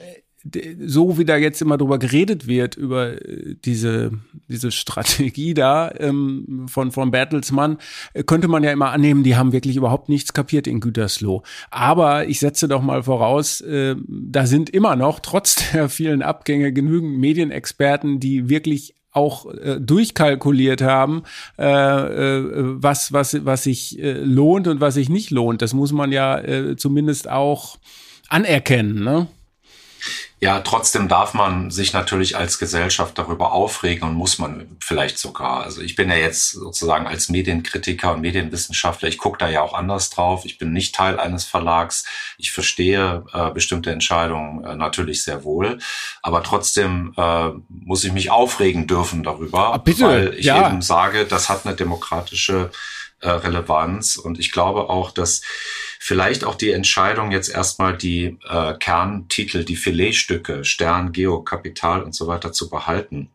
so 0.86 1.17
wie 1.17 1.23
da 1.23 1.38
jetzt 1.38 1.62
immer 1.62 1.77
drüber 1.77 1.97
geredet 1.97 2.47
wird, 2.47 2.75
über 2.75 3.13
äh, 3.13 3.56
diese, 3.63 4.12
diese 4.49 4.71
Strategie 4.71 5.53
da 5.53 5.91
ähm, 5.97 6.65
von, 6.67 6.91
von 6.91 7.12
Bertelsmann, 7.12 7.77
äh, 8.13 8.23
könnte 8.23 8.49
man 8.49 8.63
ja 8.63 8.71
immer 8.71 8.91
annehmen, 8.91 9.23
die 9.23 9.38
haben 9.38 9.53
wirklich 9.53 9.77
überhaupt 9.77 10.10
nichts 10.10 10.34
kapiert 10.34 10.67
in 10.67 10.82
Gütersloh. 10.82 11.43
Aber 11.71 12.27
ich 12.27 12.39
setze 12.39 12.67
doch 12.67 12.82
mal 12.82 13.03
voraus, 13.03 13.62
äh, 13.62 13.95
da 14.08 14.45
sind 14.45 14.69
immer 14.69 14.95
noch, 14.95 15.21
trotz 15.21 15.71
der 15.71 15.88
vielen 15.88 16.21
Abgänge, 16.21 16.73
genügend 16.73 17.17
Medienexperten, 17.19 18.19
die 18.19 18.49
wirklich 18.49 18.95
auch 19.12 19.45
äh, 19.45 19.79
durchkalkuliert 19.79 20.82
haben, 20.82 21.23
äh, 21.58 21.63
äh, 21.63 22.43
was, 22.82 23.13
was, 23.13 23.45
was 23.45 23.63
sich 23.63 23.99
äh, 23.99 24.13
lohnt 24.13 24.67
und 24.67 24.82
was 24.82 24.95
sich 24.95 25.08
nicht 25.08 25.29
lohnt. 25.29 25.62
Das 25.62 25.73
muss 25.73 25.91
man 25.93 26.12
ja 26.12 26.38
äh, 26.39 26.75
zumindest 26.75 27.29
auch 27.29 27.77
anerkennen. 28.27 29.03
Ne? 29.03 29.27
Ja, 30.43 30.60
trotzdem 30.60 31.08
darf 31.08 31.34
man 31.34 31.71
sich 31.71 31.93
natürlich 31.93 32.36
als 32.36 32.60
Gesellschaft 32.60 33.17
darüber 33.17 33.53
aufregen 33.53 34.10
und 34.10 34.15
muss 34.15 34.39
man 34.39 34.75
vielleicht 34.82 35.17
sogar. 35.17 35.63
Also 35.63 35.79
ich 35.79 35.95
bin 35.95 36.10
ja 36.10 36.17
jetzt 36.17 36.49
sozusagen 36.49 37.08
als 37.08 37.29
Medienkritiker 37.29 38.12
und 38.12 38.19
Medienwissenschaftler, 38.19 39.08
ich 39.08 39.17
gucke 39.17 39.38
da 39.38 39.47
ja 39.47 39.62
auch 39.62 39.73
anders 39.73 40.10
drauf. 40.10 40.43
Ich 40.43 40.58
bin 40.58 40.73
nicht 40.73 40.95
Teil 40.95 41.17
eines 41.17 41.45
Verlags. 41.45 42.03
Ich 42.38 42.51
verstehe 42.51 43.23
äh, 43.32 43.51
bestimmte 43.51 43.93
Entscheidungen 43.93 44.65
äh, 44.65 44.75
natürlich 44.75 45.23
sehr 45.23 45.45
wohl. 45.45 45.79
Aber 46.21 46.43
trotzdem 46.43 47.13
äh, 47.15 47.51
muss 47.69 48.03
ich 48.03 48.12
mich 48.12 48.29
aufregen 48.29 48.86
dürfen 48.86 49.23
darüber, 49.23 49.73
ah, 49.73 49.77
bitte, 49.77 50.03
weil 50.03 50.34
ich 50.34 50.47
ja. 50.47 50.67
eben 50.67 50.82
sage, 50.82 51.23
das 51.23 51.47
hat 51.47 51.65
eine 51.65 51.73
demokratische 51.73 52.69
äh, 53.21 53.29
Relevanz. 53.29 54.17
Und 54.17 54.39
ich 54.39 54.51
glaube 54.51 54.89
auch, 54.89 55.12
dass 55.12 55.39
vielleicht 56.06 56.44
auch 56.44 56.56
die 56.56 56.72
Entscheidung, 56.72 57.32
jetzt 57.32 57.48
erstmal 57.48 57.96
die 57.96 58.38
äh, 58.50 58.74
Kerntitel, 58.74 59.63
die 59.63 59.78
Filetstücke, 59.78 60.66
Stern, 60.66 61.13
Geo, 61.13 61.42
Kapital 61.42 62.04
und 62.04 62.13
so 62.13 62.28
weiter 62.28 62.52
zu 62.52 62.70
behalten, 62.70 63.32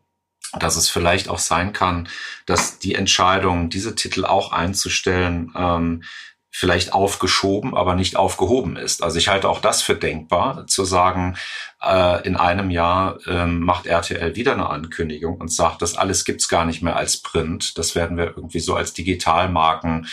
dass 0.59 0.75
es 0.75 0.87
vielleicht 0.87 1.29
auch 1.29 1.39
sein 1.39 1.73
kann, 1.73 2.07
dass 2.45 2.77
die 2.77 2.93
Entscheidung, 2.93 3.71
diese 3.71 3.95
Titel 3.95 4.23
auch 4.23 4.51
einzustellen, 4.51 5.51
ähm, 5.55 6.03
vielleicht 6.51 6.93
aufgeschoben, 6.93 7.73
aber 7.73 7.95
nicht 7.95 8.15
aufgehoben 8.15 8.75
ist. 8.75 9.01
Also 9.01 9.17
ich 9.17 9.29
halte 9.29 9.49
auch 9.49 9.61
das 9.61 9.81
für 9.81 9.95
denkbar, 9.95 10.67
zu 10.67 10.85
sagen, 10.85 11.37
äh, 11.83 12.27
in 12.27 12.35
einem 12.35 12.69
Jahr 12.69 13.19
ähm, 13.27 13.59
macht 13.61 13.85
RTL 13.85 14.35
wieder 14.35 14.53
eine 14.53 14.69
Ankündigung 14.69 15.37
und 15.37 15.51
sagt, 15.51 15.81
das 15.81 15.95
alles 15.95 16.25
gibt's 16.25 16.49
gar 16.49 16.65
nicht 16.65 16.81
mehr 16.81 16.95
als 16.95 17.17
Print. 17.21 17.77
Das 17.77 17.95
werden 17.95 18.17
wir 18.17 18.33
irgendwie 18.35 18.59
so 18.59 18.75
als 18.75 18.93
Digitalmarken 18.93 20.07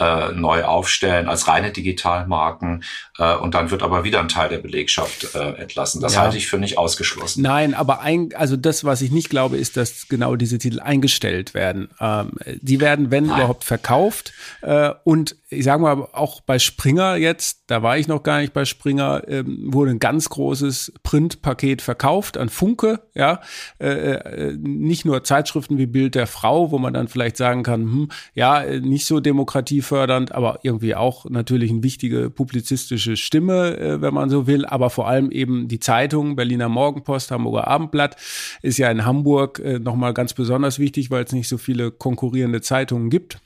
äh, 0.00 0.32
neu 0.32 0.64
aufstellen, 0.64 1.28
als 1.28 1.48
reine 1.48 1.70
Digitalmarken. 1.70 2.82
Äh, 3.18 3.36
und 3.36 3.54
dann 3.54 3.70
wird 3.70 3.82
aber 3.82 4.04
wieder 4.04 4.20
ein 4.20 4.28
Teil 4.28 4.48
der 4.48 4.58
Belegschaft 4.58 5.34
äh, 5.34 5.52
entlassen. 5.60 6.00
Das 6.00 6.14
Ja. 6.14 6.22
halte 6.22 6.38
ich 6.38 6.46
für 6.48 6.58
nicht 6.58 6.78
ausgeschlossen. 6.78 7.42
Nein, 7.42 7.74
aber 7.74 8.00
ein, 8.00 8.30
also 8.34 8.56
das, 8.56 8.84
was 8.84 9.02
ich 9.02 9.10
nicht 9.10 9.28
glaube, 9.28 9.58
ist, 9.58 9.76
dass 9.76 10.08
genau 10.08 10.36
diese 10.36 10.58
Titel 10.58 10.80
eingestellt 10.80 11.54
werden. 11.54 11.88
Ähm, 12.00 12.32
die 12.60 12.80
werden, 12.80 13.10
wenn 13.10 13.26
Nein. 13.26 13.36
überhaupt, 13.38 13.64
verkauft. 13.64 14.32
Äh, 14.62 14.92
und 15.04 15.36
ich 15.50 15.64
sage 15.64 15.82
mal, 15.82 16.08
auch 16.12 16.40
bei 16.40 16.58
Springer 16.58 17.16
jetzt, 17.16 17.64
da 17.66 17.82
war 17.82 17.98
ich 17.98 18.08
noch 18.08 18.22
gar 18.22 18.40
nicht 18.40 18.54
bei 18.54 18.64
Springer, 18.64 19.22
ähm, 19.28 19.72
wurde 19.72 19.90
ein 19.90 19.98
ganz 19.98 20.28
großes 20.30 20.94
Printpaket 21.12 21.82
verkauft 21.82 22.38
an 22.38 22.48
Funke, 22.48 23.00
ja. 23.14 23.42
Äh, 23.78 24.14
äh, 24.14 24.56
nicht 24.56 25.04
nur 25.04 25.22
Zeitschriften 25.24 25.76
wie 25.76 25.84
Bild 25.84 26.14
der 26.14 26.26
Frau, 26.26 26.70
wo 26.70 26.78
man 26.78 26.94
dann 26.94 27.06
vielleicht 27.06 27.36
sagen 27.36 27.64
kann, 27.64 27.82
hm, 27.82 28.08
ja, 28.32 28.64
nicht 28.80 29.04
so 29.04 29.20
demokratiefördernd, 29.20 30.32
aber 30.32 30.60
irgendwie 30.62 30.94
auch 30.94 31.28
natürlich 31.28 31.70
eine 31.70 31.82
wichtige 31.82 32.30
publizistische 32.30 33.18
Stimme, 33.18 33.76
äh, 33.76 34.00
wenn 34.00 34.14
man 34.14 34.30
so 34.30 34.46
will, 34.46 34.64
aber 34.64 34.88
vor 34.88 35.06
allem 35.06 35.30
eben 35.30 35.68
die 35.68 35.80
Zeitung, 35.80 36.34
Berliner 36.34 36.70
Morgenpost, 36.70 37.30
Hamburger 37.30 37.68
Abendblatt, 37.68 38.16
ist 38.62 38.78
ja 38.78 38.90
in 38.90 39.04
Hamburg 39.04 39.58
äh, 39.58 39.78
nochmal 39.78 40.14
ganz 40.14 40.32
besonders 40.32 40.78
wichtig, 40.78 41.10
weil 41.10 41.24
es 41.24 41.32
nicht 41.32 41.48
so 41.48 41.58
viele 41.58 41.90
konkurrierende 41.90 42.62
Zeitungen 42.62 43.10
gibt. 43.10 43.38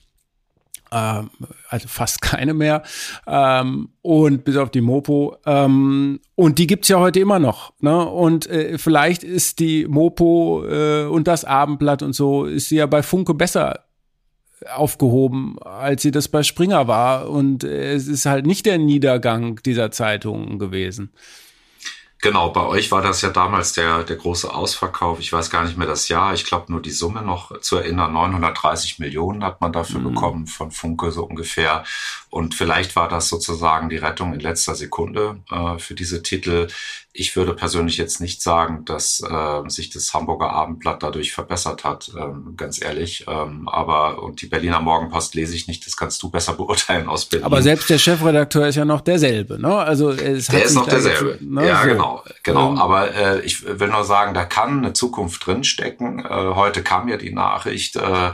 Ähm, 0.93 1.31
also 1.69 1.89
fast 1.89 2.21
keine 2.23 2.55
mehr. 2.55 2.83
Ähm, 3.27 3.91
und 4.03 4.45
bis 4.45 4.57
auf 4.57 4.71
die 4.71 4.81
Mopo. 4.81 5.37
Ähm, 5.47 6.21
und 6.35 6.59
die 6.59 6.67
gibt's 6.67 6.89
ja 6.89 6.99
heute 6.99 7.21
immer 7.21 7.39
noch. 7.39 7.73
Ne? 7.81 8.05
Und 8.05 8.49
äh, 8.49 8.79
vielleicht 8.79 9.25
ist 9.25 9.59
die 9.59 9.87
Mopo 9.87 10.65
äh, 10.67 11.05
und 11.05 11.27
das 11.29 11.45
Abendblatt 11.45 12.03
und 12.03 12.15
so, 12.15 12.45
ist 12.45 12.69
sie 12.69 12.77
ja 12.77 12.87
bei 12.87 13.03
Funke 13.03 13.35
besser 13.35 13.85
aufgehoben, 14.75 15.59
als 15.61 16.03
sie 16.03 16.11
das 16.11 16.29
bei 16.29 16.43
Springer 16.43 16.89
war. 16.89 17.29
Und 17.29 17.65
äh, 17.65 17.93
es 17.93 18.09
ist 18.09 18.27
halt 18.27 18.47
nicht 18.47 18.67
der 18.67 18.79
Niedergang 18.79 19.61
dieser 19.65 19.91
Zeitungen 19.91 20.59
gewesen. 20.59 21.13
Genau, 22.23 22.49
bei 22.49 22.63
euch 22.63 22.91
war 22.91 23.03
das 23.03 23.21
ja 23.21 23.29
damals 23.29 23.75
der, 23.75 24.03
der 24.03 24.17
große 24.17 24.53
Ausverkauf. 24.53 25.21
Ich 25.21 25.33
weiß 25.33 25.51
gar 25.51 25.65
nicht 25.65 25.77
mehr 25.77 25.87
das 25.87 26.09
Jahr. 26.09 26.33
Ich 26.33 26.47
glaube 26.47 26.73
nur 26.73 26.81
die 26.81 26.91
Summe 26.91 27.21
noch 27.21 27.61
zu 27.61 27.77
erinnern. 27.77 28.15
930 28.15 28.99
Millionen 28.99 29.45
hat 29.45 29.61
man 29.61 29.73
dafür 29.73 30.01
bekommen 30.01 30.47
von 30.47 30.71
Funke 30.71 31.13
so 31.13 31.25
ungefähr. 31.25 31.85
Und 32.31 32.55
vielleicht 32.55 32.97
war 32.97 33.09
das 33.09 33.29
sozusagen 33.29 33.91
die 33.91 33.99
Rettung 33.99 34.33
in 34.33 34.41
letzter 34.41 34.75
Sekunde 34.75 35.41
äh, 35.51 35.79
für 35.79 35.95
diese 35.95 36.23
Titel. 36.23 36.69
Ich 37.19 37.35
würde 37.37 37.55
persönlich 37.55 37.97
jetzt 37.97 38.21
nicht 38.21 38.43
sagen, 38.43 38.85
dass 38.85 39.21
äh, 39.21 39.69
sich 39.69 39.91
das 39.91 40.13
Hamburger 40.13 40.51
Abendblatt 40.51 41.03
dadurch 41.03 41.33
verbessert 41.33 41.85
hat, 41.85 42.11
ähm, 42.17 42.55
ganz 42.57 42.83
ehrlich. 42.83 43.25
Ähm, 43.29 43.69
aber 43.69 44.23
und 44.23 44.43
die 44.43 44.47
Berliner 44.47 44.81
Morgenpost 44.81 45.35
lese 45.35 45.55
ich 45.55 45.67
nicht. 45.67 45.87
Das 45.87 45.97
kannst 45.97 46.23
du 46.23 46.31
besser 46.31 46.53
beurteilen 46.57 47.09
aus 47.09 47.25
Berlin. 47.25 47.47
Aber 47.47 47.63
selbst 47.63 47.89
der 47.91 47.99
Chefredakteur 47.99 48.67
ist 48.69 48.77
ja 48.77 48.85
noch 48.85 49.01
derselbe. 49.01 49.61
Ne? 49.61 49.75
Also 49.75 50.11
es 50.11 50.49
hat 50.49 50.57
Der 50.57 50.65
ist 50.65 50.75
noch 50.75 50.87
derselbe. 50.87 51.31
jetzt, 51.33 51.43
ne, 51.43 51.67
ja, 51.67 51.83
so. 51.83 51.89
genau, 51.89 52.25
genau. 52.43 52.71
Ähm, 52.73 52.79
Aber 52.79 53.15
äh, 53.15 53.41
ich 53.41 53.65
will 53.65 53.89
nur 53.89 54.05
sagen, 54.05 54.35
da 54.35 54.45
kann 54.45 54.79
eine 54.79 54.93
Zukunft 54.93 55.47
drinstecken. 55.47 56.21
Äh, 56.21 56.29
heute 56.29 56.83
kam 56.83 57.09
ja 57.09 57.17
die 57.17 57.33
Nachricht, 57.33 57.97
äh, 57.97 58.31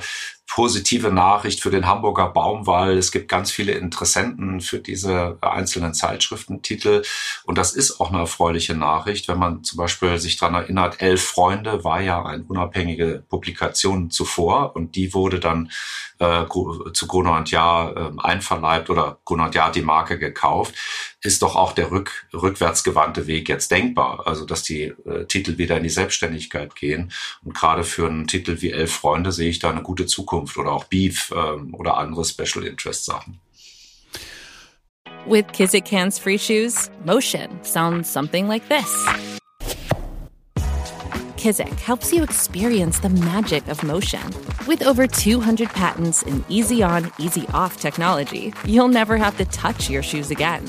positive 0.55 1.11
Nachricht 1.11 1.61
für 1.61 1.71
den 1.71 1.87
Hamburger 1.87 2.29
Baumwall. 2.29 2.99
Es 2.99 3.11
gibt 3.11 3.29
ganz 3.29 3.51
viele 3.51 3.73
Interessenten 3.73 4.61
für 4.61 4.81
diese 4.81 5.39
einzelnen 5.41 5.95
Zeitschriftentitel. 5.95 7.03
Und 7.45 7.57
das 7.57 7.73
ist 7.73 8.01
auch 8.01 8.11
eine 8.11 8.21
erfreuliche 8.21 8.75
Nachricht, 8.75 9.29
wenn 9.29 9.39
man 9.39 9.65
zum 9.65 9.79
Beispiel 9.79 10.19
sich 10.19 10.37
daran 10.37 10.57
erinnert, 10.57 11.01
Elf 11.01 11.23
Freunde 11.23 11.85
war 11.85 12.03
ja 12.03 12.23
eine 12.23 12.45
unabhängige 12.45 13.25
Publikation 13.31 14.11
zuvor 14.11 14.77
und 14.77 14.95
die 14.95 15.15
wurde 15.15 15.41
dann 15.41 15.71
äh, 16.19 16.45
zu 16.93 17.07
Gruner 17.07 17.37
und 17.37 17.51
Jahr 17.51 17.97
äh, 17.97 18.11
einverleibt 18.19 18.91
oder 18.91 19.19
Gruner 19.25 19.47
und 19.47 19.55
Jahr 19.55 19.73
die 19.73 19.83
Marke 19.83 20.19
gekauft, 20.19 20.75
ist 21.23 21.43
doch 21.43 21.57
auch 21.57 21.73
der 21.73 21.91
rück, 21.91 22.27
rückwärtsgewandte 22.33 23.27
Weg 23.27 23.49
jetzt 23.49 23.71
denkbar. 23.71 24.27
Also, 24.27 24.45
dass 24.45 24.63
die 24.63 24.93
äh, 25.05 25.25
Titel 25.27 25.57
wieder 25.57 25.77
in 25.77 25.83
die 25.85 25.89
Selbstständigkeit 25.89 26.75
gehen. 26.75 27.13
Und 27.45 27.55
gerade 27.55 27.85
für 27.85 28.07
einen 28.07 28.27
Titel 28.27 28.61
wie 28.61 28.71
Elf 28.71 28.93
Freunde 28.93 29.33
sehe 29.33 29.49
ich 29.49 29.59
da 29.59 29.71
eine 29.71 29.83
gute 29.83 30.07
Zukunft 30.07 30.42
oder 30.57 30.73
auch 30.73 30.85
Beef 30.85 31.33
ähm, 31.37 31.75
oder 31.75 31.97
andere 31.97 32.25
Special 32.25 32.65
Interest 32.65 33.05
Sachen. 33.05 33.41
With 35.27 35.47
Kizik 35.53 35.87
hands 35.89 36.19
free 36.19 36.39
shoes, 36.39 36.91
motion 37.05 37.63
sounds 37.63 38.09
something 38.09 38.49
like 38.49 38.69
this. 38.69 38.91
Kizik 41.37 41.79
helps 41.81 42.13
you 42.13 42.23
experience 42.23 43.01
the 43.01 43.09
magic 43.09 43.67
of 43.69 43.83
motion. 43.83 44.23
With 44.69 44.83
over 44.83 45.09
200 45.09 45.69
patents 45.71 46.23
and 46.23 46.45
easy 46.49 46.83
on, 46.85 47.11
easy 47.19 47.47
off 47.53 47.79
technology, 47.81 48.53
you'll 48.65 48.89
never 48.89 49.17
have 49.17 49.37
to 49.39 49.45
touch 49.47 49.91
your 49.91 50.03
shoes 50.03 50.31
again. 50.31 50.65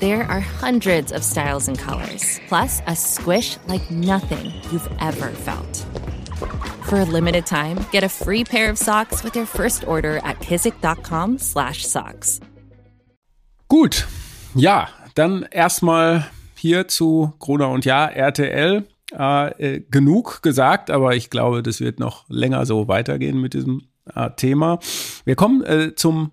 There 0.00 0.24
are 0.24 0.40
hundreds 0.40 1.12
of 1.12 1.22
styles 1.22 1.68
and 1.68 1.78
colors, 1.78 2.40
plus 2.48 2.82
a 2.88 2.96
squish 2.96 3.56
like 3.68 3.88
nothing 3.88 4.52
you've 4.72 4.88
ever 4.98 5.30
felt. 5.30 5.86
For 6.82 7.00
a 7.00 7.04
limited 7.04 7.46
time, 7.46 7.78
get 7.90 8.04
a 8.04 8.08
free 8.08 8.44
pair 8.44 8.70
of 8.70 8.78
socks 8.78 9.24
with 9.24 9.36
your 9.36 9.46
first 9.46 9.86
order 9.86 10.20
at 10.24 10.40
kizik.com/socks. 10.40 12.40
Gut, 13.68 14.06
ja, 14.54 14.88
dann 15.14 15.46
erstmal 15.50 16.26
hier 16.56 16.88
zu 16.88 17.32
Gruner 17.38 17.70
und 17.70 17.84
Ja, 17.84 18.06
RTL. 18.06 18.84
Äh, 19.18 19.74
äh, 19.74 19.84
genug 19.90 20.42
gesagt, 20.42 20.90
aber 20.90 21.14
ich 21.14 21.28
glaube, 21.28 21.62
das 21.62 21.80
wird 21.80 21.98
noch 21.98 22.24
länger 22.28 22.64
so 22.64 22.88
weitergehen 22.88 23.40
mit 23.40 23.52
diesem 23.52 23.82
äh, 24.14 24.30
Thema. 24.36 24.78
Wir 25.24 25.36
kommen 25.36 25.62
äh, 25.64 25.94
zum 25.94 26.30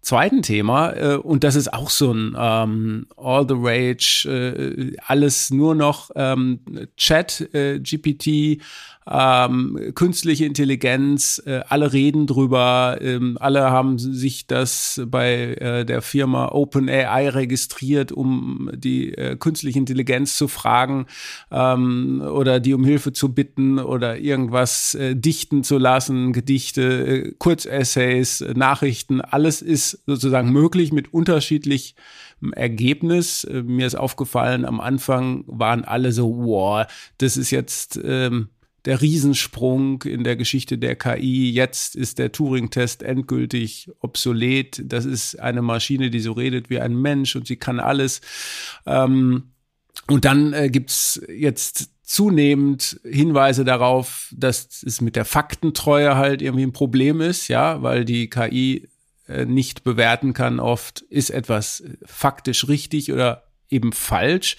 zweiten 0.00 0.42
Thema 0.42 0.92
äh, 0.92 1.16
und 1.16 1.44
das 1.44 1.54
ist 1.54 1.72
auch 1.72 1.90
so 1.90 2.12
ein 2.12 2.36
ähm, 2.36 3.06
All 3.16 3.46
the 3.48 3.54
Rage, 3.56 4.28
äh, 4.28 4.96
alles 5.06 5.50
nur 5.50 5.76
noch 5.76 6.10
ähm, 6.16 6.60
Chat, 6.96 7.48
GPT, 7.52 8.60
ähm, 9.08 9.92
künstliche 9.94 10.44
Intelligenz, 10.44 11.40
äh, 11.46 11.60
alle 11.68 11.92
reden 11.92 12.26
drüber, 12.26 12.98
ähm, 13.00 13.38
alle 13.40 13.70
haben 13.70 13.98
sich 13.98 14.46
das 14.46 15.00
bei 15.06 15.54
äh, 15.54 15.84
der 15.84 16.02
Firma 16.02 16.48
OpenAI 16.48 17.28
registriert, 17.28 18.10
um 18.10 18.70
die 18.74 19.12
äh, 19.14 19.36
künstliche 19.36 19.78
Intelligenz 19.78 20.36
zu 20.36 20.48
fragen 20.48 21.06
ähm, 21.52 22.20
oder 22.20 22.58
die 22.58 22.74
um 22.74 22.84
Hilfe 22.84 23.12
zu 23.12 23.32
bitten 23.32 23.78
oder 23.78 24.18
irgendwas 24.18 24.94
äh, 24.94 25.14
dichten 25.14 25.62
zu 25.62 25.78
lassen, 25.78 26.32
Gedichte, 26.32 26.82
äh, 26.82 27.32
Kurzessays, 27.38 28.44
Nachrichten, 28.54 29.20
alles 29.20 29.62
ist 29.62 30.02
sozusagen 30.06 30.50
möglich 30.50 30.92
mit 30.92 31.14
unterschiedlich 31.14 31.94
Ergebnis. 32.52 33.44
Äh, 33.44 33.62
Mir 33.62 33.86
ist 33.86 33.94
aufgefallen, 33.94 34.64
am 34.64 34.80
Anfang 34.80 35.44
waren 35.46 35.84
alle 35.84 36.12
so, 36.12 36.36
wow, 36.36 36.86
das 37.18 37.36
ist 37.36 37.50
jetzt 37.50 38.00
ähm, 38.02 38.48
der 38.86 39.02
Riesensprung 39.02 40.02
in 40.02 40.24
der 40.24 40.36
Geschichte 40.36 40.78
der 40.78 40.96
KI. 40.96 41.50
Jetzt 41.50 41.96
ist 41.96 42.18
der 42.18 42.32
Turing-Test 42.32 43.02
endgültig 43.02 43.90
obsolet. 44.00 44.80
Das 44.84 45.04
ist 45.04 45.38
eine 45.40 45.60
Maschine, 45.60 46.08
die 46.08 46.20
so 46.20 46.32
redet 46.32 46.70
wie 46.70 46.80
ein 46.80 46.94
Mensch 46.94 47.34
und 47.36 47.46
sie 47.46 47.56
kann 47.56 47.80
alles. 47.80 48.20
Ähm, 48.86 49.50
und 50.08 50.24
dann 50.24 50.52
äh, 50.52 50.70
gibt's 50.70 51.20
jetzt 51.28 51.90
zunehmend 52.04 53.00
Hinweise 53.02 53.64
darauf, 53.64 54.32
dass 54.36 54.84
es 54.84 55.00
mit 55.00 55.16
der 55.16 55.24
Faktentreue 55.24 56.14
halt 56.14 56.40
irgendwie 56.40 56.64
ein 56.66 56.72
Problem 56.72 57.20
ist, 57.20 57.48
ja, 57.48 57.82
weil 57.82 58.04
die 58.04 58.30
KI 58.30 58.88
äh, 59.26 59.44
nicht 59.44 59.82
bewerten 59.82 60.32
kann 60.32 60.60
oft, 60.60 61.00
ist 61.00 61.30
etwas 61.30 61.82
faktisch 62.04 62.68
richtig 62.68 63.12
oder 63.12 63.45
eben 63.70 63.92
falsch. 63.92 64.56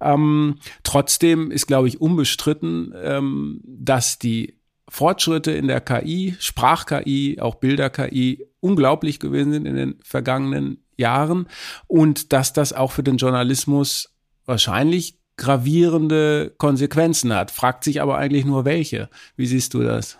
Ähm, 0.00 0.56
trotzdem 0.82 1.50
ist, 1.50 1.66
glaube 1.66 1.88
ich, 1.88 2.00
unbestritten, 2.00 2.94
ähm, 3.02 3.60
dass 3.64 4.18
die 4.18 4.58
Fortschritte 4.88 5.52
in 5.52 5.68
der 5.68 5.80
KI, 5.80 6.34
Sprach-KI, 6.38 7.38
auch 7.40 7.54
Bilder-KI 7.56 8.46
unglaublich 8.58 9.20
gewesen 9.20 9.52
sind 9.52 9.66
in 9.66 9.76
den 9.76 9.94
vergangenen 10.02 10.84
Jahren 10.96 11.46
und 11.86 12.32
dass 12.32 12.52
das 12.52 12.72
auch 12.72 12.92
für 12.92 13.02
den 13.02 13.16
Journalismus 13.16 14.12
wahrscheinlich 14.46 15.18
gravierende 15.36 16.52
Konsequenzen 16.58 17.34
hat. 17.34 17.50
Fragt 17.50 17.84
sich 17.84 18.02
aber 18.02 18.18
eigentlich 18.18 18.44
nur 18.44 18.64
welche. 18.64 19.08
Wie 19.36 19.46
siehst 19.46 19.74
du 19.74 19.82
das? 19.82 20.18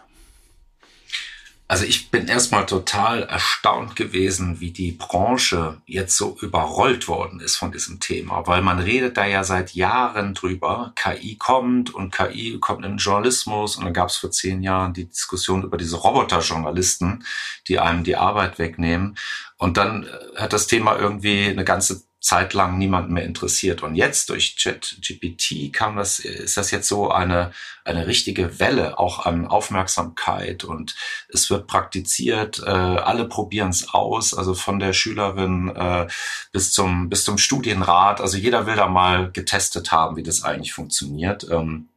Also 1.71 1.85
ich 1.85 2.11
bin 2.11 2.27
erstmal 2.27 2.67
total 2.67 3.23
erstaunt 3.23 3.95
gewesen, 3.95 4.59
wie 4.59 4.73
die 4.73 4.91
Branche 4.91 5.81
jetzt 5.87 6.17
so 6.17 6.37
überrollt 6.41 7.07
worden 7.07 7.39
ist 7.39 7.59
von 7.59 7.71
diesem 7.71 8.01
Thema, 8.01 8.45
weil 8.49 8.61
man 8.61 8.81
redet 8.81 9.17
da 9.17 9.25
ja 9.25 9.45
seit 9.45 9.75
Jahren 9.75 10.35
drüber. 10.35 10.93
KI 10.97 11.37
kommt 11.37 11.95
und 11.95 12.13
KI 12.13 12.59
kommt 12.59 12.85
in 12.85 12.95
den 12.95 12.99
Journalismus 12.99 13.77
und 13.77 13.85
dann 13.85 13.95
gab 13.95 14.09
es 14.09 14.17
vor 14.17 14.33
zehn 14.33 14.65
Jahren 14.65 14.95
die 14.95 15.05
Diskussion 15.05 15.63
über 15.63 15.77
diese 15.77 15.97
Roboterjournalisten, 15.99 17.25
die 17.69 17.79
einem 17.79 18.03
die 18.03 18.17
Arbeit 18.17 18.59
wegnehmen. 18.59 19.17
Und 19.57 19.77
dann 19.77 20.09
hat 20.35 20.53
das 20.53 20.67
Thema 20.67 20.99
irgendwie 20.99 21.51
eine 21.51 21.63
ganze 21.63 22.03
zeitlang 22.21 22.77
niemand 22.77 23.11
mehr 23.11 23.25
interessiert. 23.25 23.83
Und 23.83 23.95
jetzt 23.95 24.29
durch 24.29 24.57
ChatGPT 24.57 25.73
kam 25.73 25.97
das, 25.97 26.19
ist 26.19 26.57
das 26.57 26.71
jetzt 26.71 26.87
so 26.87 27.11
eine, 27.11 27.53
eine 27.85 28.07
richtige 28.07 28.61
Welle 28.61 28.99
auch 28.99 29.25
an 29.25 29.47
Aufmerksamkeit 29.47 30.65
und 30.65 30.95
es 31.29 31.49
wird 31.49 31.67
praktiziert, 31.67 32.63
äh, 32.65 32.71
alle 32.71 33.27
probieren 33.27 33.71
es 33.71 33.95
aus, 33.95 34.35
also 34.35 34.55
von 34.55 34.79
der 34.79 34.93
Schülerin 34.93 35.75
äh, 35.75 36.09
bis 36.53 36.73
zum, 36.73 37.09
bis 37.09 37.25
zum 37.25 37.39
Studienrat. 37.39 38.21
Also 38.21 38.37
jeder 38.37 38.67
will 38.67 38.77
da 38.77 38.87
mal 38.87 39.31
getestet 39.33 39.91
haben, 39.91 40.17
wie 40.17 40.23
das 40.23 40.43
eigentlich 40.43 40.75
funktioniert. 40.75 41.47
Ähm, 41.51 41.89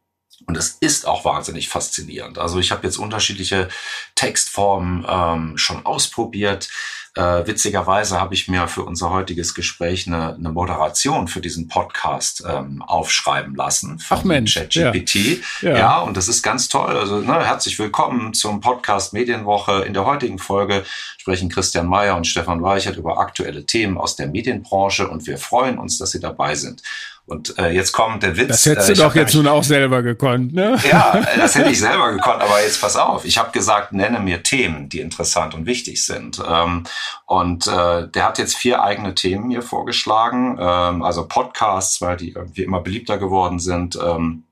und 0.45 0.57
es 0.57 0.77
ist 0.79 1.07
auch 1.07 1.25
wahnsinnig 1.25 1.69
faszinierend. 1.69 2.37
Also 2.37 2.59
ich 2.59 2.71
habe 2.71 2.85
jetzt 2.85 2.97
unterschiedliche 2.97 3.69
Textformen 4.15 5.05
ähm, 5.07 5.57
schon 5.57 5.85
ausprobiert. 5.85 6.69
Äh, 7.15 7.45
witzigerweise 7.45 8.19
habe 8.19 8.33
ich 8.33 8.47
mir 8.47 8.67
für 8.67 8.83
unser 8.83 9.11
heutiges 9.11 9.53
Gespräch 9.53 10.07
eine, 10.07 10.33
eine 10.33 10.49
Moderation 10.49 11.27
für 11.27 11.41
diesen 11.41 11.67
Podcast 11.67 12.43
ähm, 12.47 12.81
aufschreiben 12.81 13.53
lassen 13.53 13.99
von 13.99 14.17
Ach 14.17 14.23
Mensch, 14.23 14.55
ChatGPT. 14.55 15.15
Ja. 15.61 15.69
Ja. 15.69 15.77
ja, 15.77 15.97
und 15.99 16.17
das 16.17 16.27
ist 16.27 16.41
ganz 16.41 16.69
toll. 16.69 16.97
Also 16.97 17.19
ne, 17.19 17.45
herzlich 17.45 17.77
willkommen 17.77 18.33
zum 18.33 18.61
Podcast 18.61 19.13
Medienwoche. 19.13 19.83
In 19.83 19.93
der 19.93 20.05
heutigen 20.05 20.39
Folge 20.39 20.83
sprechen 21.19 21.49
Christian 21.49 21.85
Mayer 21.85 22.17
und 22.17 22.25
Stefan 22.25 22.63
Weichert 22.63 22.97
über 22.97 23.19
aktuelle 23.19 23.63
Themen 23.63 23.99
aus 23.99 24.15
der 24.15 24.27
Medienbranche 24.27 25.07
und 25.07 25.27
wir 25.27 25.37
freuen 25.37 25.77
uns, 25.77 25.99
dass 25.99 26.11
Sie 26.11 26.19
dabei 26.19 26.55
sind. 26.55 26.81
Und 27.25 27.57
äh, 27.57 27.69
jetzt 27.69 27.93
kommt 27.93 28.21
der 28.21 28.35
Witz. 28.35 28.49
Das 28.49 28.65
hättest 28.65 28.89
du 28.89 28.93
äh, 28.93 28.95
doch 28.97 29.15
jetzt 29.15 29.33
nun 29.33 29.47
auch 29.47 29.63
selber 29.63 30.03
gekonnt, 30.03 30.53
ne? 30.53 30.77
Ja, 30.89 31.21
das 31.37 31.55
hätte 31.55 31.69
ich 31.69 31.79
selber 31.79 32.11
gekonnt, 32.11 32.41
aber 32.41 32.61
jetzt 32.61 32.81
pass 32.81 32.97
auf. 32.97 33.23
Ich 33.23 33.37
habe 33.37 33.51
gesagt, 33.51 33.93
nenne 33.93 34.19
mir 34.19 34.43
Themen, 34.43 34.89
die 34.89 34.99
interessant 34.99 35.55
und 35.55 35.65
wichtig 35.65 36.05
sind. 36.05 36.41
Ähm, 36.45 36.83
und 37.25 37.67
äh, 37.67 38.09
der 38.09 38.25
hat 38.25 38.39
jetzt 38.39 38.55
vier 38.55 38.83
eigene 38.83 39.15
Themen 39.15 39.49
hier 39.49 39.61
vorgeschlagen. 39.61 40.57
Ähm, 40.59 41.01
also 41.01 41.25
Podcasts, 41.25 42.01
weil 42.01 42.17
die 42.17 42.31
irgendwie 42.31 42.63
immer 42.63 42.81
beliebter 42.81 43.17
geworden 43.17 43.59
sind. 43.59 43.97
Ähm, 44.03 44.43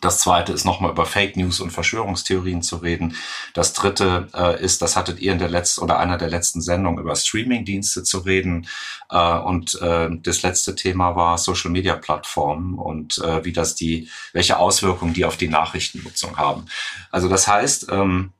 das 0.00 0.20
zweite 0.20 0.52
ist 0.52 0.64
nochmal 0.64 0.90
über 0.90 1.06
Fake 1.06 1.36
News 1.36 1.60
und 1.60 1.70
Verschwörungstheorien 1.70 2.62
zu 2.62 2.76
reden. 2.76 3.16
Das 3.54 3.72
dritte 3.72 4.28
äh, 4.34 4.62
ist, 4.62 4.82
das 4.82 4.96
hattet 4.96 5.20
ihr 5.20 5.32
in 5.32 5.38
der 5.38 5.48
letzten 5.48 5.82
oder 5.82 5.98
einer 5.98 6.16
der 6.16 6.28
letzten 6.28 6.60
Sendungen 6.60 7.00
über 7.00 7.14
Streamingdienste 7.14 8.02
zu 8.02 8.18
reden. 8.18 8.66
Äh, 9.10 9.38
und 9.38 9.80
äh, 9.80 10.08
das 10.10 10.42
letzte 10.42 10.74
Thema 10.74 11.16
war 11.16 11.38
Social 11.38 11.70
Media 11.70 11.96
Plattformen 11.96 12.78
und 12.78 13.18
äh, 13.18 13.44
wie 13.44 13.52
das 13.52 13.74
die, 13.74 14.08
welche 14.32 14.58
Auswirkungen 14.58 15.14
die 15.14 15.24
auf 15.24 15.36
die 15.36 15.48
Nachrichtennutzung 15.48 16.36
haben. 16.36 16.66
Also 17.10 17.28
das 17.28 17.46
heißt, 17.46 17.88
ähm, 17.90 18.32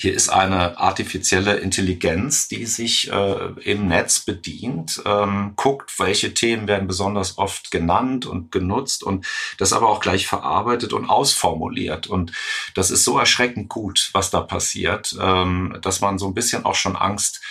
hier 0.00 0.14
ist 0.14 0.30
eine 0.30 0.78
artifizielle 0.78 1.56
Intelligenz, 1.56 2.48
die 2.48 2.64
sich 2.64 3.12
äh, 3.12 3.48
im 3.62 3.86
Netz 3.86 4.20
bedient, 4.20 5.02
ähm, 5.04 5.52
guckt, 5.56 5.98
welche 5.98 6.32
Themen 6.32 6.66
werden 6.66 6.86
besonders 6.86 7.36
oft 7.36 7.70
genannt 7.70 8.24
und 8.24 8.50
genutzt 8.50 9.02
und 9.02 9.26
das 9.58 9.74
aber 9.74 9.90
auch 9.90 10.00
gleich 10.00 10.26
verarbeitet 10.26 10.94
und 10.94 11.10
ausformuliert. 11.10 12.06
Und 12.06 12.32
das 12.74 12.90
ist 12.90 13.04
so 13.04 13.18
erschreckend 13.18 13.68
gut, 13.68 14.08
was 14.14 14.30
da 14.30 14.40
passiert, 14.40 15.14
ähm, 15.20 15.76
dass 15.82 16.00
man 16.00 16.18
so 16.18 16.28
ein 16.28 16.34
bisschen 16.34 16.64
auch 16.64 16.76
schon 16.76 16.96
Angst 16.96 17.42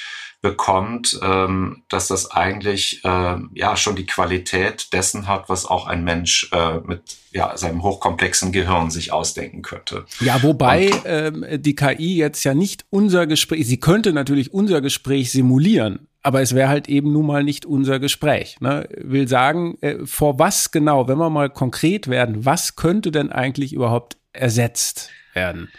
bekommt, 0.42 1.20
ähm, 1.22 1.84
dass 1.90 2.08
das 2.08 2.32
eigentlich 2.32 3.04
äh, 3.04 3.36
ja 3.54 3.76
schon 3.76 3.98
die 3.98 4.06
Qualität 4.06 4.94
dessen 4.94 5.28
hat, 5.28 5.50
was 5.50 5.66
auch 5.66 5.86
ein 5.86 6.04
Mensch 6.04 6.50
äh, 6.54 6.80
mit 6.80 7.18
ja, 7.32 7.58
seinem 7.58 7.84
hochkomplexen 7.84 8.54
Gehirn 8.54 8.90
sich 8.90 9.12
ausdenken 9.12 9.62
könnte. 9.62 10.06
Ja, 10.22 10.42
wobei 10.42 10.92
ähm, 11.06 11.46
die 11.52 11.76
KI 11.76 12.16
jetzt 12.16 12.44
ja 12.46 12.54
nicht 12.54 12.86
unser 12.90 13.28
Gespräch, 13.28 13.68
sie 13.68 13.80
könnte 13.80 14.14
natürlich 14.14 14.54
unser 14.54 14.80
Gespräch 14.80 15.32
simulieren, 15.32 16.08
aber 16.24 16.42
es 16.42 16.56
wäre 16.56 16.70
halt 16.70 16.88
eben 16.88 17.12
nun 17.12 17.26
mal 17.26 17.44
nicht 17.44 17.66
unser 17.66 18.00
Gespräch. 18.00 18.62
Ne? 18.62 18.88
Will 18.98 19.28
sagen, 19.28 19.78
äh, 19.82 20.06
vor 20.06 20.40
was 20.40 20.72
genau, 20.72 21.10
wenn 21.10 21.18
wir 21.18 21.30
mal 21.30 21.50
konkret 21.50 22.08
werden, 22.08 22.46
was 22.46 22.78
könnte 22.78 23.12
denn 23.12 23.30
eigentlich 23.32 23.74
überhaupt 23.74 24.16
ersetzt 24.32 25.10
werden? 25.34 25.70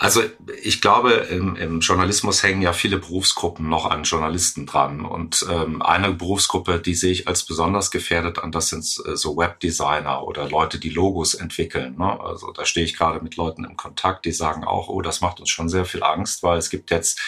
Also 0.00 0.22
ich 0.60 0.80
glaube, 0.80 1.12
im, 1.12 1.54
im, 1.54 1.78
Journalismus 1.78 2.42
hängen 2.42 2.62
ja 2.62 2.72
viele 2.72 2.98
Berufsgruppen 2.98 3.68
noch 3.68 3.88
an 3.88 4.02
Journalisten 4.02 4.66
dran. 4.66 5.04
Und 5.04 5.46
ähm, 5.48 5.82
eine 5.82 6.12
Berufsgruppe, 6.12 6.80
die 6.80 6.96
sehe 6.96 7.12
ich 7.12 7.28
als 7.28 7.44
besonders 7.44 7.92
gefährdet 7.92 8.40
an, 8.40 8.50
das 8.50 8.70
sind 8.70 8.84
äh, 9.06 9.16
so 9.16 9.36
Webdesigner 9.36 10.24
oder 10.24 10.48
Leute, 10.48 10.80
die 10.80 10.90
Logos 10.90 11.34
entwickeln. 11.34 11.96
Ne? 11.96 12.20
Also 12.20 12.50
da 12.50 12.64
stehe 12.64 12.84
ich 12.84 12.96
gerade 12.96 13.22
mit 13.22 13.36
Leuten 13.36 13.62
im 13.64 13.76
Kontakt, 13.76 14.24
die 14.24 14.32
sagen 14.32 14.64
auch, 14.64 14.88
oh, 14.88 15.00
das 15.00 15.20
macht 15.20 15.38
uns 15.38 15.50
schon 15.50 15.68
sehr 15.68 15.84
viel 15.84 16.02
Angst, 16.02 16.42
weil 16.42 16.58
es 16.58 16.70
gibt 16.70 16.90
jetzt 16.90 17.20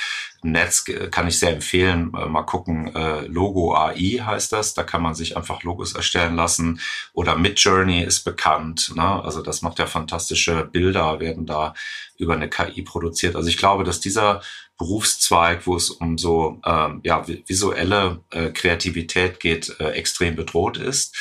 Netz 0.43 0.85
kann 1.11 1.29
ich 1.29 1.39
sehr 1.39 1.53
empfehlen. 1.53 2.13
Äh, 2.15 2.27
mal 2.27 2.43
gucken, 2.43 2.95
äh, 2.95 3.27
Logo 3.27 3.75
AI 3.75 4.21
heißt 4.25 4.53
das. 4.53 4.75
Da 4.75 4.83
kann 4.83 5.03
man 5.03 5.15
sich 5.15 5.37
einfach 5.37 5.63
Logos 5.63 5.95
erstellen 5.95 6.37
lassen. 6.37 6.81
Oder 7.13 7.37
Midjourney 7.37 8.03
ist 8.03 8.25
bekannt. 8.25 8.93
Ne? 8.95 9.25
Also 9.25 9.43
das 9.43 9.63
macht 9.63 9.79
ja 9.79 9.87
fantastische 9.87 10.65
Bilder, 10.65 11.21
werden 11.21 11.47
da 11.47 11.75
über 12.19 12.35
eine 12.35 12.49
KI 12.49 12.83
produziert. 12.83 13.37
Also 13.37 13.49
ich 13.49 13.59
glaube, 13.59 13.85
dass 13.85 14.01
dieser 14.01 14.41
Berufszweig, 14.79 15.67
wo 15.67 15.77
es 15.77 15.91
um 15.91 16.19
so 16.19 16.61
ähm, 16.65 17.01
ja, 17.03 17.27
visuelle 17.27 18.23
äh, 18.31 18.51
Kreativität 18.51 19.41
geht, 19.41 19.75
äh, 19.81 19.91
extrem 19.91 20.37
bedroht 20.37 20.77
ist. 20.77 21.17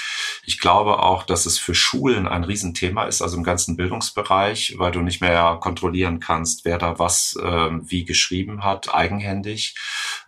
Ich 0.45 0.59
glaube 0.59 0.99
auch, 0.99 1.23
dass 1.23 1.45
es 1.45 1.57
für 1.57 1.73
Schulen 1.73 2.27
ein 2.27 2.43
Riesenthema 2.43 3.05
ist, 3.05 3.21
also 3.21 3.37
im 3.37 3.43
ganzen 3.43 3.77
Bildungsbereich, 3.77 4.75
weil 4.77 4.91
du 4.91 5.01
nicht 5.01 5.21
mehr 5.21 5.57
kontrollieren 5.61 6.19
kannst, 6.19 6.65
wer 6.65 6.77
da 6.77 6.99
was 6.99 7.37
äh, 7.41 7.69
wie 7.81 8.03
geschrieben 8.03 8.63
hat, 8.63 8.93
eigenhändig. 8.93 9.75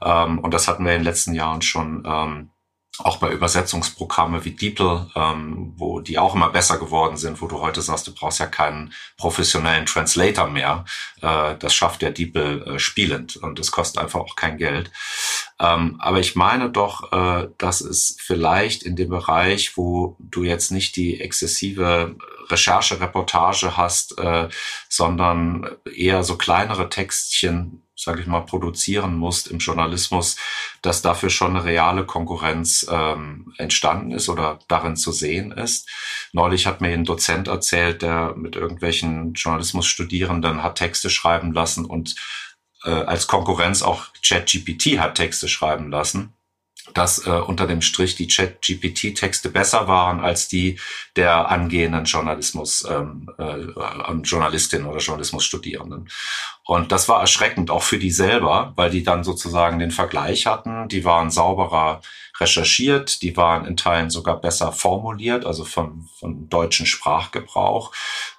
Ähm, 0.02 0.40
und 0.40 0.54
das 0.54 0.68
hatten 0.68 0.86
wir 0.86 0.94
in 0.94 1.00
den 1.00 1.06
letzten 1.06 1.34
Jahren 1.34 1.62
schon 1.62 2.04
ähm, 2.06 2.52
auch 3.00 3.18
bei 3.18 3.32
Übersetzungsprogramme 3.32 4.44
wie 4.46 4.52
DeepL, 4.52 5.12
ähm, 5.16 5.74
wo 5.78 6.00
die 6.00 6.18
auch 6.18 6.36
immer 6.36 6.50
besser 6.50 6.78
geworden 6.78 7.18
sind, 7.18 7.42
wo 7.42 7.48
du 7.48 7.62
heute 7.62 7.82
sagst, 7.82 8.08
du 8.08 8.14
brauchst 8.14 8.40
ja 8.40 8.48
keinen 8.48 8.94
professionellen 9.18 9.86
Translator 9.86 10.48
mehr. 10.48 10.86
Äh, 11.22 11.56
das 11.58 11.74
schafft 11.74 12.02
der 12.02 12.12
DeepL 12.12 12.64
äh, 12.64 12.80
spielend 12.80 13.38
und 13.38 13.60
das 13.60 13.72
kostet 13.72 14.02
einfach 14.02 14.20
auch 14.20 14.36
kein 14.36 14.58
Geld. 14.58 14.92
Ähm, 15.60 15.98
aber 16.00 16.20
ich 16.20 16.36
meine 16.36 16.70
doch, 16.70 17.12
äh, 17.12 17.48
dass 17.58 17.82
es 17.82 18.18
vielleicht 18.20 18.84
in 18.84 18.96
dem 18.96 19.10
Bereich, 19.10 19.78
wo 19.78 20.16
du 20.20 20.44
jetzt 20.44 20.72
nicht 20.72 20.96
die 20.96 21.20
exzessive 21.22 22.16
Recherche, 22.50 23.00
Reportage 23.00 23.78
hast, 23.78 24.18
äh, 24.20 24.50
sondern 24.90 25.70
eher 25.86 26.24
so 26.24 26.38
kleinere 26.38 26.90
Textchen 26.90 27.84
sage 27.98 28.22
ich 28.22 28.28
mal, 28.28 28.42
produzieren 28.42 29.18
musst 29.18 29.48
im 29.48 29.58
Journalismus, 29.58 30.38
dass 30.82 31.02
dafür 31.02 31.30
schon 31.30 31.56
eine 31.56 31.66
reale 31.66 32.06
Konkurrenz 32.06 32.88
ähm, 32.90 33.54
entstanden 33.58 34.12
ist 34.12 34.30
oder 34.30 34.60
darin 34.68 34.96
zu 34.96 35.12
sehen 35.12 35.52
ist. 35.52 35.90
Neulich 36.32 36.68
hat 36.68 36.80
mir 36.80 36.90
ein 36.90 37.06
Dozent 37.06 37.48
erzählt, 37.48 38.04
der 38.04 38.36
mit 38.36 38.56
irgendwelchen 38.56 39.34
Journalismusstudierenden 39.34 40.62
hat 40.62 40.76
Texte 40.78 41.10
schreiben 41.10 41.54
lassen 41.54 41.86
und 41.86 42.16
äh, 42.84 42.92
als 42.92 43.26
Konkurrenz 43.26 43.82
auch 43.82 44.08
ChatGPT 44.24 45.00
hat 45.00 45.16
Texte 45.16 45.50
schreiben 45.50 45.90
lassen 45.90 46.37
dass 46.98 47.26
äh, 47.28 47.30
unter 47.30 47.68
dem 47.68 47.82
Strich 47.82 48.16
die 48.16 48.28
Chat-GPT-Texte 48.28 49.50
besser 49.50 49.88
waren 49.88 50.20
als 50.20 50.48
die 50.48 50.80
der 51.16 51.50
angehenden 51.50 52.06
Journalismus, 52.06 52.86
ähm, 52.90 53.30
äh, 53.38 54.22
Journalistinnen 54.24 54.88
oder 54.88 55.00
Journalismusstudierenden. 55.00 56.10
Und 56.66 56.92
das 56.92 57.08
war 57.08 57.22
erschreckend, 57.22 57.70
auch 57.72 57.84
für 57.84 58.00
die 58.00 58.12
selber, 58.12 58.74
weil 58.76 58.90
die 58.90 59.04
dann 59.04 59.24
sozusagen 59.24 59.80
den 59.80 59.92
Vergleich 59.92 60.48
hatten. 60.48 60.88
Die 60.90 61.06
waren 61.06 61.32
sauberer 61.32 62.02
recherchiert, 62.40 63.22
die 63.22 63.38
waren 63.38 63.66
in 63.66 63.78
Teilen 63.78 64.10
sogar 64.10 64.40
besser 64.40 64.72
formuliert, 64.72 65.46
also 65.46 65.66
vom, 65.66 66.10
vom 66.20 66.50
deutschen 66.50 66.86
Sprachgebrauch. 66.86 67.94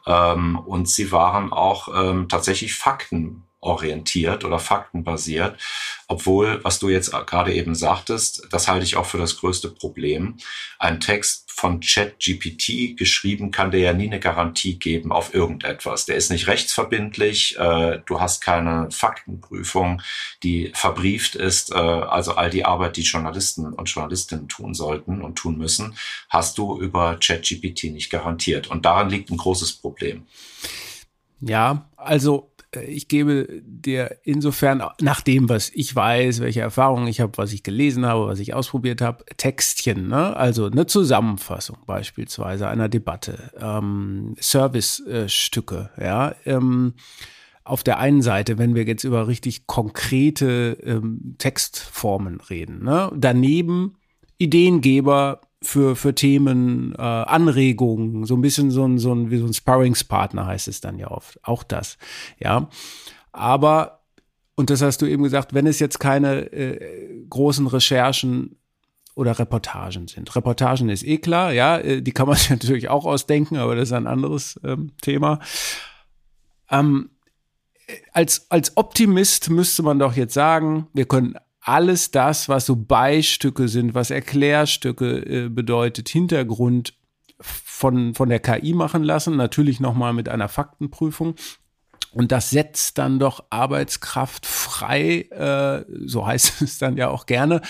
Ähm, 0.07 0.59
und 0.59 0.89
sie 0.89 1.11
waren 1.13 1.53
auch 1.53 1.89
ähm, 1.95 2.29
tatsächlich 2.29 2.75
Fakten 2.75 3.48
orientiert 3.61 4.45
oder 4.45 4.59
faktenbasiert. 4.59 5.59
Obwohl, 6.07 6.63
was 6.65 6.79
du 6.79 6.89
jetzt 6.89 7.13
gerade 7.27 7.53
eben 7.53 7.75
sagtest, 7.75 8.47
das 8.51 8.69
halte 8.69 8.85
ich 8.85 8.97
auch 8.97 9.07
für 9.07 9.19
das 9.19 9.37
größte 9.37 9.69
Problem. 9.69 10.37
Ein 10.79 11.01
Text 11.01 11.49
von 11.59 11.81
ChatGPT 11.81 12.97
geschrieben 12.97 13.51
kann 13.51 13.73
dir 13.73 13.81
ja 13.81 13.93
nie 13.93 14.07
eine 14.07 14.21
Garantie 14.21 14.79
geben 14.79 15.11
auf 15.11 15.35
irgendetwas. 15.35 16.07
Der 16.07 16.15
ist 16.15 16.31
nicht 16.31 16.47
rechtsverbindlich, 16.47 17.59
äh, 17.59 18.01
du 18.07 18.21
hast 18.21 18.41
keine 18.41 18.89
Faktenprüfung, 18.93 20.01
die 20.45 20.71
verbrieft 20.73 21.35
ist. 21.35 21.73
Äh, 21.73 21.75
also 21.75 22.35
all 22.37 22.51
die 22.51 22.65
Arbeit, 22.65 22.97
die 22.97 23.03
Journalisten 23.03 23.73
und 23.73 23.91
Journalistinnen 23.91 24.49
tun 24.49 24.73
sollten 24.73 25.21
und 25.21 25.35
tun 25.35 25.59
müssen, 25.59 25.97
hast 26.29 26.59
du 26.59 26.81
über 26.81 27.17
ChatGPT 27.17 27.85
nicht 27.85 28.11
garantiert. 28.11 28.69
Und 28.69 28.85
daran 28.85 29.11
liegt 29.11 29.31
ein 29.31 29.37
großes 29.37 29.73
Problem. 29.73 30.27
Ja, 31.41 31.89
also 31.97 32.53
ich 32.87 33.09
gebe 33.09 33.63
dir 33.63 34.17
insofern, 34.25 34.83
nach 35.01 35.21
dem, 35.21 35.49
was 35.49 35.71
ich 35.71 35.95
weiß, 35.95 36.41
welche 36.41 36.61
Erfahrungen 36.61 37.07
ich 37.09 37.21
habe, 37.21 37.37
was 37.37 37.53
ich 37.53 37.63
gelesen 37.63 38.05
habe, 38.05 38.27
was 38.27 38.39
ich 38.39 38.55
ausprobiert 38.55 39.01
habe, 39.01 39.25
Textchen, 39.37 40.09
ne? 40.09 40.37
also 40.37 40.67
eine 40.67 40.87
Zusammenfassung 40.87 41.79
beispielsweise 41.87 42.69
einer 42.69 42.89
Debatte, 42.89 43.53
ähm, 43.61 44.35
Service-Stücke, 44.41 45.91
ja. 46.01 46.35
Ähm, 46.45 46.95
auf 47.65 47.83
der 47.83 47.99
einen 47.99 48.23
Seite, 48.23 48.57
wenn 48.57 48.75
wir 48.75 48.85
jetzt 48.85 49.05
über 49.05 49.29
richtig 49.29 49.67
konkrete 49.67 50.79
ähm, 50.83 51.35
Textformen 51.37 52.41
reden, 52.41 52.83
ne? 52.83 53.11
daneben 53.15 53.97
Ideengeber 54.39 55.43
für, 55.63 55.97
für 55.97 56.15
Themen, 56.15 56.95
äh, 56.97 57.03
Anregungen, 57.03 58.25
so 58.25 58.37
ein 58.37 58.41
bisschen 58.41 58.71
so 58.71 58.85
ein, 58.85 58.99
so 58.99 59.13
ein, 59.13 59.31
wie 59.31 59.39
so 59.39 59.47
ein 59.47 59.55
Sparringspartner 59.55 60.47
heißt 60.47 60.69
es 60.69 60.81
dann 60.81 60.99
ja 60.99 61.11
oft. 61.11 61.39
Auch 61.43 61.63
das, 61.63 61.99
ja. 62.39 62.69
Aber, 63.33 64.01
und 64.55 64.71
das 64.71 64.83
hast 64.83 65.03
du 65.03 65.07
eben 65.07 65.23
gesagt, 65.23 65.55
wenn 65.55 65.67
es 65.67 65.81
jetzt 65.81 65.99
keine 65.99 66.53
äh, 66.53 67.25
großen 67.29 67.67
Recherchen 67.67 68.57
oder 69.15 69.37
Reportagen 69.37 70.07
sind. 70.07 70.35
Reportagen 70.37 70.89
ist 70.91 71.05
eh 71.05 71.19
klar, 71.19 71.53
ja, 71.53 71.79
äh, 71.79 72.03
die 72.03 72.13
kann 72.13 72.29
man 72.29 72.37
sich 72.37 72.51
natürlich 72.51 72.89
auch 72.89 73.05
ausdenken, 73.05 73.57
aber 73.57 73.75
das 73.75 73.89
ist 73.89 73.93
ein 73.93 74.07
anderes 74.07 74.61
ähm, 74.65 74.93
Thema. 75.03 75.41
Ähm, 76.71 77.11
als, 78.13 78.49
als 78.51 78.77
Optimist 78.77 79.51
müsste 79.51 79.83
man 79.83 79.99
doch 79.99 80.15
jetzt 80.15 80.35
sagen, 80.35 80.87
wir 80.93 81.07
können 81.07 81.35
alles 81.69 82.11
das, 82.11 82.49
was 82.49 82.67
so 82.67 82.77
Beistücke 82.77 83.69
sind, 83.69 83.95
was 83.95 84.11
Erklärstücke 84.11 85.19
äh, 85.19 85.49
bedeutet, 85.49 86.09
Hintergrund 86.09 86.95
von, 87.41 88.15
von 88.15 88.29
der 88.31 88.41
KI 88.41 88.73
machen 88.73 89.05
lassen, 89.05 89.37
natürlich 89.37 89.79
nochmal 89.79 90.15
mit 90.15 90.29
einer 90.29 90.49
Faktenprüfung. 90.49 91.35
Und 92.13 92.33
das 92.33 92.51
setzt 92.51 92.97
dann 92.97 93.19
doch 93.19 93.45
Arbeitskraft 93.51 94.47
frei, 94.47 95.29
äh, 95.31 95.85
so 96.07 96.27
heißt 96.27 96.63
es 96.63 96.79
dann 96.79 96.97
ja 96.97 97.09
auch 97.09 97.27
gerne, 97.27 97.61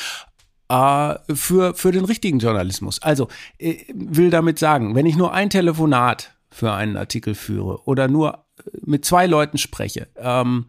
äh, 0.69 1.15
für, 1.35 1.75
für 1.75 1.91
den 1.91 2.05
richtigen 2.05 2.39
Journalismus. 2.39 3.03
Also 3.03 3.29
äh, 3.59 3.79
will 3.93 4.31
damit 4.31 4.61
sagen, 4.61 4.95
wenn 4.95 5.07
ich 5.07 5.17
nur 5.17 5.33
ein 5.33 5.51
Telefonat 5.51 6.37
für 6.51 6.73
einen 6.73 6.97
Artikel 6.97 7.35
führe 7.35 7.83
oder 7.85 8.07
nur 8.07 8.45
mit 8.85 9.05
zwei 9.05 9.27
Leuten 9.27 9.59
spreche, 9.59 10.09
ähm, 10.17 10.67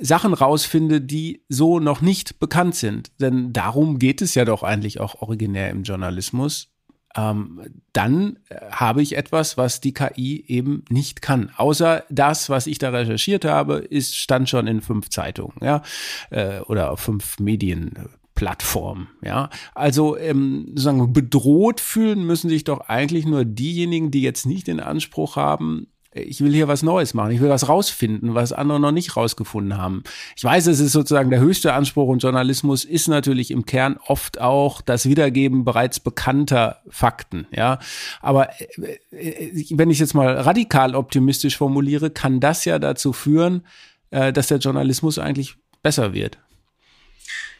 Sachen 0.00 0.34
rausfinde, 0.34 1.00
die 1.00 1.44
so 1.48 1.78
noch 1.78 2.00
nicht 2.00 2.38
bekannt 2.38 2.74
sind. 2.74 3.12
Denn 3.20 3.52
darum 3.52 3.98
geht 3.98 4.22
es 4.22 4.34
ja 4.34 4.44
doch 4.44 4.62
eigentlich 4.62 5.00
auch 5.00 5.22
originär 5.22 5.70
im 5.70 5.82
Journalismus. 5.82 6.70
Ähm, 7.16 7.60
dann 7.92 8.38
äh, 8.48 8.70
habe 8.70 9.02
ich 9.02 9.16
etwas, 9.16 9.56
was 9.56 9.80
die 9.80 9.92
KI 9.92 10.44
eben 10.46 10.84
nicht 10.90 11.22
kann. 11.22 11.50
Außer 11.56 12.04
das, 12.08 12.50
was 12.50 12.68
ich 12.68 12.78
da 12.78 12.90
recherchiert 12.90 13.44
habe, 13.44 13.78
ist, 13.78 14.16
stand 14.16 14.48
schon 14.48 14.68
in 14.68 14.80
fünf 14.80 15.10
Zeitungen, 15.10 15.56
ja, 15.60 15.82
äh, 16.30 16.60
oder 16.60 16.96
fünf 16.96 17.40
Medienplattformen, 17.40 19.08
ja. 19.24 19.50
Also 19.74 20.16
ähm, 20.16 20.66
sozusagen 20.68 21.12
bedroht 21.12 21.80
fühlen 21.80 22.24
müssen 22.24 22.48
sich 22.48 22.62
doch 22.62 22.82
eigentlich 22.88 23.26
nur 23.26 23.44
diejenigen, 23.44 24.12
die 24.12 24.22
jetzt 24.22 24.46
nicht 24.46 24.68
den 24.68 24.78
Anspruch 24.78 25.34
haben, 25.34 25.88
ich 26.12 26.40
will 26.40 26.52
hier 26.52 26.66
was 26.66 26.82
Neues 26.82 27.14
machen, 27.14 27.30
ich 27.30 27.40
will 27.40 27.50
was 27.50 27.68
rausfinden, 27.68 28.34
was 28.34 28.52
andere 28.52 28.80
noch 28.80 28.90
nicht 28.90 29.16
rausgefunden 29.16 29.78
haben. 29.78 30.02
Ich 30.36 30.42
weiß, 30.42 30.66
es 30.66 30.80
ist 30.80 30.92
sozusagen 30.92 31.30
der 31.30 31.40
höchste 31.40 31.72
Anspruch 31.72 32.08
und 32.08 32.22
Journalismus 32.22 32.84
ist 32.84 33.06
natürlich 33.08 33.50
im 33.50 33.64
Kern 33.64 33.98
oft 34.06 34.40
auch 34.40 34.80
das 34.80 35.06
Wiedergeben 35.06 35.64
bereits 35.64 36.00
bekannter 36.00 36.78
Fakten, 36.88 37.46
ja. 37.52 37.78
Aber 38.20 38.50
äh, 38.70 38.98
äh, 39.16 39.66
wenn 39.70 39.90
ich 39.90 40.00
jetzt 40.00 40.14
mal 40.14 40.34
radikal 40.36 40.96
optimistisch 40.96 41.56
formuliere, 41.56 42.10
kann 42.10 42.40
das 42.40 42.64
ja 42.64 42.78
dazu 42.78 43.12
führen, 43.12 43.64
äh, 44.10 44.32
dass 44.32 44.48
der 44.48 44.58
Journalismus 44.58 45.18
eigentlich 45.18 45.56
besser 45.82 46.12
wird. 46.12 46.38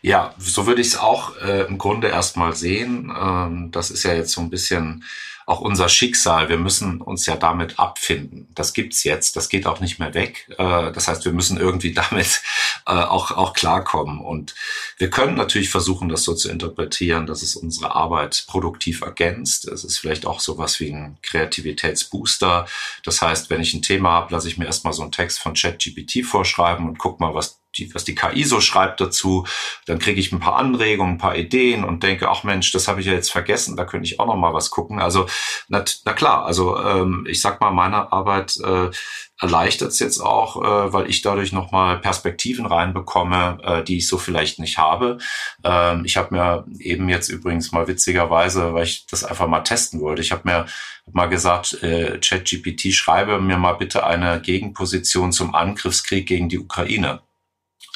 Ja, 0.02 0.34
so 0.38 0.66
würde 0.66 0.80
ich 0.80 0.88
es 0.88 0.98
auch 0.98 1.36
äh, 1.42 1.66
im 1.66 1.76
Grunde 1.76 2.08
erstmal 2.08 2.56
sehen. 2.56 3.12
Ähm, 3.16 3.70
das 3.70 3.90
ist 3.90 4.02
ja 4.02 4.14
jetzt 4.14 4.32
so 4.32 4.40
ein 4.40 4.50
bisschen 4.50 5.04
auch 5.46 5.60
unser 5.60 5.88
Schicksal. 5.88 6.48
Wir 6.48 6.58
müssen 6.58 7.00
uns 7.00 7.26
ja 7.26 7.36
damit 7.36 7.78
abfinden. 7.78 8.48
Das 8.54 8.72
gibt's 8.72 9.04
jetzt. 9.04 9.36
Das 9.36 9.48
geht 9.48 9.66
auch 9.66 9.80
nicht 9.80 9.98
mehr 9.98 10.14
weg. 10.14 10.48
Äh, 10.58 10.92
das 10.92 11.08
heißt, 11.08 11.24
wir 11.24 11.32
müssen 11.32 11.58
irgendwie 11.58 11.92
damit 11.94 12.42
äh, 12.86 12.92
auch, 12.92 13.30
auch 13.32 13.52
klarkommen. 13.52 14.20
Und 14.20 14.54
wir 14.98 15.10
können 15.10 15.36
natürlich 15.36 15.70
versuchen, 15.70 16.08
das 16.08 16.24
so 16.24 16.34
zu 16.34 16.50
interpretieren, 16.50 17.26
dass 17.26 17.42
es 17.42 17.56
unsere 17.56 17.94
Arbeit 17.94 18.44
produktiv 18.46 19.02
ergänzt. 19.02 19.68
Es 19.68 19.84
ist 19.84 19.98
vielleicht 19.98 20.26
auch 20.26 20.40
sowas 20.40 20.80
wie 20.80 20.92
ein 20.92 21.18
Kreativitätsbooster. 21.22 22.66
Das 23.04 23.22
heißt, 23.22 23.50
wenn 23.50 23.60
ich 23.60 23.74
ein 23.74 23.82
Thema 23.82 24.10
habe, 24.10 24.32
lasse 24.34 24.48
ich 24.48 24.58
mir 24.58 24.66
erstmal 24.66 24.92
so 24.92 25.02
einen 25.02 25.12
Text 25.12 25.38
von 25.38 25.54
ChatGPT 25.54 26.24
vorschreiben 26.24 26.88
und 26.88 26.98
guck 26.98 27.20
mal, 27.20 27.34
was 27.34 27.59
die, 27.76 27.94
was 27.94 28.04
die 28.04 28.14
KI 28.14 28.44
so 28.44 28.60
schreibt 28.60 29.00
dazu, 29.00 29.46
dann 29.86 29.98
kriege 29.98 30.20
ich 30.20 30.32
ein 30.32 30.40
paar 30.40 30.56
Anregungen, 30.56 31.14
ein 31.14 31.18
paar 31.18 31.36
Ideen 31.36 31.84
und 31.84 32.02
denke, 32.02 32.28
ach 32.28 32.44
Mensch, 32.44 32.72
das 32.72 32.88
habe 32.88 33.00
ich 33.00 33.06
ja 33.06 33.12
jetzt 33.12 33.30
vergessen, 33.30 33.76
da 33.76 33.84
könnte 33.84 34.06
ich 34.06 34.18
auch 34.18 34.26
noch 34.26 34.36
mal 34.36 34.54
was 34.54 34.70
gucken. 34.70 35.00
Also 35.00 35.26
na, 35.68 35.84
na 36.04 36.12
klar, 36.12 36.44
also 36.44 36.78
ähm, 36.78 37.26
ich 37.28 37.40
sag 37.40 37.60
mal, 37.60 37.70
meine 37.70 38.12
Arbeit 38.12 38.56
äh, 38.58 38.90
erleichtert 39.40 39.92
es 39.92 39.98
jetzt 39.98 40.20
auch, 40.20 40.62
äh, 40.62 40.92
weil 40.92 41.08
ich 41.08 41.22
dadurch 41.22 41.52
noch 41.52 41.72
mal 41.72 41.98
Perspektiven 41.98 42.66
reinbekomme, 42.66 43.58
äh, 43.62 43.84
die 43.84 43.98
ich 43.98 44.08
so 44.08 44.18
vielleicht 44.18 44.58
nicht 44.58 44.78
habe. 44.78 45.18
Ähm, 45.64 46.04
ich 46.04 46.16
habe 46.16 46.34
mir 46.34 46.64
eben 46.78 47.08
jetzt 47.08 47.28
übrigens 47.28 47.72
mal 47.72 47.88
witzigerweise, 47.88 48.74
weil 48.74 48.84
ich 48.84 49.06
das 49.06 49.24
einfach 49.24 49.46
mal 49.46 49.60
testen 49.60 50.00
wollte, 50.00 50.22
ich 50.22 50.32
habe 50.32 50.42
mir 50.44 50.66
mal 51.12 51.26
gesagt, 51.26 51.82
äh, 51.82 52.18
ChatGPT 52.18 52.92
schreibe 52.92 53.40
mir 53.40 53.56
mal 53.56 53.72
bitte 53.72 54.04
eine 54.06 54.40
Gegenposition 54.40 55.32
zum 55.32 55.54
Angriffskrieg 55.54 56.26
gegen 56.26 56.48
die 56.48 56.58
Ukraine 56.58 57.20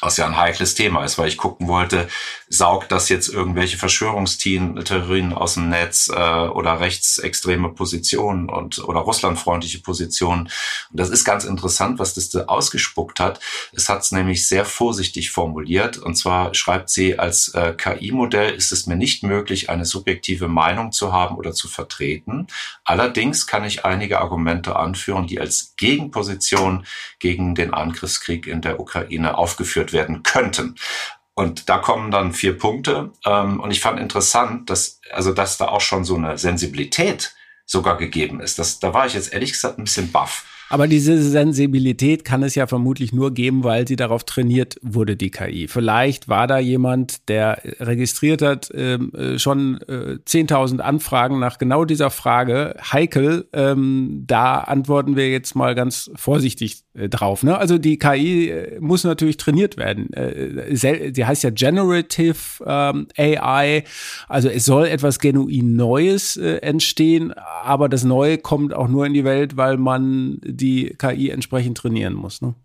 was 0.01 0.17
ja 0.17 0.25
ein 0.25 0.37
heikles 0.37 0.75
Thema 0.75 1.05
ist, 1.05 1.17
weil 1.17 1.29
ich 1.29 1.37
gucken 1.37 1.67
wollte, 1.67 2.07
saugt 2.49 2.91
das 2.91 3.09
jetzt 3.09 3.29
irgendwelche 3.29 3.77
Verschwörungstheorien 3.77 5.33
aus 5.33 5.55
dem 5.55 5.69
Netz 5.69 6.09
äh, 6.13 6.13
oder 6.13 6.79
rechtsextreme 6.79 7.69
Positionen 7.69 8.49
und 8.49 8.79
oder 8.79 8.99
russlandfreundliche 8.99 9.79
Positionen. 9.79 10.43
Und 10.91 10.99
das 10.99 11.09
ist 11.09 11.23
ganz 11.23 11.45
interessant, 11.45 11.97
was 11.97 12.13
das 12.13 12.29
da 12.29 12.45
ausgespuckt 12.45 13.19
hat. 13.19 13.39
Es 13.73 13.89
hat 13.89 14.01
es 14.01 14.11
nämlich 14.11 14.47
sehr 14.47 14.65
vorsichtig 14.65 15.31
formuliert. 15.31 15.97
Und 15.97 16.15
zwar 16.15 16.53
schreibt 16.53 16.89
sie, 16.89 17.17
als 17.17 17.49
äh, 17.49 17.73
KI-Modell 17.73 18.53
ist 18.53 18.71
es 18.71 18.87
mir 18.87 18.95
nicht 18.97 19.23
möglich, 19.23 19.69
eine 19.69 19.85
subjektive 19.85 20.47
Meinung 20.47 20.91
zu 20.91 21.13
haben 21.13 21.35
oder 21.37 21.53
zu 21.53 21.67
vertreten. 21.67 22.47
Allerdings 22.83 23.47
kann 23.47 23.63
ich 23.63 23.85
einige 23.85 24.19
Argumente 24.19 24.75
anführen, 24.75 25.25
die 25.27 25.39
als 25.39 25.73
Gegenposition 25.77 26.85
gegen 27.19 27.55
den 27.55 27.73
Angriffskrieg 27.73 28.45
in 28.45 28.61
der 28.61 28.79
Ukraine 28.79 29.37
aufgeführt 29.37 29.84
eingeführt 29.85 29.93
werden 29.93 30.23
könnten. 30.23 30.75
Und 31.33 31.67
da 31.67 31.79
kommen 31.79 32.11
dann 32.11 32.31
vier 32.31 32.57
Punkte. 32.57 33.11
Ähm, 33.25 33.59
und 33.59 33.71
ich 33.71 33.81
fand 33.81 33.99
interessant, 33.99 34.69
dass, 34.69 35.01
also, 35.11 35.33
dass 35.33 35.57
da 35.57 35.67
auch 35.67 35.81
schon 35.81 36.05
so 36.05 36.15
eine 36.15 36.37
Sensibilität 36.37 37.35
sogar 37.65 37.97
gegeben 37.97 38.39
ist. 38.39 38.57
Das, 38.57 38.79
da 38.79 38.93
war 38.93 39.05
ich 39.05 39.15
jetzt 39.15 39.33
ehrlich 39.33 39.51
gesagt 39.51 39.77
ein 39.77 39.83
bisschen 39.83 40.11
baff. 40.11 40.45
Aber 40.69 40.87
diese 40.87 41.21
Sensibilität 41.21 42.25
kann 42.25 42.41
es 42.41 42.55
ja 42.55 42.65
vermutlich 42.65 43.13
nur 43.13 43.33
geben, 43.33 43.63
weil 43.63 43.87
sie 43.87 43.95
darauf 43.95 44.23
trainiert 44.23 44.77
wurde, 44.81 45.15
die 45.15 45.29
KI. 45.29 45.67
Vielleicht 45.67 46.27
war 46.27 46.47
da 46.47 46.57
jemand, 46.57 47.29
der 47.29 47.61
registriert 47.79 48.41
hat, 48.41 48.71
ähm, 48.73 49.11
äh, 49.13 49.37
schon 49.37 49.79
äh, 49.81 50.17
10.000 50.25 50.79
Anfragen 50.79 51.39
nach 51.39 51.59
genau 51.59 51.85
dieser 51.85 52.09
Frage. 52.09 52.75
Heikel, 52.91 53.47
ähm, 53.53 54.23
da 54.25 54.55
antworten 54.59 55.15
wir 55.15 55.29
jetzt 55.29 55.55
mal 55.55 55.75
ganz 55.75 56.09
vorsichtig 56.15 56.84
drauf. 56.95 57.43
Ne? 57.43 57.57
Also 57.57 57.77
die 57.77 57.97
KI 57.97 58.49
äh, 58.49 58.79
muss 58.79 59.03
natürlich 59.03 59.37
trainiert 59.37 59.77
werden. 59.77 60.11
Äh, 60.13 61.11
die 61.11 61.25
heißt 61.25 61.43
ja 61.43 61.49
Generative 61.49 62.63
ähm, 62.65 63.07
AI. 63.17 63.83
Also 64.27 64.49
es 64.49 64.65
soll 64.65 64.87
etwas 64.87 65.19
genuin 65.19 65.75
Neues 65.75 66.37
äh, 66.37 66.57
entstehen, 66.57 67.33
aber 67.63 67.89
das 67.89 68.03
Neue 68.03 68.37
kommt 68.37 68.73
auch 68.73 68.87
nur 68.87 69.05
in 69.05 69.13
die 69.13 69.25
Welt, 69.25 69.57
weil 69.57 69.77
man 69.77 70.39
die 70.43 70.95
KI 70.97 71.29
entsprechend 71.29 71.77
trainieren 71.77 72.13
muss. 72.13 72.41
Ne? 72.41 72.55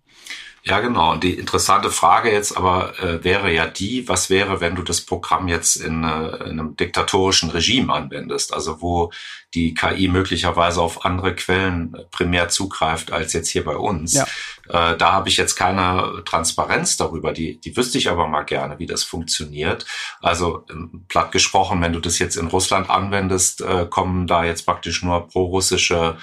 Ja, 0.63 0.81
genau. 0.81 1.13
Und 1.13 1.25
die 1.25 1.35
interessante 1.35 1.91
Frage 1.91 2.31
jetzt 2.31 2.57
aber 2.57 2.99
äh, 2.99 3.25
wäre 3.25 3.53
ja 3.53 3.67
die, 3.67 4.07
was 4.09 4.29
wäre, 4.29 4.61
wenn 4.61 4.75
du 4.75 4.83
das 4.83 5.01
Programm 5.01 5.49
jetzt 5.49 5.77
in, 5.77 6.05
äh, 6.05 6.37
in 6.45 6.61
einem 6.61 6.77
diktatorischen 6.77 7.51
Regime 7.51 7.93
anwendest, 7.93 8.53
also 8.53 8.83
wo 8.83 9.11
die 9.55 9.73
KI 9.73 10.09
möglicherweise 10.09 10.83
auf 10.83 11.05
andere 11.05 11.35
Quellen 11.35 11.97
primär 12.11 12.51
zugreift 12.51 13.11
als 13.11 13.33
jetzt 13.33 13.49
hier 13.49 13.65
bei 13.65 13.77
uns. 13.77 14.13
Ja. 14.13 14.25
Äh, 14.69 14.99
da 14.99 15.13
habe 15.13 15.31
ich 15.31 15.39
jetzt 15.39 15.57
keine 15.57 16.23
Transparenz 16.27 16.99
darüber, 16.99 17.33
die, 17.33 17.59
die 17.59 17.77
wüsste 17.77 17.97
ich 17.97 18.11
aber 18.11 18.29
mal 18.29 18.43
gerne, 18.43 18.79
wie 18.79 18.87
das 18.87 19.03
funktioniert. 19.03 19.87
Also 20.21 20.67
ähm, 20.71 21.05
platt 21.09 21.33
gesprochen, 21.33 21.81
wenn 21.81 21.95
du 21.95 22.01
das 22.01 22.19
jetzt 22.19 22.37
in 22.37 22.49
Russland 22.49 22.91
anwendest, 22.91 23.63
äh, 23.63 23.87
kommen 23.89 24.27
da 24.27 24.45
jetzt 24.45 24.67
praktisch 24.67 25.03
nur 25.03 25.27
pro-russische 25.27 26.19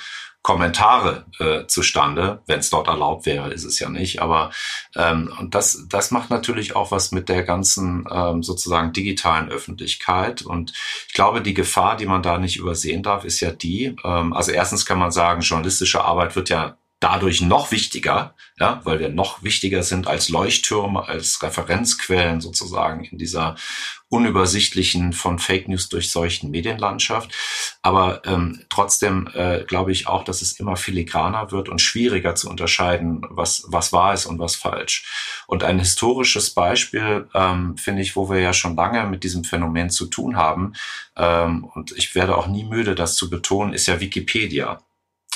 Kommentare 0.47 1.25
äh, 1.39 1.67
zustande, 1.67 2.41
wenn 2.45 2.59
es 2.59 2.69
dort 2.69 2.87
erlaubt 2.87 3.25
wäre, 3.25 3.51
ist 3.51 3.65
es 3.65 3.79
ja 3.79 3.89
nicht. 3.89 4.21
Aber 4.21 4.51
ähm, 4.95 5.29
und 5.37 5.53
das, 5.55 5.87
das 5.89 6.09
macht 6.11 6.29
natürlich 6.29 6.73
auch 6.73 6.89
was 6.89 7.11
mit 7.11 7.27
der 7.27 7.43
ganzen 7.43 8.05
ähm, 8.09 8.41
sozusagen 8.43 8.93
digitalen 8.93 9.49
Öffentlichkeit. 9.49 10.43
Und 10.43 10.71
ich 11.05 11.13
glaube, 11.13 11.41
die 11.41 11.53
Gefahr, 11.53 11.97
die 11.97 12.05
man 12.05 12.21
da 12.21 12.37
nicht 12.37 12.55
übersehen 12.55 13.03
darf, 13.03 13.25
ist 13.25 13.41
ja 13.41 13.51
die. 13.51 13.97
Ähm, 14.05 14.31
also 14.31 14.53
erstens 14.53 14.85
kann 14.85 14.99
man 14.99 15.11
sagen, 15.11 15.41
journalistische 15.41 16.05
Arbeit 16.05 16.37
wird 16.37 16.47
ja 16.47 16.77
dadurch 16.99 17.41
noch 17.41 17.71
wichtiger, 17.71 18.35
ja, 18.59 18.81
weil 18.83 18.99
wir 18.99 19.09
noch 19.09 19.43
wichtiger 19.43 19.83
sind 19.83 20.07
als 20.07 20.29
Leuchttürme, 20.29 21.07
als 21.07 21.43
Referenzquellen 21.43 22.41
sozusagen 22.41 23.03
in 23.03 23.19
dieser 23.19 23.55
unübersichtlichen, 24.09 25.13
von 25.13 25.37
Fake 25.37 25.67
News 25.67 25.89
durchseuchten 25.89 26.49
Medienlandschaft. 26.49 27.31
Aber 27.81 28.21
ähm, 28.25 28.63
trotzdem 28.69 29.29
äh, 29.33 29.63
glaube 29.65 29.91
ich 29.91 30.07
auch, 30.07 30.23
dass 30.23 30.41
es 30.41 30.59
immer 30.59 30.75
filigraner 30.75 31.51
wird 31.51 31.69
und 31.69 31.81
schwieriger 31.81 32.33
zu 32.33 32.49
unterscheiden, 32.49 33.21
was, 33.29 33.65
was 33.67 33.91
wahr 33.93 34.13
ist 34.13 34.25
und 34.25 34.39
was 34.39 34.55
falsch. 34.55 35.43
Und 35.45 35.63
ein 35.63 35.79
historisches 35.79 36.51
Beispiel, 36.51 37.29
ähm, 37.33 37.77
finde 37.77 38.01
ich, 38.01 38.15
wo 38.15 38.29
wir 38.29 38.39
ja 38.39 38.53
schon 38.53 38.75
lange 38.75 39.05
mit 39.05 39.23
diesem 39.23 39.43
Phänomen 39.43 39.89
zu 39.89 40.07
tun 40.07 40.37
haben, 40.37 40.73
ähm, 41.17 41.65
und 41.65 41.91
ich 41.97 42.15
werde 42.15 42.37
auch 42.37 42.47
nie 42.47 42.63
müde, 42.63 42.95
das 42.95 43.15
zu 43.15 43.29
betonen, 43.29 43.73
ist 43.73 43.87
ja 43.87 43.99
Wikipedia. 43.99 44.79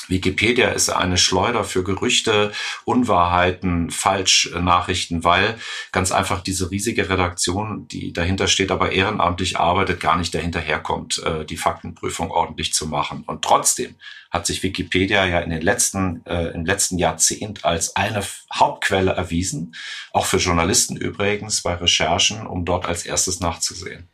Wikipedia 0.08 0.70
ist 0.70 0.90
eine 0.90 1.18
Schleuder 1.18 1.64
für 1.64 1.84
Gerüchte, 1.84 2.52
Unwahrheiten, 2.86 3.90
Falschnachrichten, 3.92 5.24
weil 5.24 5.56
ganz 5.92 6.12
einfach 6.12 6.42
diese 6.42 6.72
riesige 6.72 7.10
Redaktion, 7.10 7.88
die 7.88 8.14
dahinter 8.14 8.48
steht, 8.48 8.72
aber 8.72 8.92
ehrenamtlich 8.92 9.60
arbeitet, 9.60 10.00
gar 10.00 10.18
nicht 10.18 10.34
dahinterherkommt, 10.34 11.24
äh, 11.24 11.46
die 11.46 11.58
Faktenprüfung 11.58 12.32
ordentlich 12.32 12.74
zu 12.74 12.88
machen. 12.88 13.24
Und 13.28 13.44
trotzdem 13.44 13.96
hat 14.32 14.46
sich 14.46 14.64
Wikipedia 14.64 15.26
ja 15.26 15.40
in 15.40 15.50
den 15.50 15.62
letzten, 15.62 16.26
äh, 16.26 16.48
im 16.54 16.66
letzten 16.66 16.98
Jahrzehnt 16.98 17.66
als 17.66 17.96
eine 17.96 18.24
Hauptquelle 18.54 19.12
erwiesen, 19.12 19.76
auch 20.14 20.26
für 20.26 20.38
Journalisten 20.38 20.96
übrigens 20.96 21.62
bei 21.62 21.76
Recherchen, 21.76 22.48
um 22.48 22.64
dort 22.64 22.86
als 22.86 23.06
erstes 23.06 23.42
nachzusehen. 23.42 24.08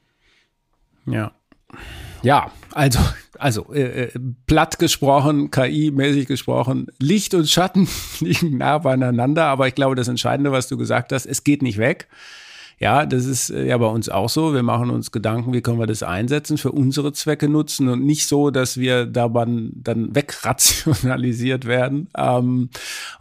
Ja. 1.06 1.32
Ja, 2.24 2.52
also, 2.74 3.00
also 3.40 3.74
äh, 3.74 4.04
äh 4.04 4.20
platt 4.46 4.80
gesprochen, 4.80 5.52
KI-mäßig 5.52 6.26
gesprochen, 6.28 6.88
Licht 7.00 7.34
und 7.34 7.50
Schatten 7.50 7.88
liegen 8.20 8.58
nah 8.58 8.78
beieinander, 8.78 9.46
aber 9.46 9.68
ich 9.68 9.76
glaube, 9.76 9.96
das 9.96 10.08
Entscheidende, 10.08 10.52
was 10.52 10.68
du 10.68 10.78
gesagt 10.78 11.12
hast, 11.12 11.26
es 11.26 11.44
geht 11.44 11.62
nicht 11.62 11.78
weg. 11.78 12.08
Ja, 12.80 13.07
das 13.07 13.25
ist 13.25 13.49
äh, 13.49 13.65
ja 13.65 13.78
bei 13.78 13.88
uns 13.88 14.07
auch 14.07 14.30
so. 14.30 14.53
Wir 14.53 14.61
machen 14.61 14.91
uns 14.91 15.11
Gedanken, 15.11 15.51
wie 15.51 15.61
können 15.61 15.80
wir 15.80 15.88
das 15.88 16.03
einsetzen, 16.03 16.59
für 16.59 16.71
unsere 16.71 17.11
Zwecke 17.11 17.49
nutzen 17.49 17.88
und 17.89 18.05
nicht 18.05 18.28
so, 18.28 18.51
dass 18.51 18.78
wir 18.78 19.07
dabei 19.07 19.47
dann 19.73 20.15
wegrationalisiert 20.15 21.65
werden. 21.65 22.07
Ähm, 22.15 22.69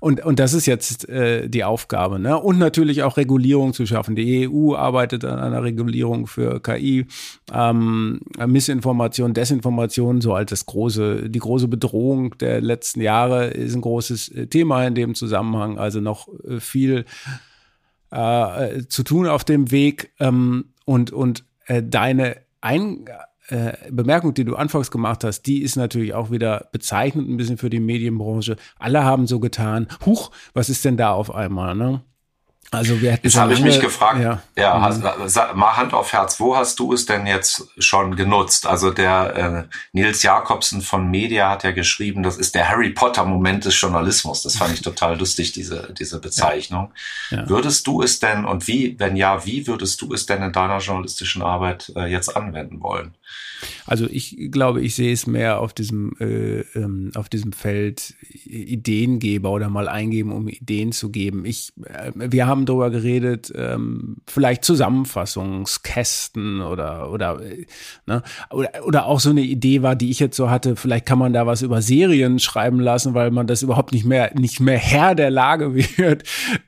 und, 0.00 0.22
und 0.24 0.38
das 0.38 0.52
ist 0.52 0.66
jetzt 0.66 1.08
äh, 1.08 1.48
die 1.48 1.64
Aufgabe. 1.64 2.18
Ne? 2.18 2.38
Und 2.38 2.58
natürlich 2.58 3.02
auch 3.02 3.16
Regulierung 3.16 3.72
zu 3.72 3.86
schaffen. 3.86 4.14
Die 4.14 4.46
EU 4.46 4.74
arbeitet 4.74 5.24
an 5.24 5.38
einer 5.38 5.62
Regulierung 5.62 6.26
für 6.26 6.60
KI, 6.60 7.06
ähm, 7.50 8.20
Missinformation, 8.46 9.32
Desinformation, 9.32 10.20
so 10.20 10.34
als 10.34 10.50
das 10.50 10.66
große, 10.66 11.30
die 11.30 11.38
große 11.38 11.68
Bedrohung 11.68 12.36
der 12.38 12.60
letzten 12.60 13.00
Jahre 13.00 13.46
ist 13.46 13.74
ein 13.74 13.80
großes 13.80 14.28
äh, 14.28 14.46
Thema 14.48 14.86
in 14.86 14.94
dem 14.94 15.14
Zusammenhang. 15.14 15.78
Also 15.78 16.00
noch 16.00 16.28
äh, 16.44 16.60
viel 16.60 17.06
äh, 18.16 18.86
zu 18.88 19.02
tun 19.02 19.26
auf 19.26 19.44
dem 19.44 19.70
Weg 19.70 20.12
ähm, 20.18 20.72
und, 20.84 21.12
und 21.12 21.44
äh, 21.66 21.82
deine 21.82 22.38
Ein 22.60 23.04
äh, 23.48 23.72
Bemerkung, 23.90 24.34
die 24.34 24.44
du 24.44 24.56
anfangs 24.56 24.90
gemacht 24.90 25.22
hast, 25.22 25.42
die 25.42 25.62
ist 25.62 25.76
natürlich 25.76 26.14
auch 26.14 26.30
wieder 26.30 26.68
bezeichnend 26.72 27.28
ein 27.28 27.36
bisschen 27.36 27.58
für 27.58 27.70
die 27.70 27.80
Medienbranche. 27.80 28.56
Alle 28.78 29.04
haben 29.04 29.26
so 29.26 29.38
getan, 29.38 29.86
huch, 30.04 30.30
was 30.54 30.68
ist 30.68 30.84
denn 30.84 30.96
da 30.96 31.12
auf 31.12 31.34
einmal, 31.34 31.74
ne? 31.74 32.02
Also 32.70 33.00
wir 33.00 33.12
hätten 33.12 33.26
jetzt 33.26 33.36
habe 33.36 33.54
ich 33.54 33.60
mich 33.60 33.80
gefragt, 33.80 34.20
ja, 34.20 34.42
ja 34.56 34.80
hast, 34.80 35.02
mhm. 35.02 35.58
mal 35.58 35.76
Hand 35.76 35.94
auf 35.94 36.12
Herz, 36.12 36.40
wo 36.40 36.56
hast 36.56 36.78
du 36.78 36.92
es 36.92 37.06
denn 37.06 37.26
jetzt 37.26 37.68
schon 37.78 38.16
genutzt? 38.16 38.66
Also 38.66 38.90
der 38.90 39.68
äh, 39.70 39.76
Nils 39.92 40.22
Jakobsen 40.22 40.82
von 40.82 41.10
Media 41.10 41.50
hat 41.50 41.64
ja 41.64 41.70
geschrieben, 41.70 42.22
das 42.22 42.36
ist 42.36 42.54
der 42.54 42.68
Harry 42.68 42.90
Potter 42.90 43.24
Moment 43.24 43.64
des 43.64 43.80
Journalismus. 43.80 44.42
Das 44.42 44.56
fand 44.56 44.74
ich 44.74 44.82
total 44.82 45.18
lustig, 45.18 45.52
diese 45.52 45.92
diese 45.98 46.20
Bezeichnung. 46.20 46.92
Ja. 47.30 47.38
Ja. 47.38 47.48
Würdest 47.48 47.86
du 47.86 48.02
es 48.02 48.18
denn 48.18 48.44
und 48.44 48.66
wie, 48.68 48.98
wenn 48.98 49.16
ja, 49.16 49.44
wie 49.46 49.66
würdest 49.66 50.00
du 50.02 50.12
es 50.12 50.26
denn 50.26 50.42
in 50.42 50.52
deiner 50.52 50.78
journalistischen 50.78 51.42
Arbeit 51.42 51.92
äh, 51.96 52.06
jetzt 52.06 52.36
anwenden 52.36 52.80
wollen? 52.80 53.14
Also 53.86 54.06
ich 54.10 54.50
glaube, 54.50 54.80
ich 54.80 54.94
sehe 54.94 55.12
es 55.12 55.26
mehr 55.26 55.60
auf 55.60 55.72
diesem, 55.72 56.12
äh, 56.18 56.60
ähm, 56.74 57.10
auf 57.14 57.28
diesem 57.28 57.52
Feld 57.52 58.14
Ideengeber 58.44 59.50
oder 59.50 59.68
mal 59.68 59.88
eingeben, 59.88 60.32
um 60.32 60.48
Ideen 60.48 60.92
zu 60.92 61.10
geben. 61.10 61.44
Ich, 61.44 61.72
äh, 61.84 62.12
wir 62.14 62.46
haben 62.46 62.66
darüber 62.66 62.90
geredet, 62.90 63.52
ähm, 63.54 64.16
vielleicht 64.26 64.64
Zusammenfassungskästen 64.64 66.60
oder 66.60 67.10
oder, 67.10 67.40
äh, 67.40 67.66
ne? 68.06 68.22
oder 68.50 68.70
oder 68.84 69.06
auch 69.06 69.20
so 69.20 69.30
eine 69.30 69.42
Idee 69.42 69.82
war, 69.82 69.96
die 69.96 70.10
ich 70.10 70.18
jetzt 70.20 70.36
so 70.36 70.50
hatte. 70.50 70.76
Vielleicht 70.76 71.06
kann 71.06 71.18
man 71.18 71.32
da 71.32 71.46
was 71.46 71.62
über 71.62 71.82
Serien 71.82 72.38
schreiben 72.38 72.80
lassen, 72.80 73.14
weil 73.14 73.30
man 73.30 73.46
das 73.46 73.62
überhaupt 73.62 73.92
nicht 73.92 74.04
mehr 74.04 74.32
nicht 74.34 74.60
mehr 74.60 74.78
Herr 74.78 75.14
der 75.14 75.30
Lage 75.30 75.74
wird, 75.96 76.24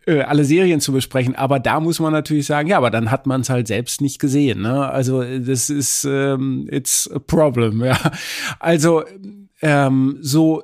äh, 0.06 0.20
alle 0.22 0.44
Serien 0.44 0.80
zu 0.80 0.92
besprechen. 0.92 1.34
Aber 1.34 1.58
da 1.60 1.80
muss 1.80 2.00
man 2.00 2.12
natürlich 2.12 2.46
sagen, 2.46 2.68
ja, 2.68 2.76
aber 2.76 2.90
dann 2.90 3.10
hat 3.10 3.26
man 3.26 3.40
es 3.42 3.50
halt 3.50 3.66
selbst 3.68 4.00
nicht 4.00 4.18
gesehen. 4.18 4.62
Ne? 4.62 4.88
Also 4.88 5.22
das 5.22 5.70
ist 5.70 6.04
ähm, 6.04 6.68
it's 6.78 7.10
a 7.12 7.18
problem, 7.18 7.84
ja. 7.84 7.98
Also, 8.60 9.04
ähm, 9.60 10.18
so, 10.20 10.62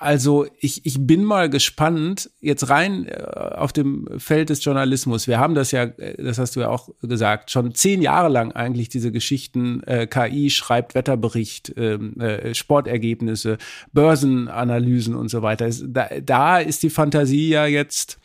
also 0.00 0.46
ich, 0.60 0.86
ich 0.86 1.04
bin 1.06 1.24
mal 1.24 1.50
gespannt, 1.50 2.30
jetzt 2.40 2.68
rein 2.70 3.06
äh, 3.06 3.20
auf 3.56 3.72
dem 3.72 4.06
Feld 4.18 4.48
des 4.48 4.64
Journalismus. 4.64 5.26
Wir 5.26 5.40
haben 5.40 5.56
das 5.56 5.72
ja, 5.72 5.84
äh, 5.84 6.22
das 6.22 6.38
hast 6.38 6.54
du 6.54 6.60
ja 6.60 6.68
auch 6.68 6.90
gesagt, 7.02 7.50
schon 7.50 7.74
zehn 7.74 8.00
Jahre 8.00 8.28
lang 8.28 8.52
eigentlich 8.52 8.88
diese 8.88 9.10
Geschichten, 9.10 9.82
äh, 9.84 10.06
KI 10.06 10.50
schreibt 10.50 10.94
Wetterbericht, 10.94 11.74
ähm, 11.76 12.20
äh, 12.20 12.54
Sportergebnisse, 12.54 13.58
Börsenanalysen 13.92 15.16
und 15.16 15.30
so 15.30 15.42
weiter. 15.42 15.68
Da, 15.88 16.08
da 16.22 16.58
ist 16.58 16.84
die 16.84 16.90
Fantasie 16.90 17.48
ja 17.48 17.66
jetzt 17.66 18.17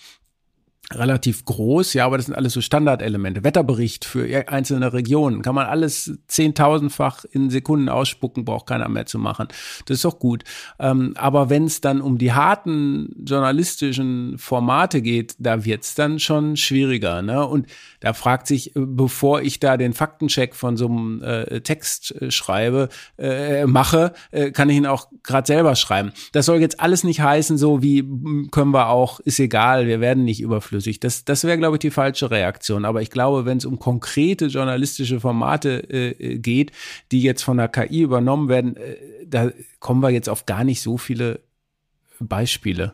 relativ 0.91 1.45
groß, 1.45 1.93
ja, 1.93 2.05
aber 2.05 2.17
das 2.17 2.27
sind 2.27 2.35
alles 2.35 2.53
so 2.53 2.61
Standardelemente. 2.61 3.43
Wetterbericht 3.43 4.05
für 4.05 4.47
einzelne 4.47 4.93
Regionen. 4.93 5.41
Kann 5.41 5.55
man 5.55 5.65
alles 5.65 6.17
zehntausendfach 6.27 7.25
in 7.25 7.49
Sekunden 7.49 7.89
ausspucken, 7.89 8.45
braucht 8.45 8.67
keiner 8.67 8.89
mehr 8.89 9.05
zu 9.05 9.17
machen. 9.17 9.47
Das 9.85 9.95
ist 9.95 10.05
doch 10.05 10.19
gut. 10.19 10.43
Ähm, 10.79 11.13
aber 11.17 11.49
wenn 11.49 11.65
es 11.65 11.81
dann 11.81 12.01
um 12.01 12.17
die 12.17 12.33
harten 12.33 13.23
journalistischen 13.25 14.37
Formate 14.37 15.01
geht, 15.01 15.35
da 15.39 15.65
wird's 15.65 15.95
dann 15.95 16.19
schon 16.19 16.57
schwieriger. 16.57 17.21
Ne? 17.21 17.45
Und 17.45 17.67
da 17.99 18.13
fragt 18.13 18.47
sich, 18.47 18.75
äh, 18.75 18.79
bevor 18.79 19.41
ich 19.41 19.59
da 19.59 19.77
den 19.77 19.93
Faktencheck 19.93 20.55
von 20.55 20.77
so 20.77 20.87
einem 20.87 21.23
äh, 21.23 21.61
Text 21.61 22.13
äh, 22.21 22.29
schreibe, 22.29 22.89
äh, 23.17 23.65
mache, 23.65 24.13
äh, 24.31 24.51
kann 24.51 24.69
ich 24.69 24.77
ihn 24.77 24.85
auch 24.85 25.07
gerade 25.23 25.47
selber 25.47 25.75
schreiben. 25.75 26.11
Das 26.33 26.45
soll 26.45 26.59
jetzt 26.59 26.79
alles 26.79 27.03
nicht 27.03 27.21
heißen, 27.21 27.57
so 27.57 27.81
wie 27.81 28.03
können 28.51 28.71
wir 28.71 28.89
auch, 28.89 29.19
ist 29.21 29.39
egal, 29.39 29.87
wir 29.87 30.01
werden 30.01 30.23
nicht 30.23 30.41
überflüssig 30.41 30.82
überflüssig. 30.83 30.99
Das, 30.99 31.25
das 31.25 31.43
wäre, 31.43 31.57
glaube 31.57 31.77
ich, 31.77 31.79
die 31.79 31.91
falsche 31.91 32.31
Reaktion. 32.31 32.85
Aber 32.85 33.01
ich 33.01 33.09
glaube, 33.09 33.45
wenn 33.45 33.57
es 33.57 33.65
um 33.65 33.79
konkrete 33.79 34.47
journalistische 34.47 35.19
Formate 35.19 35.89
äh, 35.89 36.37
geht, 36.37 36.71
die 37.11 37.21
jetzt 37.21 37.43
von 37.43 37.57
der 37.57 37.67
KI 37.67 38.01
übernommen 38.01 38.49
werden, 38.49 38.77
äh, 38.77 38.97
da 39.25 39.51
kommen 39.79 40.01
wir 40.01 40.09
jetzt 40.09 40.29
auf 40.29 40.45
gar 40.45 40.63
nicht 40.63 40.81
so 40.81 40.97
viele 40.97 41.39
Beispiele. 42.19 42.93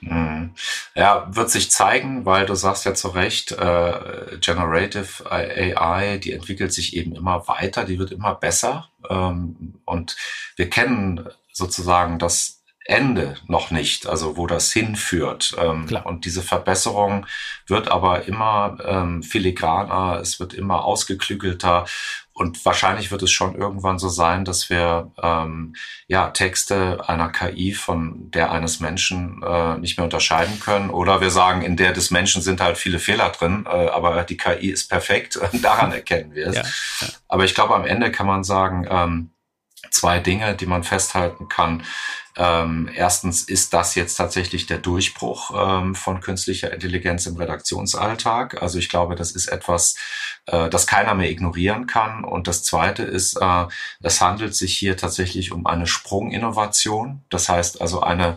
Mhm. 0.00 0.52
Ja, 0.94 1.28
wird 1.34 1.50
sich 1.50 1.70
zeigen, 1.70 2.26
weil 2.26 2.46
du 2.46 2.54
sagst 2.54 2.84
ja 2.84 2.94
zu 2.94 3.08
Recht, 3.08 3.52
äh, 3.52 4.38
Generative 4.40 5.30
AI, 5.30 6.18
die 6.18 6.32
entwickelt 6.32 6.72
sich 6.72 6.96
eben 6.96 7.14
immer 7.16 7.48
weiter, 7.48 7.84
die 7.84 7.98
wird 7.98 8.12
immer 8.12 8.34
besser. 8.34 8.88
Ähm, 9.08 9.74
und 9.84 10.16
wir 10.56 10.68
kennen 10.68 11.26
sozusagen 11.52 12.18
das 12.18 12.53
Ende 12.84 13.36
noch 13.46 13.70
nicht, 13.70 14.06
also 14.06 14.36
wo 14.36 14.46
das 14.46 14.70
hinführt. 14.70 15.56
Ähm, 15.58 15.86
und 16.04 16.26
diese 16.26 16.42
Verbesserung 16.42 17.26
wird 17.66 17.90
aber 17.90 18.26
immer 18.26 18.76
ähm, 18.84 19.22
filigraner, 19.22 20.20
es 20.20 20.38
wird 20.38 20.52
immer 20.52 20.84
ausgeklügelter 20.84 21.86
und 22.34 22.62
wahrscheinlich 22.64 23.12
wird 23.12 23.22
es 23.22 23.30
schon 23.30 23.54
irgendwann 23.54 23.98
so 23.98 24.08
sein, 24.08 24.44
dass 24.44 24.68
wir 24.68 25.12
ähm, 25.22 25.76
ja 26.08 26.30
Texte 26.30 27.08
einer 27.08 27.30
KI 27.30 27.72
von 27.72 28.30
der 28.32 28.50
eines 28.50 28.80
Menschen 28.80 29.40
äh, 29.42 29.78
nicht 29.78 29.96
mehr 29.96 30.04
unterscheiden 30.04 30.58
können. 30.58 30.90
Oder 30.90 31.20
wir 31.20 31.30
sagen, 31.30 31.62
in 31.62 31.76
der 31.76 31.92
des 31.92 32.10
Menschen 32.10 32.42
sind 32.42 32.60
halt 32.60 32.76
viele 32.76 32.98
Fehler 32.98 33.30
drin, 33.30 33.66
äh, 33.66 33.86
aber 33.86 34.24
die 34.24 34.36
KI 34.36 34.68
ist 34.68 34.90
perfekt. 34.90 35.38
Daran 35.62 35.92
erkennen 35.92 36.34
wir 36.34 36.48
es. 36.48 36.56
Ja, 36.56 36.62
ja. 36.62 37.08
Aber 37.28 37.44
ich 37.44 37.54
glaube, 37.54 37.74
am 37.76 37.86
Ende 37.86 38.10
kann 38.10 38.26
man 38.26 38.42
sagen, 38.42 38.84
ähm, 38.90 39.30
zwei 39.90 40.18
Dinge, 40.18 40.56
die 40.56 40.66
man 40.66 40.82
festhalten 40.82 41.48
kann. 41.48 41.84
Ähm, 42.36 42.90
erstens 42.92 43.42
ist 43.42 43.72
das 43.72 43.94
jetzt 43.94 44.16
tatsächlich 44.16 44.66
der 44.66 44.78
Durchbruch 44.78 45.52
ähm, 45.56 45.94
von 45.94 46.20
künstlicher 46.20 46.72
Intelligenz 46.72 47.26
im 47.26 47.36
Redaktionsalltag. 47.36 48.60
Also 48.60 48.78
ich 48.78 48.88
glaube, 48.88 49.14
das 49.14 49.32
ist 49.32 49.48
etwas, 49.48 49.96
äh, 50.46 50.68
das 50.68 50.86
keiner 50.86 51.14
mehr 51.14 51.30
ignorieren 51.30 51.86
kann. 51.86 52.24
Und 52.24 52.48
das 52.48 52.64
Zweite 52.64 53.04
ist, 53.04 53.36
äh, 53.40 53.66
es 54.02 54.20
handelt 54.20 54.54
sich 54.54 54.76
hier 54.76 54.96
tatsächlich 54.96 55.52
um 55.52 55.66
eine 55.66 55.86
Sprunginnovation. 55.86 57.22
Das 57.30 57.48
heißt 57.48 57.80
also 57.80 58.00
eine 58.00 58.36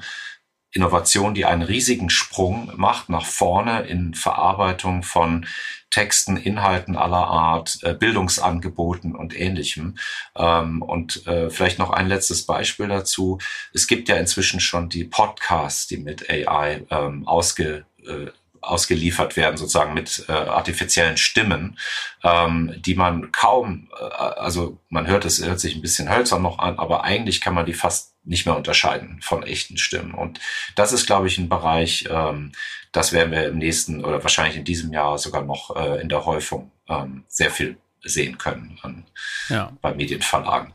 Innovation, 0.72 1.34
die 1.34 1.46
einen 1.46 1.64
riesigen 1.64 2.10
Sprung 2.10 2.72
macht 2.76 3.10
nach 3.10 3.26
vorne 3.26 3.88
in 3.88 4.14
Verarbeitung 4.14 5.02
von 5.02 5.48
Texten, 5.90 6.38
Inhalten 6.38 6.96
aller 6.96 7.28
Art, 7.28 7.80
äh, 7.82 7.94
Bildungsangeboten 7.94 9.16
und 9.16 9.38
ähnlichem. 9.40 9.98
Ähm, 10.36 10.82
und 10.82 11.26
äh, 11.28 11.50
vielleicht 11.50 11.80
noch 11.80 11.92
ein 11.92 12.08
letztes 12.08 12.46
Beispiel 12.46 12.88
dazu. 12.88 13.40
Es 13.74 13.88
gibt 13.88 14.10
ja 14.10 14.16
inzwischen 14.18 14.60
schon 14.60 14.90
die 14.90 15.06
Podcasts, 15.06 15.88
die 15.88 15.98
mit 15.98 16.30
AI 16.30 16.86
ähm, 16.90 17.28
ausge 17.28 17.86
äh, 18.06 18.28
ausgeliefert 18.62 19.38
werden, 19.38 19.58
sozusagen 19.58 19.94
mit 19.94 20.26
äh, 20.28 20.32
artifiziellen 20.32 21.18
Stimmen, 21.18 21.78
ähm, 22.24 22.74
die 22.80 22.96
man 22.96 23.32
kaum, 23.32 23.90
äh, 24.00 24.04
also 24.04 24.78
man 24.90 25.08
hört 25.08 25.26
es, 25.26 25.44
hört 25.44 25.60
sich 25.60 25.76
ein 25.76 25.82
bisschen 25.82 26.10
hölzern 26.10 26.42
noch 26.42 26.60
an, 26.60 26.78
aber 26.78 27.04
eigentlich 27.04 27.42
kann 27.42 27.54
man 27.54 27.66
die 27.66 27.74
fast 27.74 28.17
nicht 28.28 28.46
mehr 28.46 28.58
unterscheiden 28.58 29.20
von 29.22 29.44
echten 29.44 29.78
Stimmen. 29.78 30.14
Und 30.14 30.40
das 30.76 30.94
ist, 30.94 31.08
glaube 31.08 31.28
ich, 31.28 31.38
ein 31.38 31.50
Bereich, 31.50 32.08
ähm, 32.10 32.52
das 32.92 33.14
werden 33.14 33.32
wir 33.32 33.48
im 33.48 33.58
nächsten 33.58 34.04
oder 34.04 34.22
wahrscheinlich 34.24 34.58
in 34.58 34.66
diesem 34.66 34.94
Jahr 34.94 35.18
sogar 35.18 35.44
noch 35.44 35.76
äh, 35.76 36.02
in 36.02 36.10
der 36.10 36.26
Häufung 36.26 36.72
ähm, 36.88 37.24
sehr 37.28 37.52
viel 37.52 37.78
sehen 38.02 38.38
können 38.38 38.78
an, 38.82 39.06
ja. 39.50 39.72
bei 39.82 39.94
Medienverlagen. 39.94 40.74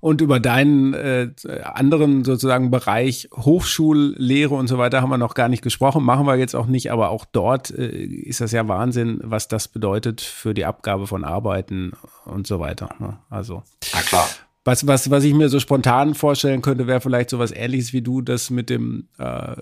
Und 0.00 0.20
über 0.20 0.38
deinen 0.38 0.92
äh, 0.92 1.30
anderen 1.62 2.24
sozusagen 2.24 2.70
Bereich 2.70 3.30
Hochschullehre 3.34 4.54
und 4.54 4.66
so 4.66 4.76
weiter 4.76 5.00
haben 5.00 5.08
wir 5.08 5.16
noch 5.16 5.32
gar 5.32 5.48
nicht 5.48 5.62
gesprochen, 5.62 6.04
machen 6.04 6.26
wir 6.26 6.36
jetzt 6.36 6.54
auch 6.54 6.66
nicht, 6.66 6.92
aber 6.92 7.08
auch 7.08 7.24
dort 7.24 7.70
äh, 7.70 8.04
ist 8.04 8.42
das 8.42 8.52
ja 8.52 8.68
Wahnsinn, 8.68 9.20
was 9.22 9.48
das 9.48 9.66
bedeutet 9.66 10.20
für 10.20 10.52
die 10.52 10.66
Abgabe 10.66 11.06
von 11.06 11.24
Arbeiten 11.24 11.92
und 12.26 12.46
so 12.46 12.60
weiter. 12.60 12.94
Ne? 12.98 13.16
Also. 13.30 13.62
Na 13.94 14.02
klar. 14.02 14.28
Was, 14.66 14.86
was, 14.86 15.10
was 15.10 15.24
ich 15.24 15.34
mir 15.34 15.50
so 15.50 15.60
spontan 15.60 16.14
vorstellen 16.14 16.62
könnte, 16.62 16.86
wäre 16.86 17.02
vielleicht 17.02 17.28
sowas 17.28 17.52
ähnliches, 17.54 17.92
wie 17.92 18.00
du 18.00 18.22
das 18.22 18.48
mit 18.48 18.70
dem 18.70 19.08
äh, 19.18 19.56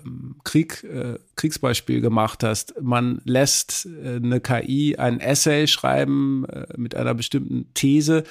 Krieg, 0.45 0.83
äh, 0.85 1.19
Kriegsbeispiel 1.35 1.99
gemacht 1.99 2.41
hast. 2.43 2.81
Man 2.81 3.21
lässt 3.25 3.85
äh, 3.85 4.15
eine 4.15 4.39
KI 4.39 4.95
ein 4.97 5.19
Essay 5.19 5.67
schreiben 5.67 6.45
äh, 6.45 6.67
mit 6.77 6.95
einer 6.95 7.13
bestimmten 7.13 7.65
These 7.73 8.23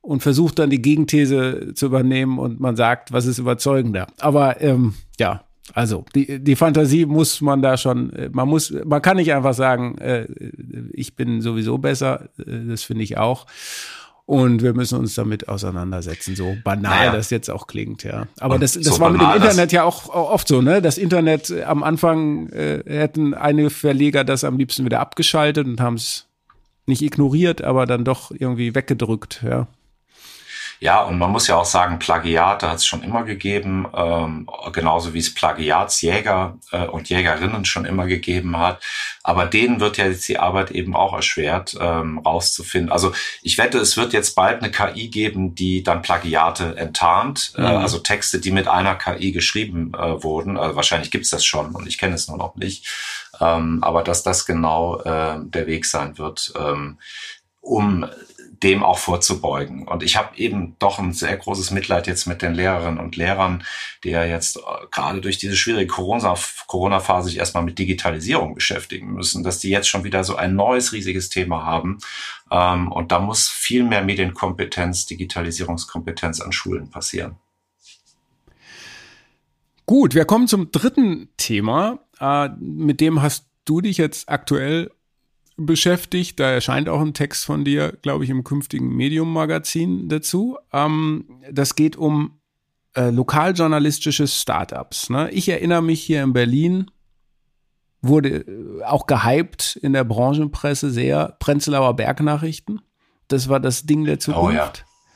und 0.00 0.22
versucht 0.22 0.58
dann 0.58 0.70
die 0.70 0.82
Gegenthese 0.82 1.74
zu 1.74 1.86
übernehmen 1.86 2.38
und 2.38 2.58
man 2.58 2.74
sagt, 2.74 3.12
was 3.12 3.26
ist 3.26 3.38
überzeugender. 3.38 4.08
Aber 4.18 4.60
ähm, 4.60 4.94
ja, 5.18 5.44
also 5.74 6.04
die, 6.14 6.38
die 6.42 6.56
Fantasie 6.56 7.06
muss 7.06 7.40
man 7.40 7.60
da 7.62 7.76
schon, 7.76 8.12
äh, 8.12 8.30
man 8.32 8.48
muss, 8.48 8.72
man 8.84 9.02
kann 9.02 9.16
nicht 9.16 9.32
einfach 9.32 9.54
sagen, 9.54 9.98
äh, 9.98 10.26
ich 10.92 11.16
bin 11.16 11.40
sowieso 11.40 11.78
besser, 11.78 12.28
äh, 12.38 12.66
das 12.68 12.82
finde 12.82 13.04
ich 13.04 13.16
auch. 13.16 13.46
Und 14.26 14.60
wir 14.60 14.74
müssen 14.74 14.98
uns 14.98 15.14
damit 15.14 15.48
auseinandersetzen, 15.48 16.34
so 16.34 16.56
banal 16.64 16.98
naja. 16.98 17.12
das 17.12 17.30
jetzt 17.30 17.48
auch 17.48 17.68
klingt, 17.68 18.02
ja. 18.02 18.26
Aber 18.40 18.58
das, 18.58 18.72
das 18.72 18.84
so 18.84 18.98
war 18.98 19.10
mit 19.10 19.20
dem 19.20 19.30
Internet 19.30 19.70
ja 19.70 19.84
auch 19.84 20.08
oft 20.08 20.48
so, 20.48 20.60
ne? 20.60 20.82
Das 20.82 20.98
Internet 20.98 21.50
äh, 21.50 21.62
am 21.62 21.84
Anfang 21.84 22.48
äh, 22.48 22.82
hätten 22.84 23.34
einige 23.34 23.70
Verleger 23.70 24.24
das 24.24 24.42
am 24.42 24.58
liebsten 24.58 24.84
wieder 24.84 24.98
abgeschaltet 24.98 25.68
und 25.68 25.80
haben 25.80 25.94
es 25.94 26.26
nicht 26.86 27.02
ignoriert, 27.02 27.62
aber 27.62 27.86
dann 27.86 28.04
doch 28.04 28.32
irgendwie 28.32 28.74
weggedrückt, 28.74 29.44
ja. 29.48 29.68
Ja, 30.80 31.02
und 31.02 31.18
man 31.18 31.30
muss 31.30 31.46
ja 31.46 31.56
auch 31.56 31.64
sagen, 31.64 31.98
Plagiate 31.98 32.68
hat 32.68 32.76
es 32.76 32.86
schon 32.86 33.02
immer 33.02 33.24
gegeben, 33.24 33.86
ähm, 33.94 34.48
genauso 34.72 35.14
wie 35.14 35.18
es 35.18 35.32
Plagiatsjäger 35.32 36.58
äh, 36.70 36.86
und 36.86 37.08
Jägerinnen 37.08 37.64
schon 37.64 37.86
immer 37.86 38.06
gegeben 38.06 38.58
hat. 38.58 38.82
Aber 39.22 39.46
denen 39.46 39.80
wird 39.80 39.96
ja 39.96 40.06
jetzt 40.06 40.28
die 40.28 40.38
Arbeit 40.38 40.70
eben 40.70 40.94
auch 40.94 41.14
erschwert, 41.14 41.76
ähm, 41.80 42.18
rauszufinden. 42.18 42.92
Also 42.92 43.12
ich 43.42 43.58
wette, 43.58 43.78
es 43.78 43.96
wird 43.96 44.12
jetzt 44.12 44.34
bald 44.34 44.62
eine 44.62 44.70
KI 44.70 45.08
geben, 45.08 45.54
die 45.54 45.82
dann 45.82 46.02
Plagiate 46.02 46.76
enttarnt, 46.76 47.54
äh, 47.56 47.60
mhm. 47.60 47.66
äh, 47.66 47.70
also 47.70 47.98
Texte, 47.98 48.38
die 48.38 48.50
mit 48.50 48.68
einer 48.68 48.94
KI 48.94 49.32
geschrieben 49.32 49.92
äh, 49.94 50.22
wurden. 50.22 50.58
Also 50.58 50.76
wahrscheinlich 50.76 51.10
gibt's 51.10 51.30
das 51.30 51.44
schon 51.44 51.74
und 51.74 51.86
ich 51.86 51.98
kenne 51.98 52.14
es 52.14 52.28
nur 52.28 52.36
noch 52.36 52.54
nicht. 52.56 52.86
Ähm, 53.40 53.82
aber 53.82 54.02
dass 54.02 54.22
das 54.22 54.46
genau 54.46 55.00
äh, 55.00 55.38
der 55.40 55.66
Weg 55.66 55.86
sein 55.86 56.18
wird, 56.18 56.52
ähm, 56.58 56.98
um 57.60 58.06
dem 58.62 58.82
auch 58.82 58.98
vorzubeugen. 58.98 59.86
Und 59.86 60.02
ich 60.02 60.16
habe 60.16 60.36
eben 60.36 60.76
doch 60.78 60.98
ein 60.98 61.12
sehr 61.12 61.36
großes 61.36 61.70
Mitleid 61.70 62.06
jetzt 62.06 62.26
mit 62.26 62.42
den 62.42 62.54
Lehrerinnen 62.54 62.98
und 62.98 63.16
Lehrern, 63.16 63.64
die 64.04 64.10
ja 64.10 64.24
jetzt 64.24 64.56
äh, 64.56 64.60
gerade 64.90 65.20
durch 65.20 65.38
diese 65.38 65.56
schwierige 65.56 65.86
Corona-Phase 65.86 67.28
sich 67.28 67.38
erstmal 67.38 67.64
mit 67.64 67.78
Digitalisierung 67.78 68.54
beschäftigen 68.54 69.12
müssen, 69.12 69.42
dass 69.42 69.58
die 69.58 69.70
jetzt 69.70 69.88
schon 69.88 70.04
wieder 70.04 70.24
so 70.24 70.36
ein 70.36 70.54
neues 70.54 70.92
riesiges 70.92 71.28
Thema 71.28 71.64
haben. 71.64 71.98
Ähm, 72.50 72.90
und 72.90 73.12
da 73.12 73.18
muss 73.18 73.48
viel 73.48 73.84
mehr 73.84 74.02
Medienkompetenz, 74.02 75.06
Digitalisierungskompetenz 75.06 76.40
an 76.40 76.52
Schulen 76.52 76.90
passieren. 76.90 77.36
Gut, 79.86 80.14
wir 80.14 80.24
kommen 80.24 80.48
zum 80.48 80.72
dritten 80.72 81.28
Thema. 81.36 82.00
Äh, 82.18 82.48
mit 82.58 83.00
dem 83.00 83.22
hast 83.22 83.46
du 83.64 83.80
dich 83.80 83.98
jetzt 83.98 84.28
aktuell 84.28 84.90
beschäftigt. 85.56 86.38
Da 86.38 86.50
erscheint 86.50 86.88
auch 86.88 87.00
ein 87.00 87.14
Text 87.14 87.44
von 87.44 87.64
dir, 87.64 87.96
glaube 88.02 88.24
ich, 88.24 88.30
im 88.30 88.44
künftigen 88.44 88.94
Medium-Magazin 88.94 90.08
dazu. 90.08 90.58
Ähm, 90.72 91.24
das 91.50 91.74
geht 91.74 91.96
um 91.96 92.38
äh, 92.94 93.10
lokaljournalistische 93.10 94.26
Startups. 94.26 95.10
Ne? 95.10 95.30
Ich 95.30 95.48
erinnere 95.48 95.82
mich 95.82 96.02
hier 96.02 96.22
in 96.22 96.32
Berlin, 96.32 96.90
wurde 98.02 98.38
äh, 98.38 98.82
auch 98.84 99.06
gehypt 99.06 99.76
in 99.76 99.92
der 99.92 100.04
Branchenpresse 100.04 100.90
sehr, 100.90 101.36
Prenzlauer 101.38 101.94
Bergnachrichten. 101.94 102.80
Das 103.28 103.48
war 103.48 103.60
das 103.60 103.84
Ding 103.84 104.04
der 104.04 104.18
Zukunft. 104.18 104.48
Oh 104.48 104.56
ja. 104.56 104.72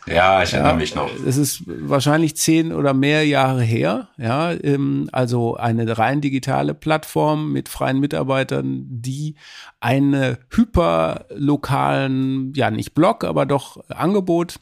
Ja, 0.06 0.42
ich 0.42 0.52
erinnere 0.52 0.72
ja, 0.72 0.78
mich 0.78 0.94
noch. 0.94 1.10
Es 1.26 1.36
ist 1.36 1.62
wahrscheinlich 1.66 2.36
zehn 2.36 2.72
oder 2.72 2.94
mehr 2.94 3.26
Jahre 3.26 3.62
her. 3.62 4.08
Ja, 4.16 4.52
ähm, 4.52 5.08
also 5.12 5.56
eine 5.56 5.98
rein 5.98 6.20
digitale 6.20 6.74
Plattform 6.74 7.52
mit 7.52 7.68
freien 7.68 7.98
Mitarbeitern, 8.00 8.86
die 8.88 9.34
eine 9.78 10.38
hyperlokalen, 10.50 12.52
ja 12.54 12.70
nicht 12.70 12.94
Blog, 12.94 13.24
aber 13.24 13.46
doch 13.46 13.84
Angebot 13.88 14.60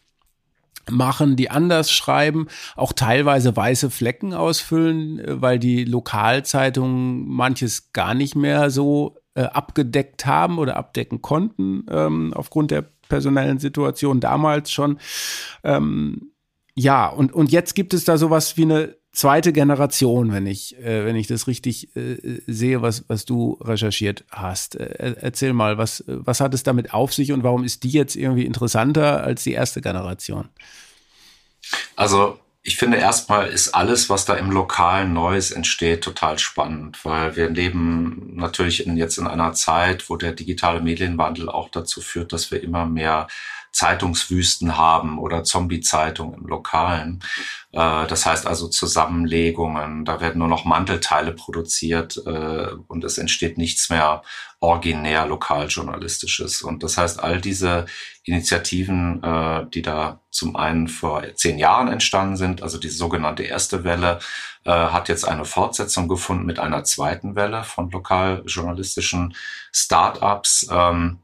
machen, 0.90 1.36
die 1.36 1.50
anders 1.50 1.90
schreiben, 1.90 2.48
auch 2.76 2.92
teilweise 2.92 3.56
weiße 3.56 3.90
Flecken 3.90 4.34
ausfüllen, 4.34 5.22
weil 5.26 5.58
die 5.58 5.84
Lokalzeitungen 5.84 7.26
manches 7.28 7.92
gar 7.92 8.14
nicht 8.14 8.36
mehr 8.36 8.70
so 8.70 9.16
äh, 9.34 9.42
abgedeckt 9.42 10.26
haben 10.26 10.58
oder 10.58 10.76
abdecken 10.76 11.22
konnten 11.22 11.86
ähm, 11.90 12.32
aufgrund 12.34 12.70
der 12.70 12.84
personellen 13.08 13.58
Situation 13.58 14.20
damals 14.20 14.70
schon. 14.70 14.98
Ähm, 15.64 16.32
ja, 16.74 17.08
und, 17.08 17.32
und 17.32 17.50
jetzt 17.50 17.74
gibt 17.74 17.92
es 17.94 18.04
da 18.04 18.16
sowas 18.18 18.56
wie 18.56 18.62
eine 18.62 18.96
zweite 19.12 19.52
Generation, 19.52 20.32
wenn 20.32 20.46
ich, 20.46 20.78
äh, 20.78 21.04
wenn 21.04 21.16
ich 21.16 21.26
das 21.26 21.48
richtig 21.48 21.96
äh, 21.96 22.40
sehe, 22.46 22.82
was, 22.82 23.04
was 23.08 23.24
du 23.24 23.58
recherchiert 23.60 24.24
hast. 24.30 24.76
Äh, 24.76 25.16
erzähl 25.20 25.52
mal, 25.52 25.76
was, 25.76 26.04
was 26.06 26.40
hat 26.40 26.54
es 26.54 26.62
damit 26.62 26.94
auf 26.94 27.12
sich 27.12 27.32
und 27.32 27.42
warum 27.42 27.64
ist 27.64 27.82
die 27.82 27.90
jetzt 27.90 28.14
irgendwie 28.14 28.44
interessanter 28.44 29.24
als 29.24 29.42
die 29.42 29.52
erste 29.52 29.80
Generation? 29.80 30.48
Also 31.96 32.38
ich 32.68 32.76
finde 32.76 32.98
erstmal 32.98 33.48
ist 33.48 33.74
alles, 33.74 34.10
was 34.10 34.26
da 34.26 34.34
im 34.34 34.50
Lokalen 34.50 35.14
Neues 35.14 35.52
entsteht, 35.52 36.04
total 36.04 36.38
spannend, 36.38 37.02
weil 37.02 37.34
wir 37.34 37.48
leben 37.48 38.34
natürlich 38.34 38.86
in, 38.86 38.98
jetzt 38.98 39.16
in 39.16 39.26
einer 39.26 39.54
Zeit, 39.54 40.10
wo 40.10 40.16
der 40.16 40.32
digitale 40.32 40.82
Medienwandel 40.82 41.48
auch 41.48 41.70
dazu 41.70 42.02
führt, 42.02 42.34
dass 42.34 42.50
wir 42.50 42.62
immer 42.62 42.84
mehr 42.84 43.26
Zeitungswüsten 43.72 44.76
haben 44.76 45.18
oder 45.18 45.44
Zombie-Zeitungen 45.44 46.40
im 46.40 46.46
Lokalen. 46.46 47.20
Äh, 47.72 48.06
das 48.06 48.26
heißt 48.26 48.46
also 48.46 48.68
Zusammenlegungen, 48.68 50.04
da 50.04 50.20
werden 50.20 50.38
nur 50.38 50.48
noch 50.48 50.66
Mantelteile 50.66 51.32
produziert 51.32 52.20
äh, 52.26 52.66
und 52.86 53.02
es 53.02 53.16
entsteht 53.16 53.56
nichts 53.56 53.88
mehr 53.88 54.22
originär 54.60 55.26
lokaljournalistisches. 55.26 56.62
Und 56.62 56.82
das 56.82 56.98
heißt, 56.98 57.22
all 57.22 57.40
diese 57.40 57.86
Initiativen, 58.24 59.22
äh, 59.22 59.66
die 59.72 59.82
da 59.82 60.20
zum 60.30 60.56
einen 60.56 60.88
vor 60.88 61.22
zehn 61.34 61.58
Jahren 61.58 61.88
entstanden 61.88 62.36
sind, 62.36 62.62
also 62.62 62.78
die 62.78 62.88
sogenannte 62.88 63.44
erste 63.44 63.84
Welle, 63.84 64.18
hat 64.64 65.08
jetzt 65.08 65.26
eine 65.26 65.46
Fortsetzung 65.46 66.08
gefunden 66.08 66.44
mit 66.44 66.58
einer 66.58 66.84
zweiten 66.84 67.36
Welle 67.36 67.64
von 67.64 67.90
lokaljournalistischen 67.90 69.34
Start-ups. 69.72 70.68
Ähm, 70.70 71.20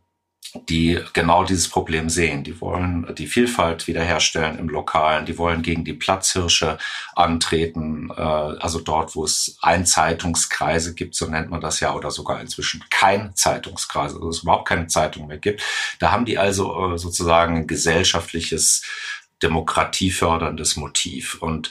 die 0.68 1.00
genau 1.12 1.44
dieses 1.44 1.68
Problem 1.68 2.08
sehen. 2.08 2.44
Die 2.44 2.60
wollen 2.60 3.12
die 3.16 3.26
Vielfalt 3.26 3.86
wiederherstellen 3.86 4.58
im 4.58 4.68
Lokalen, 4.68 5.26
die 5.26 5.36
wollen 5.36 5.62
gegen 5.62 5.84
die 5.84 5.92
Platzhirsche 5.92 6.78
antreten, 7.14 8.10
äh, 8.16 8.20
also 8.20 8.80
dort, 8.80 9.16
wo 9.16 9.24
es 9.24 9.58
Einzeitungskreise 9.62 10.94
gibt, 10.94 11.16
so 11.16 11.26
nennt 11.26 11.50
man 11.50 11.60
das 11.60 11.80
ja, 11.80 11.94
oder 11.94 12.10
sogar 12.10 12.40
inzwischen 12.40 12.84
kein 12.90 13.34
Zeitungskreis, 13.34 14.14
also 14.14 14.28
es 14.28 14.42
überhaupt 14.42 14.68
keine 14.68 14.86
Zeitung 14.86 15.26
mehr 15.26 15.38
gibt. 15.38 15.62
Da 15.98 16.12
haben 16.12 16.24
die 16.24 16.38
also 16.38 16.94
äh, 16.94 16.98
sozusagen 16.98 17.56
ein 17.56 17.66
gesellschaftliches 17.66 18.82
demokratieförderndes 19.44 20.76
Motiv. 20.76 21.40
Und 21.40 21.70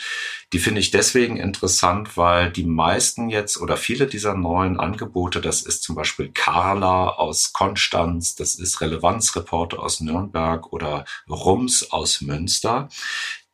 die 0.53 0.59
finde 0.59 0.79
ich 0.79 0.91
deswegen 0.91 1.37
interessant, 1.37 2.15
weil 2.15 2.51
die 2.51 2.63
meisten 2.63 3.29
jetzt 3.29 3.59
oder 3.59 3.75
viele 3.75 4.05
dieser 4.05 4.35
neuen 4.35 4.79
Angebote, 4.79 5.41
das 5.41 5.63
ist 5.63 5.81
zum 5.81 5.95
Beispiel 5.95 6.29
Carla 6.31 7.09
aus 7.09 7.53
Konstanz, 7.53 8.35
das 8.35 8.55
ist 8.55 8.79
Relevanzreporter 8.79 9.79
aus 9.79 9.99
Nürnberg 9.99 10.71
oder 10.71 11.05
Rums 11.27 11.91
aus 11.91 12.21
Münster, 12.21 12.89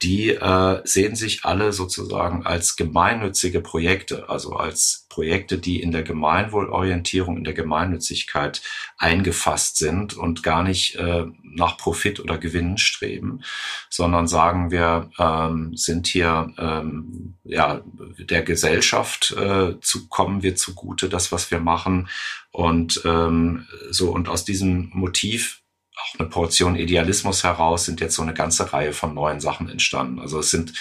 die 0.01 0.31
äh, 0.31 0.81
sehen 0.83 1.15
sich 1.15 1.45
alle 1.45 1.71
sozusagen 1.71 2.45
als 2.45 2.75
gemeinnützige 2.75 3.61
Projekte, 3.61 4.27
also 4.27 4.53
als 4.53 4.98
Projekte, 5.09 5.57
die 5.57 5.81
in 5.81 5.91
der 5.91 6.03
Gemeinwohlorientierung, 6.03 7.37
in 7.37 7.43
der 7.43 7.53
Gemeinnützigkeit 7.53 8.61
eingefasst 8.97 9.77
sind 9.77 10.13
und 10.13 10.43
gar 10.43 10.63
nicht 10.63 10.95
äh, 10.95 11.25
nach 11.43 11.77
Profit 11.77 12.19
oder 12.19 12.37
Gewinn 12.37 12.77
streben, 12.77 13.41
sondern 13.89 14.27
sagen 14.27 14.71
wir 14.71 15.09
ähm, 15.17 15.75
sind 15.75 16.07
hier 16.07 16.53
ähm, 16.57 17.33
ja 17.43 17.81
der 18.19 18.43
Gesellschaft 18.43 19.31
äh, 19.31 19.79
zu 19.81 20.07
kommen 20.07 20.43
wir 20.43 20.55
zugute, 20.55 21.09
das 21.09 21.31
was 21.31 21.49
wir 21.51 21.59
machen. 21.59 22.07
Und 22.51 23.01
ähm, 23.05 23.67
so 23.89 24.11
und 24.11 24.29
aus 24.29 24.45
diesem 24.45 24.89
Motiv 24.93 25.61
auch 26.01 26.19
eine 26.19 26.29
Portion 26.29 26.75
Idealismus 26.75 27.43
heraus 27.43 27.85
sind 27.85 28.01
jetzt 28.01 28.15
so 28.15 28.21
eine 28.21 28.33
ganze 28.33 28.71
Reihe 28.71 28.93
von 28.93 29.13
neuen 29.13 29.39
Sachen 29.39 29.69
entstanden. 29.69 30.19
Also 30.19 30.39
es 30.39 30.51
sind 30.51 30.73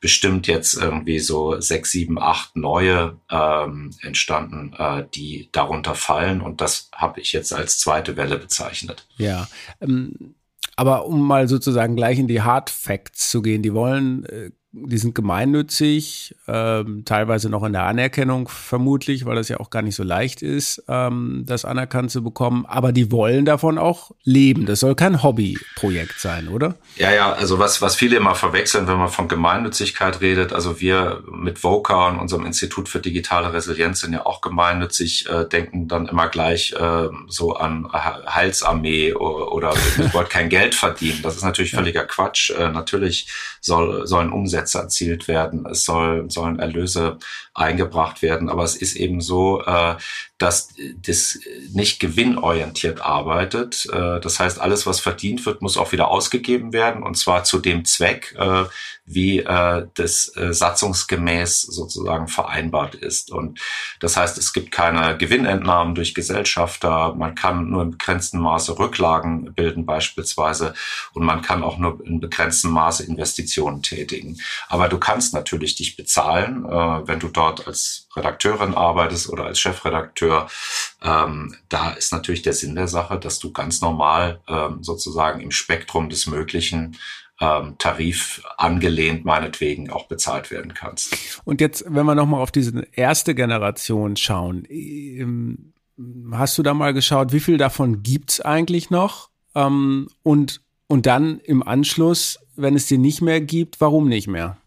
bestimmt 0.00 0.46
jetzt 0.46 0.74
irgendwie 0.74 1.18
so 1.18 1.60
sechs, 1.60 1.90
sieben, 1.90 2.18
acht 2.18 2.56
neue 2.56 3.18
ähm, 3.30 3.90
entstanden, 4.02 4.74
äh, 4.78 5.04
die 5.14 5.48
darunter 5.52 5.94
fallen. 5.94 6.40
Und 6.40 6.60
das 6.60 6.90
habe 6.94 7.20
ich 7.20 7.32
jetzt 7.32 7.52
als 7.52 7.78
zweite 7.78 8.16
Welle 8.16 8.38
bezeichnet. 8.38 9.06
Ja. 9.16 9.48
Ähm 9.80 10.34
aber 10.76 11.06
um 11.06 11.26
mal 11.26 11.48
sozusagen 11.48 11.96
gleich 11.96 12.20
in 12.20 12.28
die 12.28 12.42
Hard 12.42 12.70
Facts 12.70 13.30
zu 13.30 13.42
gehen, 13.42 13.62
die 13.62 13.74
wollen 13.74 14.24
äh, 14.26 14.52
die 14.72 14.98
sind 14.98 15.14
gemeinnützig, 15.14 16.36
ähm, 16.46 17.02
teilweise 17.06 17.48
noch 17.48 17.64
in 17.64 17.72
der 17.72 17.84
Anerkennung 17.84 18.48
vermutlich, 18.48 19.24
weil 19.24 19.34
das 19.34 19.48
ja 19.48 19.60
auch 19.60 19.70
gar 19.70 19.80
nicht 19.80 19.94
so 19.94 20.02
leicht 20.02 20.42
ist, 20.42 20.84
ähm, 20.88 21.44
das 21.46 21.64
anerkannt 21.64 22.10
zu 22.10 22.22
bekommen. 22.22 22.66
Aber 22.66 22.92
die 22.92 23.10
wollen 23.10 23.46
davon 23.46 23.78
auch 23.78 24.10
leben. 24.24 24.66
Das 24.66 24.80
soll 24.80 24.94
kein 24.94 25.22
Hobbyprojekt 25.22 26.20
sein, 26.20 26.48
oder? 26.48 26.74
Ja, 26.96 27.12
ja, 27.12 27.32
also 27.32 27.58
was, 27.58 27.80
was 27.80 27.96
viele 27.96 28.16
immer 28.16 28.34
verwechseln, 28.34 28.86
wenn 28.88 28.98
man 28.98 29.08
von 29.08 29.26
Gemeinnützigkeit 29.26 30.20
redet, 30.20 30.52
also 30.52 30.80
wir 30.80 31.22
mit 31.30 31.64
VOCA 31.64 32.08
und 32.08 32.18
unserem 32.18 32.44
Institut 32.44 32.90
für 32.90 33.00
digitale 33.00 33.52
Resilienz 33.54 34.00
sind 34.00 34.12
ja 34.12 34.26
auch 34.26 34.42
gemeinnützig, 34.42 35.28
äh, 35.30 35.46
denken 35.46 35.88
dann 35.88 36.06
immer 36.06 36.28
gleich 36.28 36.74
äh, 36.78 37.08
so 37.26 37.54
an 37.54 37.88
Heilsarmee 37.90 39.14
oder, 39.14 39.52
oder 39.52 39.74
ich 39.98 40.12
wollte 40.12 40.30
kein 40.30 40.50
Geld 40.50 40.74
verdienen. 40.74 41.20
Das 41.22 41.36
ist 41.36 41.44
natürlich 41.44 41.70
völliger 41.70 42.04
Quatsch. 42.04 42.50
Äh, 42.50 42.68
natürlich 42.68 43.28
soll, 43.60 44.06
sollen 44.06 44.30
Umsätze 44.30 44.57
Umsätze 44.58 44.78
erzielt 44.78 45.28
werden, 45.28 45.66
es 45.66 45.84
soll, 45.84 46.30
sollen 46.30 46.58
Erlöse 46.58 47.18
eingebracht 47.58 48.22
werden. 48.22 48.48
Aber 48.48 48.64
es 48.64 48.76
ist 48.76 48.96
eben 48.96 49.20
so, 49.20 49.62
äh, 49.64 49.96
dass 50.38 50.68
das 51.02 51.38
nicht 51.72 51.98
gewinnorientiert 51.98 53.00
arbeitet. 53.00 53.86
Äh, 53.92 54.20
das 54.20 54.38
heißt, 54.38 54.60
alles, 54.60 54.86
was 54.86 55.00
verdient 55.00 55.44
wird, 55.46 55.62
muss 55.62 55.76
auch 55.76 55.92
wieder 55.92 56.08
ausgegeben 56.08 56.72
werden 56.72 57.02
und 57.02 57.16
zwar 57.16 57.44
zu 57.44 57.58
dem 57.58 57.84
Zweck, 57.84 58.34
äh, 58.38 58.64
wie 59.08 59.40
äh, 59.40 59.86
das 59.94 60.36
äh, 60.36 60.52
satzungsgemäß 60.52 61.62
sozusagen 61.62 62.28
vereinbart 62.28 62.94
ist. 62.94 63.30
Und 63.30 63.58
das 64.00 64.16
heißt, 64.16 64.38
es 64.38 64.52
gibt 64.52 64.70
keine 64.70 65.16
Gewinnentnahmen 65.16 65.94
durch 65.94 66.14
Gesellschafter, 66.14 67.14
man 67.14 67.34
kann 67.34 67.70
nur 67.70 67.82
in 67.82 67.90
begrenztem 67.92 68.40
Maße 68.40 68.78
Rücklagen 68.78 69.54
bilden 69.54 69.86
beispielsweise 69.86 70.74
und 71.14 71.24
man 71.24 71.42
kann 71.42 71.62
auch 71.62 71.78
nur 71.78 72.04
in 72.04 72.20
begrenztem 72.20 72.70
Maße 72.70 73.04
Investitionen 73.04 73.82
tätigen. 73.82 74.38
Aber 74.68 74.88
du 74.88 74.98
kannst 74.98 75.32
natürlich 75.32 75.74
dich 75.74 75.96
bezahlen, 75.96 76.66
äh, 76.66 77.08
wenn 77.08 77.18
du 77.18 77.28
dort 77.28 77.47
als 77.66 78.08
Redakteurin 78.14 78.74
arbeitest 78.74 79.28
oder 79.28 79.44
als 79.44 79.58
Chefredakteur. 79.58 80.48
Ähm, 81.02 81.56
da 81.68 81.90
ist 81.90 82.12
natürlich 82.12 82.42
der 82.42 82.52
Sinn 82.52 82.74
der 82.74 82.88
Sache, 82.88 83.18
dass 83.18 83.38
du 83.38 83.52
ganz 83.52 83.80
normal 83.80 84.40
ähm, 84.48 84.82
sozusagen 84.82 85.40
im 85.40 85.50
Spektrum 85.50 86.08
des 86.08 86.26
Möglichen 86.26 86.96
ähm, 87.40 87.76
Tarif 87.78 88.42
angelehnt 88.56 89.24
meinetwegen 89.24 89.90
auch 89.90 90.06
bezahlt 90.08 90.50
werden 90.50 90.74
kannst. 90.74 91.16
Und 91.44 91.60
jetzt, 91.60 91.84
wenn 91.86 92.06
wir 92.06 92.14
nochmal 92.14 92.42
auf 92.42 92.50
diese 92.50 92.86
erste 92.92 93.34
Generation 93.34 94.16
schauen, 94.16 94.66
ähm, 94.68 95.72
hast 96.32 96.58
du 96.58 96.62
da 96.62 96.74
mal 96.74 96.94
geschaut, 96.94 97.32
wie 97.32 97.40
viel 97.40 97.58
davon 97.58 98.02
gibt's 98.02 98.40
eigentlich 98.40 98.90
noch? 98.90 99.30
Ähm, 99.54 100.08
und, 100.22 100.60
und 100.86 101.06
dann 101.06 101.40
im 101.40 101.62
Anschluss, 101.62 102.38
wenn 102.56 102.74
es 102.74 102.86
die 102.86 102.98
nicht 102.98 103.22
mehr 103.22 103.40
gibt, 103.40 103.80
warum 103.80 104.08
nicht 104.08 104.28
mehr? 104.28 104.58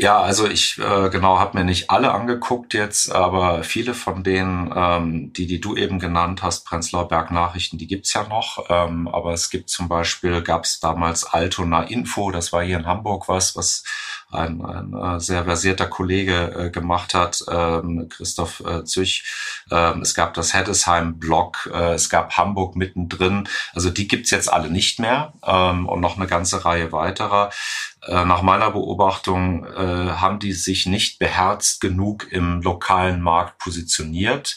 Ja, 0.00 0.20
also 0.20 0.46
ich 0.46 0.78
äh, 0.78 1.10
genau 1.10 1.40
habe 1.40 1.58
mir 1.58 1.64
nicht 1.64 1.90
alle 1.90 2.12
angeguckt 2.12 2.72
jetzt, 2.72 3.10
aber 3.10 3.64
viele 3.64 3.94
von 3.94 4.22
denen, 4.22 4.72
ähm, 4.76 5.32
die 5.32 5.48
die 5.48 5.60
du 5.60 5.74
eben 5.74 5.98
genannt 5.98 6.40
hast, 6.44 6.64
Prenzlauer 6.64 7.08
Berg 7.08 7.32
Nachrichten, 7.32 7.78
die 7.78 7.88
gibt's 7.88 8.12
ja 8.12 8.22
noch. 8.28 8.64
Ähm, 8.68 9.08
aber 9.08 9.32
es 9.32 9.50
gibt 9.50 9.70
zum 9.70 9.88
Beispiel, 9.88 10.40
gab 10.42 10.62
es 10.64 10.78
damals 10.78 11.24
Altona 11.24 11.82
Info, 11.82 12.30
das 12.30 12.52
war 12.52 12.62
hier 12.62 12.76
in 12.78 12.86
Hamburg 12.86 13.28
was, 13.28 13.56
was 13.56 13.82
ein, 14.30 14.62
ein 14.64 14.94
äh, 14.94 15.20
sehr 15.20 15.44
versierter 15.44 15.86
Kollege 15.86 16.54
äh, 16.56 16.70
gemacht 16.70 17.14
hat, 17.14 17.42
ähm, 17.50 18.08
Christoph 18.08 18.60
äh, 18.60 18.84
Züch. 18.84 19.24
Ähm, 19.70 20.02
es 20.02 20.14
gab 20.14 20.34
das 20.34 20.54
Heddesheim-Blog, 20.54 21.70
äh, 21.72 21.94
es 21.94 22.10
gab 22.10 22.36
Hamburg 22.36 22.76
mittendrin. 22.76 23.48
Also 23.74 23.90
die 23.90 24.06
gibt's 24.06 24.30
jetzt 24.30 24.52
alle 24.52 24.70
nicht 24.70 25.00
mehr 25.00 25.32
ähm, 25.46 25.88
und 25.88 26.00
noch 26.00 26.16
eine 26.16 26.26
ganze 26.26 26.64
Reihe 26.64 26.92
weiterer. 26.92 27.50
Äh, 28.06 28.24
nach 28.24 28.42
meiner 28.42 28.70
Beobachtung 28.70 29.64
äh, 29.64 30.12
haben 30.12 30.38
die 30.38 30.52
sich 30.52 30.86
nicht 30.86 31.18
beherzt 31.18 31.80
genug 31.80 32.30
im 32.30 32.62
lokalen 32.62 33.20
Markt 33.20 33.58
positioniert 33.58 34.56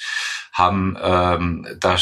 haben, 0.52 0.98
ähm, 1.02 1.68
da 1.80 1.98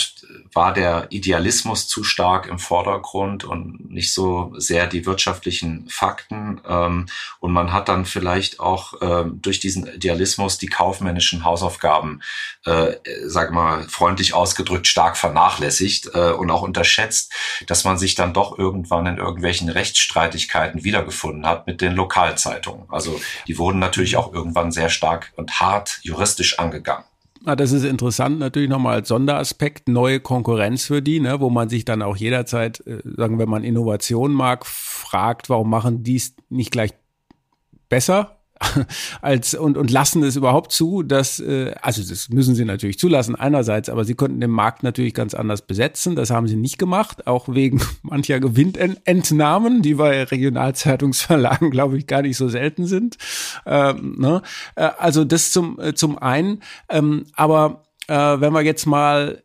war 0.53 0.73
der 0.73 1.07
Idealismus 1.11 1.87
zu 1.87 2.03
stark 2.03 2.47
im 2.47 2.57
Vordergrund 2.57 3.43
und 3.43 3.91
nicht 3.91 4.13
so 4.13 4.53
sehr 4.57 4.87
die 4.87 5.05
wirtschaftlichen 5.05 5.87
Fakten. 5.89 6.59
Ähm, 6.67 7.05
und 7.39 7.51
man 7.51 7.71
hat 7.71 7.89
dann 7.89 8.05
vielleicht 8.05 8.59
auch 8.59 8.93
ähm, 9.01 9.39
durch 9.41 9.59
diesen 9.59 9.85
Idealismus 9.85 10.57
die 10.57 10.67
kaufmännischen 10.67 11.43
Hausaufgaben, 11.43 12.21
äh, 12.65 12.93
sag 13.25 13.51
mal, 13.51 13.87
freundlich 13.87 14.33
ausgedrückt, 14.33 14.87
stark 14.87 15.15
vernachlässigt 15.15 16.09
äh, 16.15 16.31
und 16.31 16.49
auch 16.49 16.63
unterschätzt, 16.63 17.33
dass 17.67 17.83
man 17.83 17.99
sich 17.99 18.15
dann 18.15 18.33
doch 18.33 18.57
irgendwann 18.57 19.05
in 19.05 19.17
irgendwelchen 19.17 19.69
Rechtsstreitigkeiten 19.69 20.83
wiedergefunden 20.83 21.45
hat 21.45 21.67
mit 21.67 21.81
den 21.81 21.93
Lokalzeitungen. 21.93 22.87
Also 22.89 23.21
die 23.47 23.59
wurden 23.59 23.77
natürlich 23.77 24.17
auch 24.17 24.33
irgendwann 24.33 24.71
sehr 24.71 24.89
stark 24.89 25.31
und 25.35 25.59
hart 25.59 25.99
juristisch 26.01 26.57
angegangen. 26.57 27.05
Ah, 27.49 27.55
das 27.55 27.71
ist 27.71 27.83
interessant, 27.83 28.37
natürlich 28.37 28.69
nochmal 28.69 28.97
als 28.97 29.07
Sonderaspekt, 29.07 29.87
neue 29.87 30.19
Konkurrenz 30.19 30.85
für 30.85 31.01
die, 31.01 31.19
ne, 31.19 31.39
wo 31.39 31.49
man 31.49 31.67
sich 31.67 31.83
dann 31.83 32.03
auch 32.03 32.15
jederzeit, 32.15 32.85
äh, 32.85 33.01
sagen, 33.03 33.39
wenn 33.39 33.49
man 33.49 33.63
Innovation 33.63 34.33
mag, 34.33 34.67
fragt, 34.67 35.49
warum 35.49 35.67
machen 35.67 36.03
die 36.03 36.17
es 36.17 36.35
nicht 36.49 36.69
gleich 36.69 36.93
besser? 37.89 38.38
als 39.22 39.53
und, 39.53 39.78
und 39.78 39.91
lassen 39.91 40.24
es 40.24 40.36
überhaupt 40.36 40.72
zu, 40.72 41.03
dass, 41.03 41.39
äh, 41.39 41.74
also 41.82 42.01
das 42.03 42.30
müssen 42.30 42.55
sie 42.55 42.66
natürlich 42.66 42.99
zulassen 42.99 43.36
einerseits, 43.36 43.89
aber 43.89 44.05
sie 44.05 44.16
konnten 44.16 44.39
den 44.41 44.51
Markt 44.51 44.84
natürlich 44.84 45.14
ganz 45.14 45.34
anders 45.34 45.62
besetzen. 45.62 46.16
Das 46.16 46.30
haben 46.30 46.47
sie 46.47 46.55
nicht 46.55 46.78
gemacht, 46.78 47.28
auch 47.28 47.47
wegen 47.49 47.82
mancher 48.01 48.39
Gewinnentnahmen, 48.39 49.82
die 49.82 49.95
bei 49.95 50.24
Regionalzeitungsverlagen, 50.24 51.72
glaube 51.72 51.97
ich, 51.97 52.07
gar 52.07 52.22
nicht 52.22 52.38
so 52.38 52.49
selten 52.49 52.86
sind. 52.86 53.18
Ähm, 53.66 54.16
ne? 54.20 54.41
Äh, 54.76 54.89
also 54.97 55.24
das 55.24 55.51
zum, 55.51 55.80
äh, 55.80 55.93
zum 55.93 56.18
einen. 56.18 56.62
Ähm, 56.89 57.26
aber 57.34 57.84
äh, 58.07 58.14
wenn 58.14 58.53
wir 58.53 58.62
jetzt 58.62 58.86
mal 58.86 59.43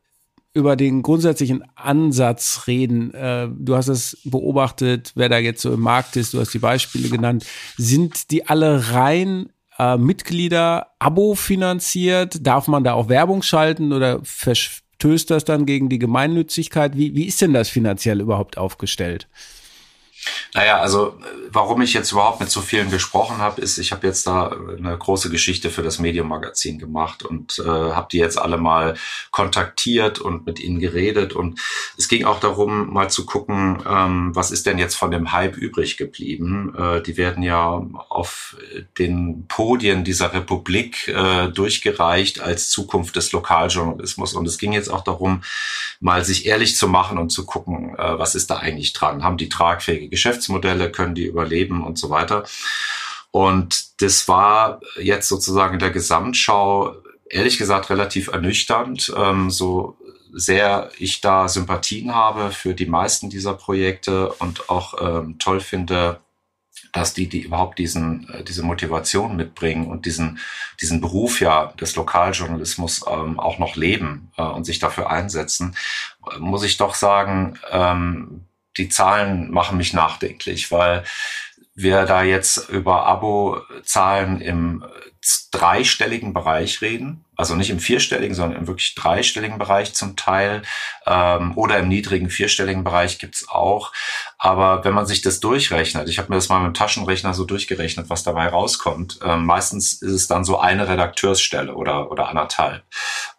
über 0.54 0.76
den 0.76 1.02
grundsätzlichen 1.02 1.64
Ansatz 1.74 2.62
reden. 2.68 3.12
Äh, 3.12 3.48
du 3.50 3.74
hast 3.76 3.88
es 3.88 4.18
beobachtet, 4.24 5.12
wer 5.16 5.28
da 5.28 5.38
jetzt 5.38 5.60
so 5.60 5.74
im 5.74 5.80
Markt 5.80 6.16
ist, 6.16 6.32
du 6.32 6.40
hast 6.40 6.54
die 6.54 6.60
Beispiele 6.60 7.08
genannt. 7.08 7.44
Sind 7.76 8.30
die 8.30 8.46
alle 8.46 8.92
rein 8.92 9.50
äh, 9.78 9.96
Mitglieder 9.96 10.86
Abo 11.00 11.34
finanziert? 11.34 12.46
Darf 12.46 12.68
man 12.68 12.84
da 12.84 12.94
auch 12.94 13.08
Werbung 13.08 13.42
schalten 13.42 13.92
oder 13.92 14.20
verstößt 14.22 15.28
das 15.28 15.44
dann 15.44 15.66
gegen 15.66 15.88
die 15.88 15.98
Gemeinnützigkeit? 15.98 16.96
Wie, 16.96 17.16
wie 17.16 17.24
ist 17.24 17.42
denn 17.42 17.52
das 17.52 17.68
finanziell 17.68 18.20
überhaupt 18.20 18.56
aufgestellt? 18.56 19.28
Naja, 20.54 20.78
also 20.78 21.18
warum 21.50 21.82
ich 21.82 21.94
jetzt 21.94 22.12
überhaupt 22.12 22.40
mit 22.40 22.50
so 22.50 22.60
vielen 22.60 22.90
gesprochen 22.90 23.38
habe, 23.38 23.60
ist, 23.60 23.78
ich 23.78 23.92
habe 23.92 24.06
jetzt 24.06 24.26
da 24.26 24.48
eine 24.48 24.96
große 24.96 25.30
Geschichte 25.30 25.70
für 25.70 25.82
das 25.82 25.98
Medium-Magazin 25.98 26.78
gemacht 26.78 27.24
und 27.24 27.58
äh, 27.58 27.68
habe 27.68 28.08
die 28.10 28.18
jetzt 28.18 28.38
alle 28.38 28.56
mal 28.56 28.94
kontaktiert 29.30 30.18
und 30.20 30.46
mit 30.46 30.60
ihnen 30.60 30.78
geredet. 30.78 31.32
Und 31.32 31.60
es 31.98 32.08
ging 32.08 32.24
auch 32.24 32.40
darum, 32.40 32.92
mal 32.92 33.10
zu 33.10 33.26
gucken, 33.26 33.82
ähm, 33.88 34.30
was 34.34 34.50
ist 34.50 34.66
denn 34.66 34.78
jetzt 34.78 34.94
von 34.94 35.10
dem 35.10 35.32
Hype 35.32 35.56
übrig 35.56 35.96
geblieben. 35.96 36.74
Äh, 36.76 37.02
die 37.02 37.16
werden 37.16 37.42
ja 37.42 37.84
auf 38.08 38.56
den 38.98 39.46
Podien 39.48 40.04
dieser 40.04 40.32
Republik 40.32 41.08
äh, 41.08 41.48
durchgereicht 41.48 42.40
als 42.40 42.70
Zukunft 42.70 43.16
des 43.16 43.32
Lokaljournalismus. 43.32 44.34
Und 44.34 44.46
es 44.46 44.58
ging 44.58 44.72
jetzt 44.72 44.88
auch 44.88 45.02
darum, 45.02 45.42
mal 46.00 46.24
sich 46.24 46.46
ehrlich 46.46 46.76
zu 46.76 46.88
machen 46.88 47.18
und 47.18 47.30
zu 47.30 47.44
gucken, 47.44 47.96
äh, 47.98 48.18
was 48.18 48.34
ist 48.34 48.50
da 48.50 48.56
eigentlich 48.56 48.92
dran. 48.92 49.24
Haben 49.24 49.36
die 49.36 49.48
tragfähige 49.48 50.13
Geschäftsmodelle, 50.14 50.90
können 50.90 51.14
die 51.14 51.26
überleben 51.26 51.84
und 51.84 51.98
so 51.98 52.10
weiter. 52.10 52.44
Und 53.30 54.00
das 54.00 54.28
war 54.28 54.80
jetzt 55.00 55.28
sozusagen 55.28 55.74
in 55.74 55.80
der 55.80 55.90
Gesamtschau 55.90 56.94
ehrlich 57.28 57.58
gesagt 57.58 57.90
relativ 57.90 58.28
ernüchternd, 58.28 59.12
ähm, 59.16 59.50
so 59.50 59.96
sehr 60.32 60.90
ich 60.98 61.20
da 61.20 61.48
Sympathien 61.48 62.14
habe 62.14 62.50
für 62.50 62.74
die 62.74 62.86
meisten 62.86 63.30
dieser 63.30 63.54
Projekte 63.54 64.32
und 64.34 64.68
auch 64.68 64.94
ähm, 65.00 65.38
toll 65.38 65.60
finde, 65.60 66.20
dass 66.92 67.12
die, 67.12 67.28
die 67.28 67.40
überhaupt 67.40 67.78
diesen, 67.78 68.28
äh, 68.30 68.44
diese 68.44 68.62
Motivation 68.62 69.36
mitbringen 69.36 69.88
und 69.88 70.06
diesen, 70.06 70.38
diesen 70.80 71.00
Beruf 71.00 71.40
ja 71.40 71.72
des 71.80 71.96
Lokaljournalismus 71.96 73.04
ähm, 73.08 73.40
auch 73.40 73.58
noch 73.58 73.76
leben 73.76 74.30
äh, 74.36 74.42
und 74.42 74.64
sich 74.64 74.78
dafür 74.78 75.10
einsetzen, 75.10 75.76
muss 76.38 76.62
ich 76.62 76.76
doch 76.76 76.94
sagen, 76.94 77.58
ähm, 77.70 78.46
die 78.76 78.88
Zahlen 78.88 79.50
machen 79.50 79.76
mich 79.76 79.92
nachdenklich, 79.92 80.70
weil 80.70 81.04
wir 81.74 82.04
da 82.04 82.22
jetzt 82.22 82.68
über 82.68 83.06
Abo-Zahlen 83.06 84.40
im 84.40 84.84
dreistelligen 85.50 86.34
Bereich 86.34 86.82
reden, 86.82 87.24
also 87.36 87.54
nicht 87.54 87.70
im 87.70 87.80
vierstelligen, 87.80 88.34
sondern 88.34 88.60
im 88.60 88.66
wirklich 88.66 88.94
dreistelligen 88.94 89.58
Bereich 89.58 89.94
zum 89.94 90.16
Teil 90.16 90.62
ähm, 91.06 91.56
oder 91.56 91.78
im 91.78 91.88
niedrigen 91.88 92.28
vierstelligen 92.28 92.84
Bereich 92.84 93.18
gibt's 93.18 93.48
auch. 93.48 93.92
Aber 94.44 94.84
wenn 94.84 94.92
man 94.92 95.06
sich 95.06 95.22
das 95.22 95.40
durchrechnet, 95.40 96.06
ich 96.06 96.18
habe 96.18 96.28
mir 96.28 96.34
das 96.34 96.50
mal 96.50 96.58
mit 96.58 96.66
dem 96.66 96.74
Taschenrechner 96.74 97.32
so 97.32 97.46
durchgerechnet, 97.46 98.10
was 98.10 98.24
dabei 98.24 98.48
rauskommt, 98.48 99.20
ähm, 99.24 99.46
meistens 99.46 99.94
ist 100.02 100.12
es 100.12 100.26
dann 100.26 100.44
so 100.44 100.58
eine 100.58 100.86
Redakteursstelle 100.86 101.74
oder, 101.74 102.10
oder 102.10 102.28
anderthalb. 102.28 102.82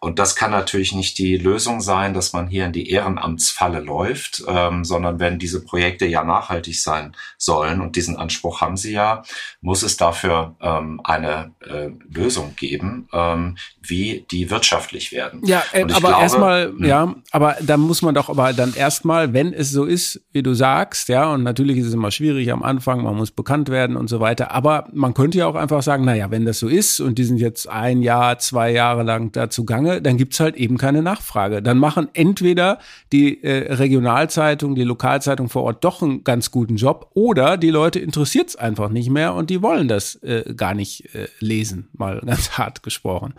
Und 0.00 0.18
das 0.18 0.34
kann 0.34 0.50
natürlich 0.50 0.92
nicht 0.92 1.16
die 1.18 1.36
Lösung 1.36 1.80
sein, 1.80 2.12
dass 2.12 2.32
man 2.32 2.48
hier 2.48 2.66
in 2.66 2.72
die 2.72 2.90
Ehrenamtsfalle 2.90 3.78
läuft, 3.78 4.42
ähm, 4.48 4.84
sondern 4.84 5.20
wenn 5.20 5.38
diese 5.38 5.64
Projekte 5.64 6.06
ja 6.06 6.24
nachhaltig 6.24 6.82
sein 6.82 7.14
sollen 7.38 7.80
und 7.80 7.94
diesen 7.94 8.16
Anspruch 8.16 8.60
haben 8.60 8.76
sie 8.76 8.90
ja, 8.90 9.22
muss 9.60 9.84
es 9.84 9.96
dafür 9.96 10.56
ähm, 10.60 11.00
eine 11.04 11.52
äh, 11.60 11.90
Lösung 12.12 12.56
geben, 12.56 13.08
ähm, 13.12 13.58
wie 13.80 14.26
die 14.32 14.50
wirtschaftlich 14.50 15.12
werden. 15.12 15.40
Ja, 15.44 15.62
äh, 15.70 15.86
aber 15.92 16.18
erstmal, 16.18 16.66
hm. 16.66 16.84
ja, 16.84 17.14
aber 17.30 17.58
da 17.60 17.76
muss 17.76 18.02
man 18.02 18.16
doch 18.16 18.28
aber 18.28 18.52
dann 18.52 18.74
erstmal, 18.74 19.32
wenn 19.32 19.52
es 19.52 19.70
so 19.70 19.84
ist, 19.84 20.20
wie 20.32 20.42
du 20.42 20.52
sagst, 20.52 20.95
ja, 21.08 21.32
und 21.32 21.42
natürlich 21.42 21.78
ist 21.78 21.86
es 21.86 21.94
immer 21.94 22.10
schwierig 22.10 22.50
am 22.52 22.62
Anfang, 22.62 23.02
man 23.02 23.14
muss 23.14 23.30
bekannt 23.30 23.68
werden 23.68 23.96
und 23.96 24.08
so 24.08 24.20
weiter, 24.20 24.52
aber 24.52 24.88
man 24.92 25.14
könnte 25.14 25.38
ja 25.38 25.46
auch 25.46 25.54
einfach 25.54 25.82
sagen, 25.82 26.04
naja, 26.04 26.30
wenn 26.30 26.44
das 26.44 26.58
so 26.58 26.68
ist 26.68 27.00
und 27.00 27.18
die 27.18 27.24
sind 27.24 27.38
jetzt 27.38 27.68
ein 27.68 28.02
Jahr, 28.02 28.38
zwei 28.38 28.70
Jahre 28.70 29.02
lang 29.02 29.32
da 29.32 29.50
zugange, 29.50 30.02
dann 30.02 30.16
gibt's 30.16 30.40
halt 30.40 30.56
eben 30.56 30.78
keine 30.78 31.02
Nachfrage. 31.02 31.62
Dann 31.62 31.78
machen 31.78 32.08
entweder 32.14 32.78
die 33.12 33.42
äh, 33.42 33.72
Regionalzeitung, 33.74 34.74
die 34.74 34.84
Lokalzeitung 34.84 35.48
vor 35.48 35.64
Ort 35.64 35.84
doch 35.84 36.02
einen 36.02 36.24
ganz 36.24 36.50
guten 36.50 36.76
Job 36.76 37.10
oder 37.14 37.56
die 37.56 37.70
Leute 37.70 37.98
interessiert's 38.00 38.56
einfach 38.56 38.88
nicht 38.88 39.10
mehr 39.10 39.34
und 39.34 39.50
die 39.50 39.62
wollen 39.62 39.88
das 39.88 40.16
äh, 40.22 40.54
gar 40.56 40.74
nicht 40.74 41.14
äh, 41.14 41.28
lesen, 41.40 41.88
mal 41.92 42.20
ganz 42.26 42.52
hart 42.52 42.82
gesprochen. 42.82 43.34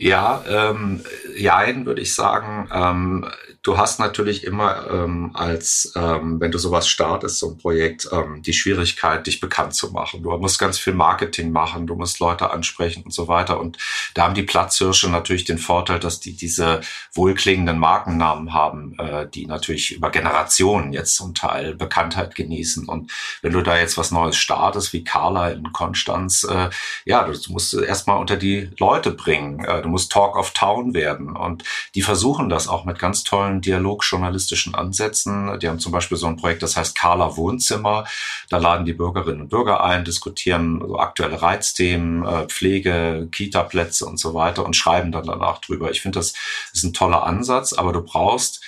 Ja, 0.00 0.42
ähm, 0.48 1.02
jein, 1.36 1.84
würde 1.84 2.00
ich 2.00 2.14
sagen. 2.14 2.70
Ähm, 2.72 3.26
du 3.62 3.76
hast 3.76 4.00
natürlich 4.00 4.44
immer 4.44 4.90
ähm, 4.90 5.32
als, 5.34 5.92
ähm, 5.94 6.40
wenn 6.40 6.50
du 6.50 6.58
sowas 6.58 6.88
startest, 6.88 7.38
so 7.38 7.50
ein 7.50 7.58
Projekt, 7.58 8.08
ähm, 8.10 8.42
die 8.42 8.54
Schwierigkeit, 8.54 9.26
dich 9.26 9.40
bekannt 9.40 9.74
zu 9.74 9.90
machen. 9.90 10.22
Du 10.22 10.30
musst 10.38 10.58
ganz 10.58 10.78
viel 10.78 10.94
Marketing 10.94 11.52
machen, 11.52 11.86
du 11.86 11.94
musst 11.94 12.20
Leute 12.20 12.50
ansprechen 12.50 13.02
und 13.04 13.12
so 13.12 13.28
weiter. 13.28 13.60
Und 13.60 13.76
da 14.14 14.24
haben 14.24 14.34
die 14.34 14.44
Platzhirsche 14.44 15.10
natürlich 15.10 15.44
den 15.44 15.58
Vorteil, 15.58 16.00
dass 16.00 16.20
die 16.20 16.34
diese 16.34 16.80
wohlklingenden 17.12 17.78
Markennamen 17.78 18.54
haben, 18.54 18.98
äh, 18.98 19.28
die 19.28 19.44
natürlich 19.46 19.92
über 19.92 20.10
Generationen 20.10 20.94
jetzt 20.94 21.16
zum 21.16 21.34
Teil 21.34 21.74
Bekanntheit 21.74 22.34
genießen. 22.34 22.88
Und 22.88 23.12
wenn 23.42 23.52
du 23.52 23.60
da 23.60 23.76
jetzt 23.76 23.98
was 23.98 24.10
Neues 24.10 24.36
startest, 24.36 24.94
wie 24.94 25.04
Carla 25.04 25.50
in 25.50 25.70
Konstanz, 25.72 26.44
äh, 26.44 26.70
ja, 27.04 27.24
du 27.24 27.52
musst 27.52 27.74
erstmal 27.74 28.18
unter 28.18 28.36
die 28.36 28.70
Leute 28.78 29.10
bringen. 29.10 29.64
Äh, 29.64 29.86
muss 29.90 30.08
Talk 30.08 30.36
of 30.36 30.52
Town 30.52 30.94
werden. 30.94 31.36
Und 31.36 31.64
die 31.94 32.02
versuchen 32.02 32.48
das 32.48 32.68
auch 32.68 32.84
mit 32.84 32.98
ganz 32.98 33.24
tollen 33.24 33.49
dialogjournalistischen 33.58 34.74
Ansätzen. 34.74 35.58
Die 35.60 35.68
haben 35.68 35.78
zum 35.78 35.92
Beispiel 35.92 36.16
so 36.16 36.26
ein 36.26 36.36
Projekt, 36.36 36.62
das 36.62 36.76
heißt 36.76 36.96
Carla 36.96 37.36
Wohnzimmer. 37.36 38.04
Da 38.48 38.58
laden 38.58 38.86
die 38.86 38.92
Bürgerinnen 38.92 39.42
und 39.42 39.48
Bürger 39.48 39.82
ein, 39.82 40.04
diskutieren 40.04 40.80
so 40.86 40.98
aktuelle 40.98 41.42
Reizthemen, 41.42 42.24
äh, 42.24 42.46
Pflege, 42.46 43.28
Kita-Plätze 43.32 44.06
und 44.06 44.18
so 44.18 44.34
weiter 44.34 44.64
und 44.64 44.76
schreiben 44.76 45.12
dann 45.12 45.26
danach 45.26 45.58
drüber. 45.58 45.90
Ich 45.90 46.00
finde, 46.02 46.18
das 46.18 46.34
ist 46.72 46.84
ein 46.84 46.92
toller 46.92 47.24
Ansatz, 47.24 47.72
aber 47.72 47.92
du 47.92 48.02
brauchst 48.02 48.60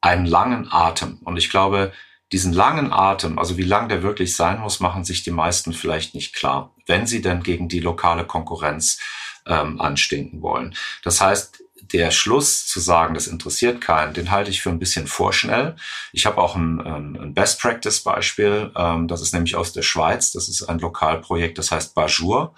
einen 0.00 0.26
langen 0.26 0.68
Atem. 0.70 1.18
Und 1.24 1.36
ich 1.36 1.50
glaube, 1.50 1.92
diesen 2.32 2.52
langen 2.52 2.92
Atem, 2.92 3.38
also 3.38 3.58
wie 3.58 3.62
lang 3.62 3.88
der 3.88 4.02
wirklich 4.02 4.34
sein 4.34 4.60
muss, 4.60 4.80
machen 4.80 5.04
sich 5.04 5.22
die 5.22 5.30
meisten 5.30 5.72
vielleicht 5.72 6.14
nicht 6.14 6.34
klar, 6.34 6.74
wenn 6.86 7.06
sie 7.06 7.20
denn 7.20 7.42
gegen 7.42 7.68
die 7.68 7.80
lokale 7.80 8.24
Konkurrenz 8.24 8.98
ähm, 9.46 9.80
anstinken 9.80 10.40
wollen. 10.40 10.74
Das 11.04 11.20
heißt, 11.20 11.61
der 11.92 12.10
Schluss 12.10 12.66
zu 12.66 12.80
sagen, 12.80 13.14
das 13.14 13.26
interessiert 13.26 13.80
keinen, 13.80 14.14
den 14.14 14.30
halte 14.30 14.50
ich 14.50 14.62
für 14.62 14.70
ein 14.70 14.78
bisschen 14.78 15.06
vorschnell. 15.06 15.76
Ich 16.12 16.26
habe 16.26 16.38
auch 16.38 16.56
ein, 16.56 16.80
ein 16.80 17.34
Best 17.34 17.60
Practice 17.60 18.00
Beispiel, 18.00 18.70
ähm, 18.76 19.08
das 19.08 19.20
ist 19.22 19.34
nämlich 19.34 19.56
aus 19.56 19.72
der 19.72 19.82
Schweiz. 19.82 20.32
Das 20.32 20.48
ist 20.48 20.62
ein 20.62 20.78
Lokalprojekt, 20.78 21.58
das 21.58 21.70
heißt 21.70 21.94
Bajour, 21.94 22.54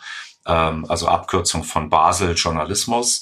ähm, 0.47 0.87
also 0.89 1.09
Abkürzung 1.09 1.65
von 1.65 1.91
Basel 1.91 2.35
Journalismus. 2.35 3.21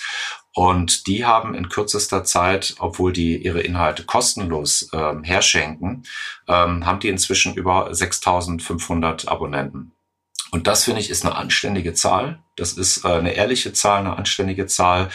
Und 0.54 1.06
die 1.06 1.24
haben 1.24 1.54
in 1.54 1.70
kürzester 1.70 2.24
Zeit, 2.24 2.74
obwohl 2.78 3.14
die 3.14 3.42
ihre 3.42 3.62
Inhalte 3.62 4.04
kostenlos 4.04 4.90
ähm, 4.92 5.24
herschenken, 5.24 6.04
haben 6.46 7.00
die 7.00 7.08
inzwischen 7.08 7.54
über 7.54 7.94
6500 7.94 9.28
Abonnenten. 9.28 9.94
Und 10.53 10.66
das 10.66 10.84
finde 10.84 11.00
ich 11.00 11.09
ist 11.09 11.24
eine 11.24 11.34
anständige 11.34 11.94
Zahl. 11.94 12.38
Das 12.57 12.74
ist 12.74 13.07
äh, 13.07 13.09
eine 13.09 13.32
ehrliche 13.32 13.72
Zahl, 13.72 14.00
eine 14.00 14.18
anständige 14.18 14.66
Zahl. 14.66 15.09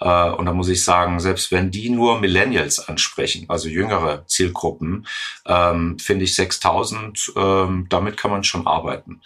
Äh, 0.00 0.30
und 0.30 0.46
da 0.46 0.52
muss 0.52 0.68
ich 0.68 0.84
sagen, 0.84 1.18
selbst 1.18 1.50
wenn 1.50 1.72
die 1.72 1.90
nur 1.90 2.20
Millennials 2.20 2.78
ansprechen, 2.78 3.46
also 3.48 3.68
jüngere 3.68 4.24
Zielgruppen, 4.28 5.04
ähm, 5.46 5.98
finde 5.98 6.24
ich 6.24 6.36
6000, 6.36 7.32
ähm, 7.34 7.86
damit 7.88 8.16
kann 8.16 8.30
man 8.30 8.44
schon 8.44 8.68
arbeiten. 8.68 9.20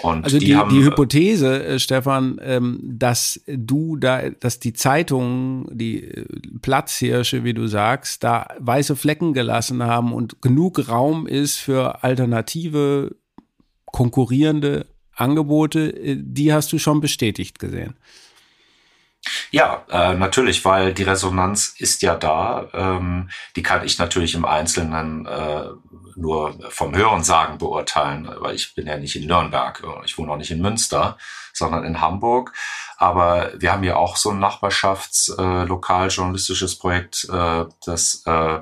Und 0.00 0.24
also 0.24 0.38
die, 0.38 0.46
die, 0.46 0.56
haben, 0.56 0.70
die 0.70 0.82
Hypothese, 0.82 1.66
äh, 1.66 1.78
Stefan, 1.78 2.40
ähm, 2.42 2.80
dass 2.82 3.42
du 3.46 3.98
da, 3.98 4.30
dass 4.30 4.58
die 4.58 4.72
Zeitungen, 4.72 5.66
die 5.70 6.02
äh, 6.02 6.24
Platzhirsche, 6.62 7.44
wie 7.44 7.52
du 7.52 7.66
sagst, 7.66 8.24
da 8.24 8.48
weiße 8.58 8.96
Flecken 8.96 9.34
gelassen 9.34 9.82
haben 9.82 10.14
und 10.14 10.40
genug 10.40 10.88
Raum 10.88 11.26
ist 11.26 11.58
für 11.58 12.02
alternative 12.02 13.14
konkurrierende 13.84 14.86
Angebote, 15.20 15.90
äh, 15.90 16.16
die 16.18 16.52
hast 16.52 16.72
du 16.72 16.78
schon 16.78 17.00
bestätigt 17.00 17.58
gesehen. 17.58 17.96
Ja, 19.50 19.84
äh, 19.90 20.14
natürlich, 20.14 20.64
weil 20.64 20.94
die 20.94 21.02
Resonanz 21.02 21.74
ist 21.78 22.00
ja 22.02 22.14
da. 22.16 22.68
Ähm, 22.72 23.28
die 23.54 23.62
kann 23.62 23.84
ich 23.84 23.98
natürlich 23.98 24.34
im 24.34 24.46
Einzelnen 24.46 25.26
äh, 25.26 25.66
nur 26.16 26.58
vom 26.70 26.94
Hörensagen 26.94 27.58
beurteilen, 27.58 28.30
weil 28.38 28.54
ich 28.54 28.74
bin 28.74 28.86
ja 28.86 28.96
nicht 28.96 29.16
in 29.16 29.26
Nürnberg, 29.26 29.82
ich 30.04 30.16
wohne 30.18 30.32
auch 30.32 30.36
nicht 30.36 30.50
in 30.50 30.62
Münster, 30.62 31.18
sondern 31.52 31.84
in 31.84 32.00
Hamburg. 32.00 32.54
Aber 32.96 33.52
wir 33.56 33.72
haben 33.72 33.84
ja 33.84 33.96
auch 33.96 34.16
so 34.16 34.30
ein 34.30 34.38
Nachbarschaftslokal-journalistisches 34.38 36.74
äh, 36.74 36.78
Projekt, 36.78 37.28
äh, 37.30 37.66
das 37.84 38.22
äh, 38.26 38.60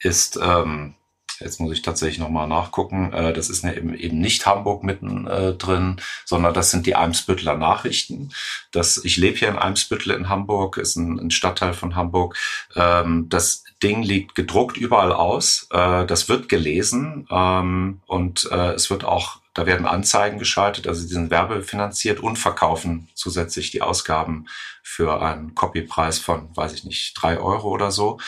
ist 0.00 0.38
ähm, 0.42 0.94
Jetzt 1.40 1.60
muss 1.60 1.72
ich 1.72 1.82
tatsächlich 1.82 2.18
nochmal 2.18 2.48
nachgucken. 2.48 3.12
Äh, 3.12 3.32
das 3.32 3.50
ist 3.50 3.64
eben, 3.64 3.94
eben 3.94 4.18
nicht 4.18 4.46
Hamburg 4.46 4.82
mitten 4.82 5.26
äh, 5.26 5.54
drin, 5.54 6.00
sondern 6.24 6.54
das 6.54 6.70
sind 6.70 6.86
die 6.86 6.96
Eimsbüttler 6.96 7.56
Nachrichten. 7.56 8.30
Das, 8.72 9.02
ich 9.04 9.16
lebe 9.16 9.38
hier 9.38 9.48
in 9.48 9.58
Eimsbüttel 9.58 10.12
in 10.12 10.28
Hamburg, 10.28 10.76
ist 10.76 10.96
ein, 10.96 11.18
ein 11.18 11.30
Stadtteil 11.30 11.74
von 11.74 11.96
Hamburg. 11.96 12.36
Ähm, 12.74 13.28
das 13.28 13.64
Ding 13.82 14.02
liegt 14.02 14.34
gedruckt 14.34 14.76
überall 14.76 15.12
aus. 15.12 15.68
Äh, 15.70 16.06
das 16.06 16.28
wird 16.28 16.48
gelesen 16.48 17.26
ähm, 17.30 18.00
und 18.06 18.48
äh, 18.50 18.72
es 18.72 18.90
wird 18.90 19.04
auch 19.04 19.40
da 19.58 19.66
werden 19.66 19.86
Anzeigen 19.86 20.38
geschaltet, 20.38 20.86
also 20.86 21.02
die 21.02 21.12
sind 21.12 21.32
werbefinanziert 21.32 22.20
und 22.20 22.36
verkaufen 22.36 23.08
zusätzlich 23.14 23.72
die 23.72 23.82
Ausgaben 23.82 24.46
für 24.84 25.20
einen 25.20 25.56
Copypreis 25.56 26.20
von, 26.20 26.56
weiß 26.56 26.74
ich 26.74 26.84
nicht, 26.84 27.14
drei 27.20 27.40
Euro 27.40 27.68
oder 27.68 27.90
so. 27.90 28.20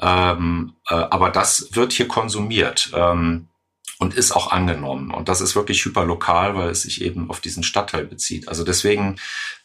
Ähm, 0.00 0.74
äh, 0.88 0.94
aber 0.94 1.30
das 1.30 1.68
wird 1.72 1.92
hier 1.92 2.08
konsumiert. 2.08 2.90
Ähm, 2.94 3.48
und 4.00 4.14
ist 4.14 4.32
auch 4.32 4.50
angenommen. 4.50 5.12
Und 5.12 5.28
das 5.28 5.42
ist 5.42 5.54
wirklich 5.54 5.84
hyperlokal, 5.84 6.54
weil 6.54 6.70
es 6.70 6.82
sich 6.82 7.02
eben 7.02 7.28
auf 7.28 7.40
diesen 7.40 7.62
Stadtteil 7.62 8.06
bezieht. 8.06 8.48
Also 8.48 8.64
deswegen 8.64 9.16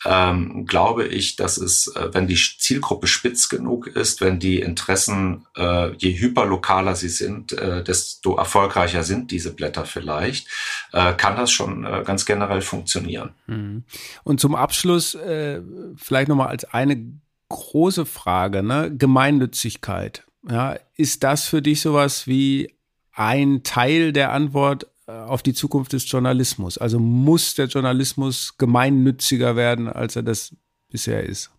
ähm, 0.04 0.66
glaube 0.66 1.08
ich, 1.08 1.38
dass 1.38 1.58
es, 1.58 1.88
äh, 1.96 2.14
wenn 2.14 2.28
die 2.28 2.36
Zielgruppe 2.36 3.08
spitz 3.08 3.48
genug 3.48 3.88
ist, 3.88 4.20
wenn 4.20 4.38
die 4.38 4.60
Interessen, 4.60 5.46
äh, 5.56 5.94
je 5.96 6.20
hyperlokaler 6.20 6.96
sie 6.96 7.08
sind, 7.08 7.54
äh, 7.54 7.82
desto 7.82 8.36
erfolgreicher 8.36 9.04
sind 9.04 9.32
diese 9.32 9.54
Blätter 9.54 9.86
vielleicht, 9.86 10.50
äh, 10.92 11.14
kann 11.14 11.38
das 11.38 11.52
schon 11.52 11.86
äh, 11.86 12.04
ganz 12.06 12.26
generell 12.26 12.62
funktionieren. 12.62 13.30
Mhm. 13.48 13.86
Und 14.26 14.42
zum 14.42 14.54
Abschluss 14.54 15.18
vielleicht 15.96 16.28
nochmal 16.28 16.48
als 16.48 16.66
eine 16.66 17.20
große 17.50 18.06
Frage, 18.06 18.64
ne? 18.64 18.92
Gemeinnützigkeit. 18.96 20.26
Ja, 20.50 20.78
ist 20.96 21.24
das 21.24 21.48
für 21.48 21.62
dich 21.62 21.82
sowas 21.82 22.28
wie 22.28 22.76
ein 23.14 23.64
Teil 23.64 24.14
der 24.14 24.32
Antwort 24.32 24.88
äh, 25.08 25.12
auf 25.12 25.42
die 25.42 25.54
Zukunft 25.54 25.94
des 25.94 26.10
Journalismus? 26.10 26.78
Also 26.78 27.00
muss 27.00 27.56
der 27.56 27.68
Journalismus 27.68 28.58
gemeinnütziger 28.58 29.56
werden, 29.56 29.88
als 29.88 30.16
er 30.16 30.24
das 30.24 30.56
bisher 30.90 31.24
ist? 31.24 31.52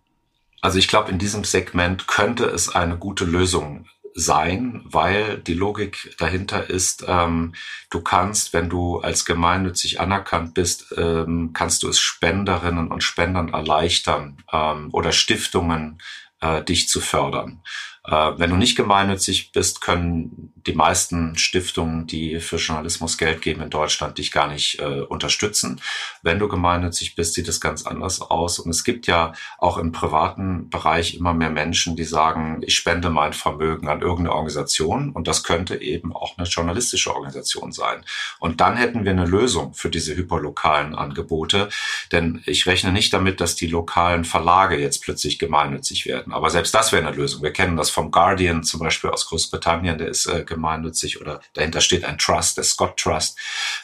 Also 0.61 0.78
ich 0.78 0.89
glaube, 0.89 1.11
in 1.11 1.18
diesem 1.18 1.45
Segment 1.45 2.07
könnte 2.07 2.45
es 2.47 2.74
eine 2.74 2.97
gute 2.97 3.24
Lösung 3.24 3.87
sein, 4.17 4.81
weil 4.85 5.39
die 5.39 5.55
Logik 5.55 6.14
dahinter 6.19 6.71
ist, 6.71 7.05
ähm, 7.07 7.55
du 7.91 8.01
kannst, 8.01 8.55
wenn 8.55 8.71
du 8.71 8.99
als 9.01 9.27
gemeinnützig 9.27 10.01
anerkannt 10.01 10.55
bist, 10.55 10.95
ähm, 10.97 11.51
kannst 11.53 11.83
du 11.83 11.89
es 11.89 12.01
Spenderinnen 12.01 12.89
und 12.89 13.05
Spendern 13.05 13.53
erleichtern 13.53 14.39
ähm, 14.51 14.89
oder 14.93 15.12
Stiftungen 15.12 16.01
äh, 16.41 16.62
dich 16.62 16.89
zu 16.89 17.01
fördern. 17.01 17.61
Äh, 18.07 18.39
wenn 18.39 18.51
du 18.51 18.57
nicht 18.57 18.77
gemeinnützig 18.77 19.53
bist, 19.53 19.81
können 19.81 20.53
die 20.67 20.75
meisten 20.75 21.37
Stiftungen, 21.37 22.07
die 22.07 22.41
für 22.41 22.57
Journalismus 22.57 23.19
Geld 23.19 23.43
geben 23.43 23.63
in 23.63 23.71
Deutschland, 23.71 24.19
dich 24.19 24.31
gar 24.31 24.49
nicht 24.49 24.81
äh, 24.81 25.01
unterstützen. 25.01 25.81
Wenn 26.23 26.39
du 26.39 26.49
gemeinnützig 26.49 27.17
bist, 27.17 27.35
sieht 27.35 27.49
es 27.49 27.61
ganz 27.61 27.85
anders 27.85 28.21
aus. 28.21 28.59
Und 28.59 28.71
es 28.71 28.85
gibt 28.85 29.07
ja 29.07 29.33
auch 29.59 29.79
im 29.79 29.93
privaten 29.93 30.71
Bereich 30.71 31.15
immer 31.15 31.35
mehr 31.35 31.51
Menschen, 31.51 31.97
die 31.97 32.05
sagen, 32.05 32.63
ich 32.65 32.77
spende 32.77 33.11
mein 33.11 33.33
Vermögen 33.33 33.89
an 33.89 34.03
irgendeine 34.03 34.35
Organisation. 34.35 35.11
Und 35.11 35.27
das 35.27 35.43
könnte 35.43 35.81
eben 35.81 36.15
auch 36.15 36.39
eine 36.39 36.47
journalistische 36.47 37.15
Organisation 37.15 37.73
sein. 37.73 38.05
Und 38.39 38.61
dann 38.61 38.77
hätten 38.77 39.05
wir 39.05 39.13
eine 39.13 39.27
Lösung 39.27 39.75
für 39.75 39.91
diese 39.91 40.15
hyperlokalen 40.15 40.95
Angebote. 40.95 41.69
Denn 42.13 42.43
ich 42.47 42.67
rechne 42.67 42.93
nicht 42.93 43.13
damit, 43.13 43.41
dass 43.41 43.57
die 43.57 43.67
lokalen 43.67 44.25
Verlage 44.25 44.79
jetzt 44.79 45.03
plötzlich 45.03 45.39
gemeinnützig 45.39 46.07
werden. 46.07 46.33
Aber 46.33 46.51
selbst 46.51 46.75
das 46.75 46.93
wäre 46.93 47.07
eine 47.07 47.17
Lösung. 47.17 47.43
Wir 47.43 47.53
kennen 47.53 47.77
das 47.77 47.95
vom 47.97 48.11
Guardian 48.11 48.62
zum 48.62 48.80
Beispiel 48.80 49.09
aus 49.09 49.26
Großbritannien, 49.26 49.97
der 49.97 50.09
ist 50.09 50.26
äh, 50.26 50.44
gemeinnützig 50.44 51.18
oder 51.18 51.40
dahinter 51.55 51.80
steht 51.80 52.05
ein 52.05 52.18
Trust, 52.18 52.59
der 52.59 52.64
Scott 52.64 52.99
Trust. 52.99 53.38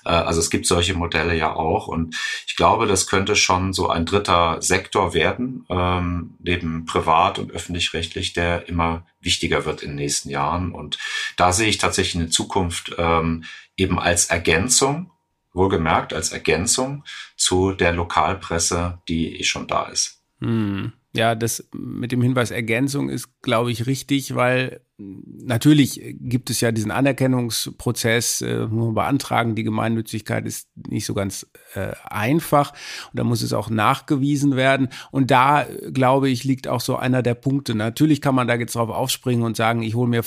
Äh, 0.05 0.11
also 0.11 0.39
es 0.39 0.51
gibt 0.51 0.67
solche 0.67 0.93
Modelle 0.93 1.35
ja 1.35 1.55
auch 1.55 1.87
und 1.89 2.15
ich 2.47 2.55
glaube, 2.55 2.87
das 2.87 3.07
könnte 3.07 3.37
schon 3.37 3.73
so 3.73 3.89
ein 3.89 4.05
dritter 4.05 4.61
Sektor 4.61 5.15
werden, 5.15 5.65
ähm, 5.71 6.35
neben 6.41 6.85
privat 6.85 7.39
und 7.39 7.53
öffentlich-rechtlich, 7.53 8.35
der 8.35 8.69
immer 8.69 9.07
wichtiger 9.23 9.65
wird 9.65 9.83
in 9.83 9.91
den 9.91 9.97
nächsten 9.97 10.29
Jahren. 10.29 10.73
Und 10.73 10.99
da 11.39 11.55
sehe 11.55 11.71
ich 11.71 11.79
tatsächlich 11.79 12.21
eine 12.21 12.31
Zukunft 12.31 12.95
ähm, 12.99 13.45
eben 13.79 13.99
als 13.99 14.27
Ergänzung, 14.27 15.11
wohlgemerkt 15.55 16.13
als 16.13 16.33
Ergänzung 16.33 17.03
zu 17.37 17.73
der 17.73 17.93
Lokalpresse, 17.93 18.99
die 19.09 19.41
eh 19.41 19.45
schon 19.45 19.67
da 19.67 19.85
ist. 19.85 20.21
Hm. 20.43 20.93
Ja, 21.15 21.35
das 21.35 21.69
mit 21.75 22.11
dem 22.11 22.23
Hinweis 22.23 22.51
Ergänzung 22.51 23.11
ist, 23.11 23.43
glaube 23.43 23.71
ich, 23.71 23.87
richtig, 23.87 24.35
weil 24.35 24.81
natürlich 24.99 26.01
gibt 26.21 26.49
es 26.49 26.61
ja 26.61 26.73
diesen 26.73 26.91
Anerkennungsprozess, 26.91 28.41
äh, 28.41 28.67
beantragen, 28.67 29.55
die 29.55 29.63
Gemeinnützigkeit 29.63 30.47
ist 30.47 30.69
nicht 30.89 31.05
so 31.05 31.15
ganz 31.15 31.47
äh, 31.75 31.93
einfach 32.05 32.73
und 33.11 33.19
da 33.19 33.25
muss 33.25 33.43
es 33.43 33.53
auch 33.53 33.69
nachgewiesen 33.69 34.57
werden 34.57 34.89
und 35.11 35.31
da, 35.31 35.67
glaube 35.93 36.31
ich, 36.31 36.45
liegt 36.45 36.69
auch 36.69 36.81
so 36.81 36.97
einer 36.97 37.23
der 37.23 37.35
Punkte. 37.35 37.75
Natürlich 37.75 38.21
kann 38.21 38.35
man 38.35 38.49
da 38.49 38.55
jetzt 38.55 38.75
drauf 38.75 38.91
aufspringen 38.91 39.45
und 39.45 39.57
sagen, 39.57 39.83
ich 39.83 39.95
hole 39.95 40.09
mir 40.09 40.23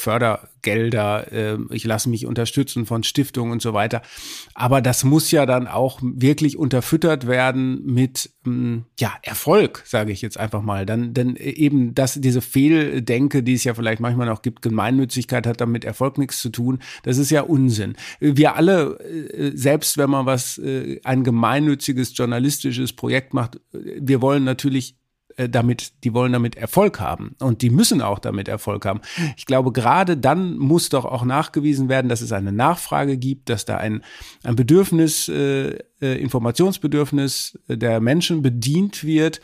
Fördergelder, 0.65 1.31
äh, 1.31 1.57
ich 1.71 1.85
lasse 1.85 2.09
mich 2.09 2.25
unterstützen 2.25 2.85
von 2.85 3.03
Stiftungen 3.03 3.51
und 3.51 3.61
so 3.61 3.73
weiter, 3.73 4.01
aber 4.53 4.81
das 4.81 5.03
muss 5.03 5.31
ja 5.31 5.45
dann 5.45 5.67
auch 5.67 5.99
wirklich 6.01 6.57
unterfüttert 6.57 7.27
werden 7.27 7.85
mit 7.85 8.31
mh, 8.43 8.83
ja, 8.99 9.13
Erfolg, 9.21 9.83
sage 9.85 10.11
ich 10.11 10.21
jetzt 10.21 10.39
einfach 10.39 10.61
mal. 10.61 10.85
Dann, 10.85 11.13
denn 11.13 11.35
eben 11.35 11.93
das, 11.93 12.19
diese 12.19 12.41
Fehldenke, 12.41 13.43
die 13.43 13.53
es 13.53 13.63
ja 13.63 13.73
vielleicht 13.73 13.99
manchmal 13.99 14.27
noch 14.27 14.41
gibt, 14.41 14.61
Gemeinnützigkeit 14.61 15.47
hat 15.47 15.61
damit 15.61 15.85
Erfolg 15.85 16.17
nichts 16.17 16.39
zu 16.39 16.49
tun. 16.49 16.79
Das 17.03 17.17
ist 17.17 17.29
ja 17.29 17.41
Unsinn. 17.41 17.95
Wir 18.19 18.55
alle, 18.55 18.99
äh, 18.99 19.51
selbst 19.55 19.97
wenn 19.97 20.09
man 20.09 20.25
was, 20.25 20.57
äh, 20.57 20.99
ein 21.03 21.23
gemeinnütziges 21.23 22.17
journalistisches 22.17 22.93
Projekt 22.93 23.33
macht, 23.33 23.59
wir 23.71 24.21
wollen 24.21 24.43
natürlich 24.43 24.93
äh, 24.93 25.04
damit, 25.37 26.03
die 26.03 26.13
wollen 26.13 26.31
damit 26.31 26.55
Erfolg 26.55 26.99
haben 26.99 27.35
und 27.39 27.61
die 27.61 27.69
müssen 27.69 28.01
auch 28.01 28.19
damit 28.19 28.47
Erfolg 28.47 28.85
haben. 28.85 29.01
Ich 29.35 29.45
glaube, 29.45 29.71
gerade 29.71 30.15
dann 30.15 30.57
muss 30.57 30.89
doch 30.89 31.05
auch 31.05 31.25
nachgewiesen 31.25 31.89
werden, 31.89 32.09
dass 32.09 32.21
es 32.21 32.31
eine 32.31 32.51
Nachfrage 32.51 33.17
gibt, 33.17 33.49
dass 33.49 33.65
da 33.65 33.77
ein, 33.77 34.03
ein 34.43 34.55
Bedürfnis, 34.55 35.27
äh, 35.27 35.77
Informationsbedürfnis 35.99 37.59
der 37.67 37.99
Menschen 37.99 38.41
bedient 38.41 39.03
wird 39.03 39.41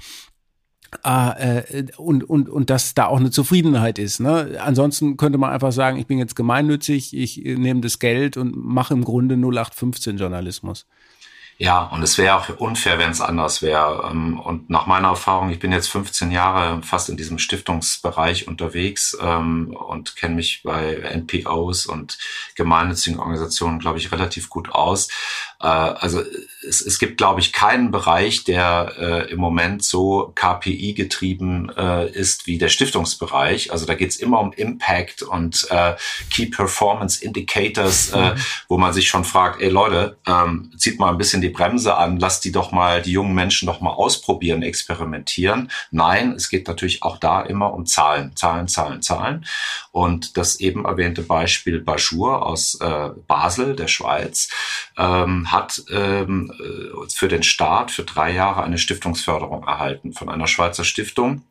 äh, 1.06 1.60
äh, 1.60 1.88
und, 1.98 2.24
und, 2.30 2.50
und 2.50 2.70
dass 2.70 2.94
da 2.94 3.08
auch 3.08 3.20
eine 3.20 3.32
Zufriedenheit 3.32 3.98
ist. 3.98 4.20
Ne? 4.20 4.60
Ansonsten 4.62 5.16
könnte 5.16 5.38
man 5.38 5.52
einfach 5.52 5.72
sagen, 5.72 5.98
ich 5.98 6.06
bin 6.06 6.18
jetzt 6.18 6.36
gemeinnützig, 6.36 7.16
ich 7.16 7.38
nehme 7.38 7.80
das 7.80 8.00
Geld 8.00 8.36
und 8.36 8.56
mache 8.56 8.94
im 8.94 9.06
Grunde 9.06 9.36
0815 9.36 10.18
Journalismus. 10.18 10.86
Ja, 11.62 11.84
und 11.84 12.02
es 12.02 12.18
wäre 12.18 12.38
auch 12.38 12.50
unfair, 12.58 12.98
wenn 12.98 13.12
es 13.12 13.22
anders 13.22 13.62
wäre. 13.62 14.10
Ähm, 14.10 14.40
und 14.40 14.72
nach 14.72 14.88
meiner 14.88 15.10
Erfahrung, 15.10 15.52
ich 15.52 15.60
bin 15.60 15.72
jetzt 15.72 15.90
15 15.90 16.32
Jahre 16.32 16.82
fast 16.82 17.08
in 17.08 17.18
diesem 17.18 17.38
Stiftungsbereich 17.38 18.48
unterwegs 18.48 19.16
ähm, 19.22 19.76
und 19.76 20.16
kenne 20.16 20.34
mich 20.34 20.64
bei 20.64 20.96
NPOs 20.96 21.86
und 21.86 22.18
gemeinnützigen 22.56 23.20
Organisationen, 23.20 23.78
glaube 23.78 24.00
ich, 24.00 24.12
relativ 24.12 24.50
gut 24.50 24.72
aus. 24.72 25.10
Äh, 25.62 25.68
also 25.68 26.24
es, 26.68 26.82
es 26.82 26.98
gibt, 26.98 27.18
glaube 27.18 27.40
ich, 27.40 27.54
keinen 27.54 27.92
Bereich, 27.92 28.44
der 28.44 28.94
äh, 28.98 29.32
im 29.32 29.40
Moment 29.40 29.84
so 29.84 30.32
KPI 30.36 30.94
getrieben 30.94 31.72
äh, 31.78 32.10
ist 32.10 32.48
wie 32.48 32.58
der 32.58 32.70
Stiftungsbereich. 32.70 33.72
Also 33.72 33.86
da 33.86 33.94
geht 33.94 34.10
es 34.10 34.18
immer 34.18 34.40
um 34.40 34.52
Impact 34.54 35.22
und 35.22 35.68
Key 36.30 36.48
Performance 36.48 37.24
Indicators, 37.24 38.14
mhm. 38.14 38.34
wo 38.68 38.78
man 38.78 38.94
sich 38.94 39.08
schon 39.08 39.24
fragt, 39.24 39.62
ey 39.62 39.70
Leute, 39.70 40.18
ähm, 40.26 40.72
zieht 40.78 41.00
mal 41.00 41.10
ein 41.10 41.18
bisschen 41.18 41.42
die 41.42 41.51
Bremse 41.52 41.96
an, 41.96 42.20
lasst 42.20 42.44
die 42.46 42.52
doch 42.52 42.72
mal, 42.72 43.02
die 43.02 43.12
jungen 43.12 43.34
Menschen 43.34 43.68
doch 43.68 43.82
mal 43.82 43.92
ausprobieren, 43.92 44.64
experimentieren. 44.64 45.72
Nein, 45.92 46.34
es 46.34 46.50
geht 46.50 46.68
natürlich 46.68 47.04
auch 47.04 47.18
da 47.18 47.42
immer 47.42 47.74
um 47.74 47.86
Zahlen, 47.86 48.36
Zahlen, 48.36 48.68
Zahlen, 48.68 49.02
Zahlen. 49.02 49.46
Und 49.92 50.38
das 50.38 50.60
eben 50.60 50.86
erwähnte 50.86 51.22
Beispiel 51.22 51.80
Bajur 51.80 52.46
aus 52.46 52.76
äh, 52.76 53.10
Basel, 53.28 53.76
der 53.76 53.88
Schweiz, 53.88 54.50
ähm, 54.98 55.52
hat 55.52 55.84
ähm, 55.92 56.52
äh, 56.60 57.10
für 57.14 57.28
den 57.28 57.44
Staat 57.44 57.92
für 57.92 58.04
drei 58.04 58.32
Jahre 58.32 58.64
eine 58.64 58.78
Stiftungsförderung 58.78 59.64
erhalten 59.64 60.14
von 60.14 60.30
einer 60.30 60.48
Schweizer 60.48 60.84
Stiftung. 60.84 61.44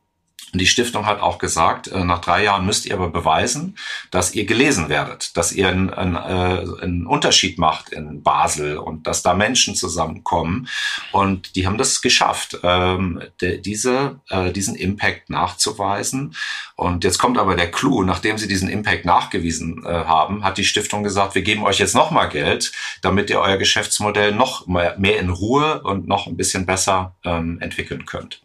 Die 0.53 0.67
Stiftung 0.67 1.07
hat 1.07 1.21
auch 1.21 1.39
gesagt, 1.39 1.87
äh, 1.89 2.03
nach 2.03 2.21
drei 2.21 2.43
Jahren 2.43 2.67
müsst 2.67 2.85
ihr 2.85 2.95
aber 2.95 3.09
beweisen, 3.09 3.77
dass 4.11 4.35
ihr 4.35 4.47
gelesen 4.47 4.89
werdet, 4.89 5.37
dass 5.37 5.53
ihr 5.53 5.69
einen, 5.69 5.91
einen, 5.91 6.17
äh, 6.17 6.83
einen 6.83 7.07
Unterschied 7.07 7.59
macht 7.59 7.91
in 7.91 8.23
Basel 8.25 8.77
und 8.77 9.07
dass 9.07 9.23
da 9.23 9.35
Menschen 9.35 9.77
zusammenkommen. 9.77 10.69
Und 11.13 11.55
die 11.55 11.67
haben 11.67 11.79
das 11.79 12.03
geschafft, 12.03 12.59
ähm, 12.65 13.23
diese, 13.41 14.21
äh, 14.29 14.51
diesen 14.51 14.75
Impact 14.75 15.31
nachzuweisen. 15.31 16.35
Und 16.75 17.05
jetzt 17.05 17.19
kommt 17.19 17.39
aber 17.39 17.55
der 17.55 17.71
Clou, 17.71 18.03
nachdem 18.03 18.37
sie 18.37 18.49
diesen 18.49 18.69
Impact 18.69 19.05
nachgewiesen 19.05 19.85
haben, 19.85 20.45
hat 20.45 20.59
die 20.59 20.65
Stiftung 20.65 21.03
gesagt, 21.03 21.35
wir 21.35 21.43
geben 21.43 21.63
euch 21.63 21.79
jetzt 21.79 21.95
nochmal 21.95 22.29
Geld, 22.29 22.73
damit 23.03 23.31
ihr 23.31 23.41
euer 23.41 23.57
Geschäftsmodell 23.57 24.33
noch 24.33 24.67
mehr 24.67 25.19
in 25.19 25.31
Ruhe 25.31 25.83
und 25.83 26.09
noch 26.09 26.27
ein 26.27 26.37
bisschen 26.37 26.67
besser 26.67 27.15
ähm, 27.25 27.59
entwickeln 27.61 28.07
könnt. 28.07 28.41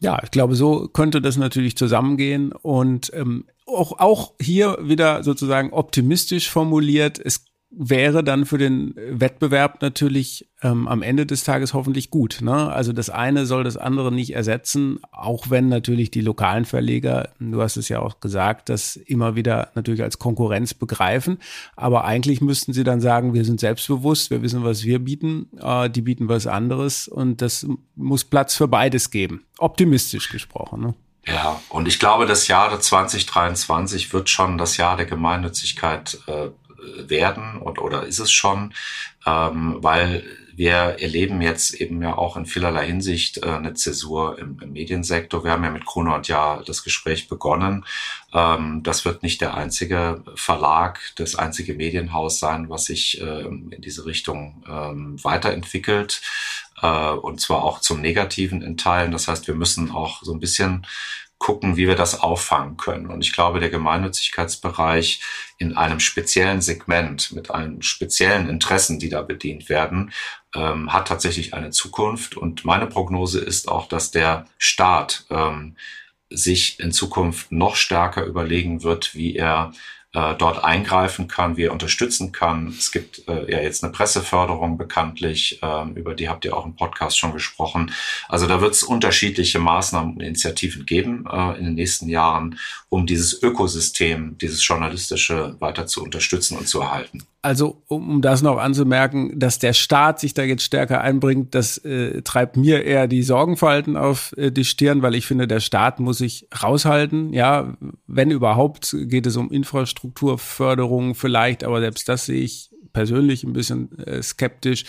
Ja, 0.00 0.20
ich 0.22 0.30
glaube, 0.30 0.54
so 0.54 0.88
könnte 0.88 1.22
das 1.22 1.36
natürlich 1.36 1.76
zusammengehen 1.76 2.52
und 2.52 3.10
ähm, 3.14 3.46
auch, 3.66 3.98
auch 3.98 4.34
hier 4.40 4.78
wieder 4.82 5.22
sozusagen 5.22 5.72
optimistisch 5.72 6.50
formuliert. 6.50 7.18
Es 7.18 7.46
wäre 7.76 8.22
dann 8.22 8.46
für 8.46 8.58
den 8.58 8.94
Wettbewerb 8.96 9.82
natürlich 9.82 10.48
ähm, 10.62 10.86
am 10.88 11.02
Ende 11.02 11.26
des 11.26 11.44
Tages 11.44 11.74
hoffentlich 11.74 12.10
gut. 12.10 12.38
Ne? 12.40 12.72
Also 12.72 12.92
das 12.92 13.10
eine 13.10 13.46
soll 13.46 13.64
das 13.64 13.76
andere 13.76 14.12
nicht 14.12 14.34
ersetzen, 14.34 15.00
auch 15.12 15.50
wenn 15.50 15.68
natürlich 15.68 16.10
die 16.10 16.20
lokalen 16.20 16.64
Verleger, 16.64 17.30
du 17.38 17.60
hast 17.60 17.76
es 17.76 17.88
ja 17.88 18.00
auch 18.00 18.20
gesagt, 18.20 18.68
das 18.68 18.96
immer 18.96 19.36
wieder 19.36 19.70
natürlich 19.74 20.02
als 20.02 20.18
Konkurrenz 20.18 20.74
begreifen. 20.74 21.38
Aber 21.76 22.04
eigentlich 22.04 22.40
müssten 22.40 22.72
sie 22.72 22.84
dann 22.84 23.00
sagen, 23.00 23.34
wir 23.34 23.44
sind 23.44 23.60
selbstbewusst, 23.60 24.30
wir 24.30 24.42
wissen, 24.42 24.64
was 24.64 24.84
wir 24.84 24.98
bieten, 25.00 25.48
äh, 25.60 25.90
die 25.90 26.02
bieten 26.02 26.28
was 26.28 26.46
anderes 26.46 27.08
und 27.08 27.42
das 27.42 27.66
muss 27.96 28.24
Platz 28.24 28.54
für 28.54 28.68
beides 28.68 29.10
geben. 29.10 29.44
Optimistisch 29.58 30.28
gesprochen. 30.28 30.80
Ne? 30.80 30.94
Ja, 31.26 31.60
und 31.70 31.88
ich 31.88 31.98
glaube, 31.98 32.26
das 32.26 32.48
Jahr 32.48 32.78
2023 32.78 34.12
wird 34.12 34.28
schon 34.28 34.58
das 34.58 34.76
Jahr 34.76 34.96
der 34.96 35.06
Gemeinnützigkeit 35.06 36.18
äh, 36.26 36.48
werden 37.08 37.58
und 37.60 37.78
oder 37.78 38.04
ist 38.04 38.18
es 38.18 38.32
schon, 38.32 38.72
ähm, 39.26 39.76
weil 39.80 40.24
wir 40.56 40.74
erleben 41.00 41.42
jetzt 41.42 41.74
eben 41.74 42.00
ja 42.02 42.16
auch 42.16 42.36
in 42.36 42.46
vielerlei 42.46 42.86
Hinsicht 42.86 43.38
äh, 43.38 43.46
eine 43.46 43.74
Zäsur 43.74 44.38
im, 44.38 44.58
im 44.60 44.72
Mediensektor. 44.72 45.44
Wir 45.44 45.52
haben 45.52 45.64
ja 45.64 45.70
mit 45.70 45.84
Krone 45.86 46.14
und 46.14 46.28
Ja 46.28 46.62
das 46.64 46.84
Gespräch 46.84 47.28
begonnen. 47.28 47.84
Ähm, 48.32 48.82
das 48.82 49.04
wird 49.04 49.22
nicht 49.22 49.40
der 49.40 49.54
einzige 49.54 50.22
Verlag, 50.36 51.00
das 51.16 51.34
einzige 51.34 51.74
Medienhaus 51.74 52.38
sein, 52.38 52.68
was 52.70 52.84
sich 52.84 53.20
äh, 53.20 53.40
in 53.42 53.76
diese 53.78 54.06
Richtung 54.06 54.62
ähm, 54.68 55.22
weiterentwickelt. 55.24 56.22
Äh, 56.80 57.12
und 57.12 57.40
zwar 57.40 57.64
auch 57.64 57.80
zum 57.80 58.00
Negativen 58.00 58.62
in 58.62 58.76
Teilen. 58.76 59.12
Das 59.12 59.28
heißt, 59.28 59.48
wir 59.48 59.54
müssen 59.54 59.90
auch 59.90 60.22
so 60.22 60.32
ein 60.32 60.40
bisschen 60.40 60.86
gucken, 61.44 61.76
wie 61.76 61.86
wir 61.86 61.94
das 61.94 62.22
auffangen 62.22 62.78
können. 62.78 63.10
Und 63.10 63.20
ich 63.20 63.34
glaube, 63.34 63.60
der 63.60 63.68
Gemeinnützigkeitsbereich 63.68 65.20
in 65.58 65.76
einem 65.76 66.00
speziellen 66.00 66.62
Segment 66.62 67.32
mit 67.32 67.50
einem 67.50 67.82
speziellen 67.82 68.48
Interessen, 68.48 68.98
die 68.98 69.10
da 69.10 69.20
bedient 69.20 69.68
werden, 69.68 70.10
ähm, 70.54 70.90
hat 70.90 71.06
tatsächlich 71.06 71.52
eine 71.52 71.68
Zukunft. 71.68 72.38
Und 72.38 72.64
meine 72.64 72.86
Prognose 72.86 73.40
ist 73.40 73.68
auch, 73.68 73.88
dass 73.88 74.10
der 74.10 74.46
Staat 74.56 75.26
ähm, 75.28 75.76
sich 76.30 76.80
in 76.80 76.92
Zukunft 76.92 77.52
noch 77.52 77.76
stärker 77.76 78.24
überlegen 78.24 78.82
wird, 78.82 79.14
wie 79.14 79.36
er 79.36 79.74
äh, 80.14 80.34
dort 80.36 80.62
eingreifen 80.62 81.28
kann, 81.28 81.56
wie 81.56 81.64
er 81.64 81.72
unterstützen 81.72 82.32
kann. 82.32 82.68
Es 82.68 82.92
gibt 82.92 83.26
äh, 83.28 83.50
ja 83.50 83.60
jetzt 83.60 83.82
eine 83.82 83.92
Presseförderung 83.92 84.78
bekanntlich, 84.78 85.60
äh, 85.62 85.88
über 85.94 86.14
die 86.14 86.28
habt 86.28 86.44
ihr 86.44 86.56
auch 86.56 86.64
im 86.64 86.76
Podcast 86.76 87.18
schon 87.18 87.32
gesprochen. 87.32 87.92
Also 88.28 88.46
da 88.46 88.60
wird 88.60 88.74
es 88.74 88.82
unterschiedliche 88.82 89.58
Maßnahmen 89.58 90.14
und 90.14 90.20
Initiativen 90.20 90.86
geben 90.86 91.26
äh, 91.30 91.58
in 91.58 91.64
den 91.64 91.74
nächsten 91.74 92.08
Jahren, 92.08 92.58
um 92.94 93.06
dieses 93.06 93.42
Ökosystem, 93.42 94.38
dieses 94.40 94.64
journalistische 94.64 95.56
weiter 95.58 95.84
zu 95.84 96.00
unterstützen 96.00 96.56
und 96.56 96.68
zu 96.68 96.80
erhalten. 96.80 97.24
Also 97.42 97.82
um 97.88 98.22
das 98.22 98.40
noch 98.40 98.58
anzumerken, 98.58 99.36
dass 99.36 99.58
der 99.58 99.72
Staat 99.72 100.20
sich 100.20 100.32
da 100.32 100.44
jetzt 100.44 100.62
stärker 100.62 101.00
einbringt, 101.00 101.56
das 101.56 101.78
äh, 101.78 102.22
treibt 102.22 102.56
mir 102.56 102.84
eher 102.84 103.08
die 103.08 103.24
Sorgenfalten 103.24 103.96
auf 103.96 104.32
äh, 104.36 104.52
die 104.52 104.64
Stirn, 104.64 105.02
weil 105.02 105.16
ich 105.16 105.26
finde, 105.26 105.48
der 105.48 105.58
Staat 105.58 105.98
muss 105.98 106.18
sich 106.18 106.46
raushalten. 106.62 107.32
Ja, 107.32 107.76
wenn 108.06 108.30
überhaupt 108.30 108.96
geht 108.96 109.26
es 109.26 109.36
um 109.36 109.50
Infrastrukturförderung 109.50 111.16
vielleicht, 111.16 111.64
aber 111.64 111.80
selbst 111.80 112.08
das 112.08 112.26
sehe 112.26 112.42
ich 112.42 112.70
persönlich 112.92 113.42
ein 113.42 113.54
bisschen 113.54 113.98
äh, 113.98 114.22
skeptisch. 114.22 114.84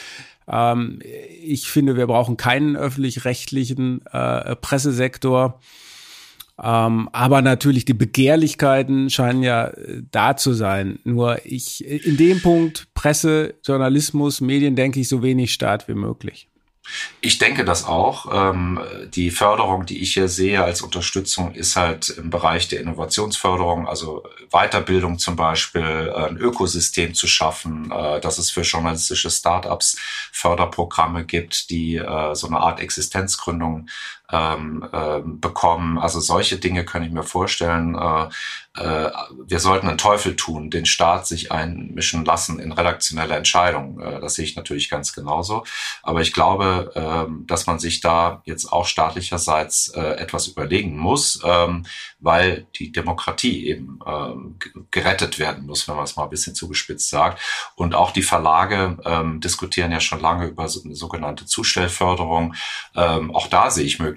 Ähm, 0.48 1.00
ich 1.42 1.72
finde, 1.72 1.98
wir 1.98 2.06
brauchen 2.06 2.38
keinen 2.38 2.76
öffentlich-rechtlichen 2.76 4.06
äh, 4.06 4.56
Pressesektor. 4.58 5.60
Ähm, 6.62 7.10
aber 7.12 7.42
natürlich 7.42 7.84
die 7.84 7.94
Begehrlichkeiten 7.94 9.10
scheinen 9.10 9.44
ja 9.44 9.68
äh, 9.68 10.04
da 10.12 10.38
zu 10.38 10.54
sein. 10.54 11.00
Nur 11.04 11.46
ich, 11.46 11.86
in 11.86 12.16
dem 12.18 12.42
Punkt 12.42 12.88
Presse, 12.94 13.56
Journalismus, 13.64 14.40
Medien 14.40 14.76
denke 14.76 15.02
ich 15.02 15.10
so 15.10 15.22
wenig 15.22 15.54
Staat 15.54 15.88
wie 15.88 15.96
möglich. 15.96 16.48
Ich 17.20 17.40
denke 17.40 17.66
das 17.66 17.86
auch. 17.86 18.28
Ähm, 18.32 18.80
die 19.08 19.32
Förderung, 19.32 19.86
die 19.86 20.02
ich 20.02 20.14
hier 20.14 20.28
sehe 20.28 20.64
als 20.64 20.82
Unterstützung, 20.82 21.54
ist 21.54 21.76
halt 21.76 22.10
im 22.10 22.30
Bereich 22.30 22.68
der 22.68 22.80
Innovationsförderung, 22.82 23.88
also 23.88 24.24
Weiterbildung 24.52 25.18
zum 25.18 25.36
Beispiel, 25.36 25.82
äh, 25.82 26.28
ein 26.28 26.38
Ökosystem 26.38 27.16
zu 27.16 27.28
schaffen, 27.28 27.92
äh, 27.92 28.22
dass 28.22 28.38
es 28.38 28.52
für 28.52 28.62
journalistische 28.62 29.32
Startups 29.32 29.98
Förderprogramme 30.32 31.26
gibt, 31.26 31.70
die 31.72 31.96
äh, 31.96 32.36
so 32.36 32.48
eine 32.48 32.60
Art 32.60 32.80
Existenzgründung 32.80 33.88
ähm, 34.32 34.88
äh, 34.92 35.22
bekommen. 35.24 35.98
Also 35.98 36.20
solche 36.20 36.58
Dinge 36.58 36.86
kann 36.86 37.04
ich 37.04 37.12
mir 37.12 37.24
vorstellen. 37.24 37.96
Äh, 37.96 38.28
äh, 38.78 39.10
wir 39.48 39.60
sollten 39.60 39.88
einen 39.88 39.98
Teufel 39.98 40.36
tun, 40.36 40.70
den 40.70 40.86
Staat 40.86 41.28
sich 41.28 41.52
einmischen 41.52 42.26
lassen 42.26 42.60
in 42.60 42.72
redaktionelle 42.72 43.36
Entscheidungen. 43.36 44.00
Äh, 44.02 44.20
das 44.20 44.36
sehe 44.36 44.46
ich 44.46 44.56
natürlich 44.56 44.90
ganz 44.90 45.14
genauso. 45.14 45.64
Aber 46.04 46.22
ich 46.22 46.34
glaube, 46.34 46.92
äh, 46.96 47.32
dass 47.46 47.68
man 47.68 47.80
sich 47.80 48.02
da 48.02 48.42
jetzt 48.46 48.72
auch 48.72 48.86
staatlicherseits 48.86 49.90
äh, 49.90 50.02
etwas 50.02 50.48
überlegen 50.48 50.98
muss, 50.98 51.40
ähm, 51.46 51.86
weil 52.20 52.68
die 52.78 52.92
Demokratie 52.92 53.68
eben 53.68 54.00
ähm, 54.06 54.58
gerettet 54.92 55.40
werden 55.40 55.66
muss, 55.66 55.88
wenn 55.88 55.96
man 55.96 56.04
es 56.06 56.16
mal 56.16 56.24
ein 56.24 56.30
bisschen 56.30 56.56
zugespitzt 56.56 57.10
sagt. 57.10 57.42
Und 57.76 57.96
auch 57.96 58.12
die 58.12 58.24
Verlage 58.24 58.98
ähm, 59.06 59.40
diskutieren 59.40 59.92
ja 59.92 60.00
schon 60.00 60.20
lange 60.20 60.48
über 60.48 60.68
so 60.68 60.84
eine 60.84 60.96
sogenannte 60.96 61.46
Zustellförderung. 61.46 62.56
Ähm, 62.96 63.34
auch 63.34 63.48
da 63.48 63.70
sehe 63.70 63.86
ich 63.86 64.00
Möglichkeiten. 64.00 64.15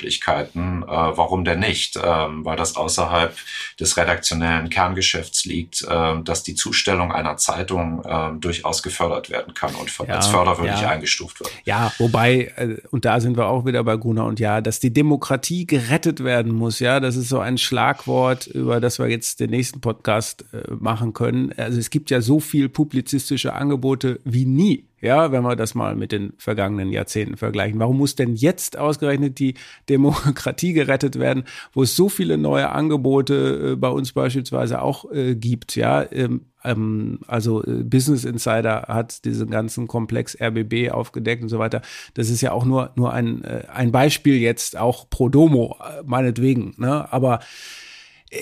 Äh, 0.82 0.86
warum 0.86 1.44
denn 1.44 1.60
nicht? 1.60 1.98
Ähm, 2.02 2.44
weil 2.44 2.56
das 2.56 2.76
außerhalb 2.76 3.36
des 3.80 3.96
redaktionellen 3.96 4.70
Kerngeschäfts 4.70 5.44
liegt, 5.44 5.82
äh, 5.82 6.22
dass 6.22 6.42
die 6.42 6.54
Zustellung 6.54 7.12
einer 7.12 7.36
Zeitung 7.36 8.04
äh, 8.04 8.30
durchaus 8.38 8.82
gefördert 8.82 9.30
werden 9.30 9.54
kann 9.54 9.74
und 9.74 9.90
ja, 10.06 10.14
als 10.14 10.28
förderwürdig 10.28 10.80
ja. 10.80 10.90
eingestuft 10.90 11.40
wird. 11.40 11.50
Ja, 11.64 11.92
wobei, 11.98 12.52
äh, 12.56 12.76
und 12.90 13.04
da 13.04 13.20
sind 13.20 13.36
wir 13.36 13.46
auch 13.46 13.66
wieder 13.66 13.82
bei 13.84 13.96
Gunnar 13.96 14.26
und 14.26 14.40
Ja, 14.40 14.60
dass 14.60 14.80
die 14.80 14.92
Demokratie 14.92 15.66
gerettet 15.66 16.22
werden 16.22 16.52
muss. 16.52 16.78
Ja, 16.78 17.00
das 17.00 17.16
ist 17.16 17.28
so 17.28 17.40
ein 17.40 17.58
Schlag 17.58 17.88
Schlagwort, 17.88 18.46
über 18.48 18.80
das 18.80 18.98
wir 18.98 19.08
jetzt 19.08 19.40
den 19.40 19.50
nächsten 19.50 19.80
Podcast 19.80 20.44
äh, 20.52 20.74
machen 20.74 21.12
können. 21.12 21.52
Also 21.56 21.78
es 21.78 21.90
gibt 21.90 22.10
ja 22.10 22.20
so 22.20 22.40
viel 22.40 22.68
publizistische 22.68 23.52
Angebote 23.52 24.20
wie 24.24 24.44
nie. 24.44 24.87
Ja, 25.00 25.30
wenn 25.30 25.42
wir 25.42 25.54
das 25.54 25.74
mal 25.74 25.94
mit 25.94 26.10
den 26.10 26.32
vergangenen 26.38 26.90
Jahrzehnten 26.90 27.36
vergleichen. 27.36 27.78
Warum 27.78 27.98
muss 27.98 28.16
denn 28.16 28.34
jetzt 28.34 28.76
ausgerechnet 28.76 29.38
die 29.38 29.54
Demokratie 29.88 30.72
gerettet 30.72 31.18
werden, 31.18 31.44
wo 31.72 31.84
es 31.84 31.94
so 31.94 32.08
viele 32.08 32.36
neue 32.36 32.70
Angebote 32.70 33.72
äh, 33.72 33.76
bei 33.76 33.88
uns 33.88 34.12
beispielsweise 34.12 34.82
auch 34.82 35.10
äh, 35.12 35.36
gibt? 35.36 35.76
Ja, 35.76 36.04
ähm, 36.10 36.46
ähm, 36.64 37.20
also 37.28 37.64
äh, 37.64 37.84
Business 37.84 38.24
Insider 38.24 38.86
hat 38.88 39.24
diesen 39.24 39.50
ganzen 39.50 39.86
Komplex 39.86 40.36
RBB 40.40 40.90
aufgedeckt 40.90 41.42
und 41.42 41.48
so 41.48 41.58
weiter. 41.58 41.82
Das 42.14 42.28
ist 42.28 42.40
ja 42.40 42.52
auch 42.52 42.64
nur 42.64 42.90
nur 42.96 43.12
ein 43.12 43.44
äh, 43.44 43.64
ein 43.72 43.92
Beispiel 43.92 44.38
jetzt 44.38 44.76
auch 44.76 45.08
pro 45.08 45.28
Domo 45.28 45.76
äh, 45.80 46.02
meinetwegen. 46.04 46.74
Ne? 46.76 47.12
Aber 47.12 47.40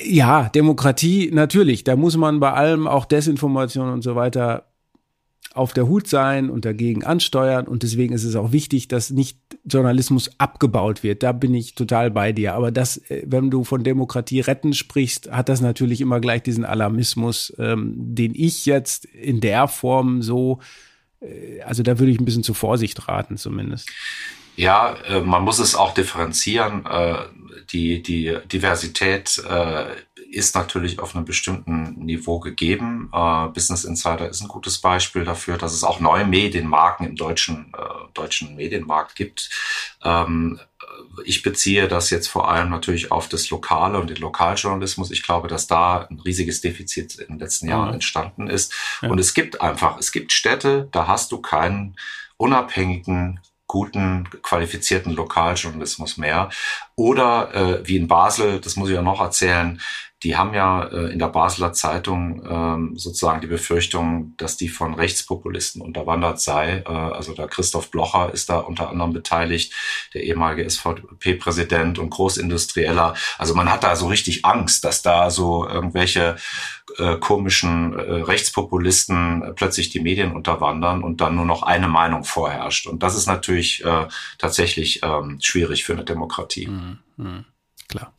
ja, 0.05 0.49
Demokratie 0.49 1.31
natürlich. 1.33 1.85
Da 1.85 1.97
muss 1.97 2.17
man 2.17 2.41
bei 2.41 2.53
allem 2.53 2.89
auch 2.89 3.05
Desinformation 3.05 3.91
und 3.91 4.03
so 4.03 4.17
weiter 4.17 4.65
auf 5.57 5.73
der 5.73 5.89
Hut 5.89 6.07
sein 6.07 6.51
und 6.51 6.65
dagegen 6.65 7.05
ansteuern. 7.05 7.67
Und 7.67 7.83
deswegen 7.83 8.15
ist 8.15 8.25
es 8.25 8.37
auch 8.37 8.53
wichtig, 8.53 8.89
dass 8.89 9.11
nicht 9.11 9.39
Journalismus 9.65 10.31
abgebaut 10.39 11.03
wird. 11.03 11.23
Da 11.23 11.33
bin 11.33 11.55
ich 11.55 11.75
total 11.75 12.11
bei 12.11 12.33
dir. 12.33 12.55
Aber 12.55 12.71
das, 12.71 12.99
äh, 13.11 13.23
wenn 13.27 13.51
du 13.51 13.65
von 13.65 13.83
Demokratie 13.83 14.41
retten 14.41 14.75
sprichst, 14.75 15.31
hat 15.31 15.49
das 15.49 15.61
natürlich 15.61 16.01
immer 16.01 16.21
gleich 16.21 16.43
diesen 16.43 16.65
Alarmismus, 16.65 17.53
ähm, 17.59 17.95
den 17.97 18.35
ich 18.35 18.67
jetzt 18.67 19.05
in 19.07 19.41
der 19.41 19.69
Form 19.69 20.23
so, 20.23 20.61
äh, 21.21 21.63
also 21.63 21.83
da 21.83 21.99
würde 21.99 22.13
ich 22.13 22.21
ein 22.21 22.25
bisschen 22.25 22.43
zu 22.45 22.55
Vorsicht 22.55 23.09
raten 23.09 23.37
zumindest. 23.37 23.91
Ja, 24.57 24.95
äh, 25.05 25.21
man 25.21 25.43
muss 25.43 25.59
es 25.59 25.75
auch 25.75 25.95
differenzieren. 25.95 26.85
Äh, 26.87 27.19
die, 27.71 28.03
die 28.03 28.39
Diversität 28.51 29.43
äh, 29.49 29.87
ist 30.31 30.55
natürlich 30.55 30.99
auf 30.99 31.15
einem 31.15 31.25
bestimmten 31.25 32.05
Niveau 32.05 32.41
gegeben. 32.41 33.11
Äh, 33.13 33.49
Business 33.49 33.85
Insider 33.85 34.29
ist 34.29 34.41
ein 34.41 34.49
gutes 34.49 34.79
Beispiel 34.79 35.25
dafür, 35.25 35.57
dass 35.57 35.73
es 35.73 35.85
auch 35.85 36.01
neue 36.01 36.27
Medienmarken 36.27 37.07
im 37.07 37.17
deutschen, 37.17 37.73
äh, 37.77 38.13
deutschen 38.15 38.57
Medienmarkt 38.57 39.15
gibt. 39.15 39.51
Ähm, 40.03 40.61
ich 41.25 41.43
beziehe 41.43 41.89
das 41.89 42.11
jetzt 42.11 42.29
vor 42.29 42.51
allem 42.51 42.71
natürlich 42.71 43.11
auf 43.11 43.29
das 43.29 43.49
Lokale 43.51 43.99
und 43.99 44.11
den 44.11 44.19
Lokaljournalismus. 44.19 45.11
Ich 45.11 45.23
glaube, 45.23 45.49
dass 45.49 45.67
da 45.67 46.07
ein 46.11 46.21
riesiges 46.21 46.61
Defizit 46.61 47.17
in 47.17 47.29
den 47.29 47.39
letzten 47.39 47.69
Jahren 47.69 47.89
mhm. 47.89 47.95
entstanden 47.95 48.49
ist. 48.49 48.75
Und 49.03 49.19
es 49.19 49.33
gibt 49.33 49.61
einfach, 49.61 49.99
es 49.99 50.13
gibt 50.13 50.33
Städte, 50.33 50.89
da 50.93 51.07
hast 51.07 51.33
du 51.33 51.39
keinen 51.39 51.97
unabhängigen 52.37 53.41
guten, 53.67 54.29
qualifizierten 54.43 55.13
Lokaljournalismus 55.13 56.17
mehr. 56.17 56.51
Oder 56.95 57.55
äh, 57.55 57.89
wie 57.89 57.97
in 57.97 58.09
Basel, 58.09 58.61
das 58.61 58.77
muss 58.77 58.89
ich 58.89 58.95
ja 58.95 59.03
noch 59.03 59.21
erzählen, 59.21 59.81
die 60.27 60.37
haben 60.37 60.55
ja 60.55 60.83
äh, 60.83 61.13
in 61.13 61.21
der 61.21 61.29
Basler 61.29 61.73
Zeitung 61.73 62.43
ähm, 62.51 62.99
sozusagen 62.99 63.41
die 63.41 63.47
Befürchtung, 63.47 64.35
dass 64.39 64.57
die 64.57 64.69
von 64.69 64.93
Rechtspopulisten 64.95 65.81
unterwandert 65.81 66.41
sei. 66.41 66.83
Äh, 66.85 66.91
also 66.91 67.33
der 67.33 67.47
Christoph 67.47 67.93
Blocher 67.93 68.35
ist 68.35 68.51
da 68.51 68.59
unter 68.59 68.91
anderem 68.91 69.13
beteiligt, 69.13 69.73
der 70.15 70.25
ehemalige 70.25 70.69
SVP-Präsident 70.69 72.01
und 72.01 72.11
Großindustrieller. 72.11 73.15
Also 73.39 73.55
man 73.55 73.71
hat 73.71 73.85
da 73.85 73.95
so 73.95 74.09
richtig 74.09 74.45
Angst, 74.45 74.83
dass 74.83 75.01
da 75.01 75.31
so 75.31 75.65
irgendwelche 75.65 76.35
äh, 76.99 77.19
komischen 77.19 77.97
äh, 77.97 78.01
Rechtspopulisten 78.01 79.43
äh, 79.43 79.53
plötzlich 79.53 79.91
die 79.91 80.01
Medien 80.01 80.35
unterwandern 80.35 81.05
und 81.05 81.21
dann 81.21 81.37
nur 81.37 81.47
noch 81.47 81.63
eine 81.63 81.87
Meinung 81.87 82.25
vorherrscht. 82.25 82.89
Und 82.89 83.05
das 83.05 83.17
ist 83.17 83.29
natürlich 83.29 83.85
äh, 83.85 84.09
tatsächlich 84.39 85.05
ähm, 85.05 85.39
schwierig 85.41 85.85
für 85.85 85.93
eine 85.93 86.05
Demokratie. 86.05 86.67
Mhm, 86.67 86.99
mh, 87.17 87.45
klar. 87.87 88.13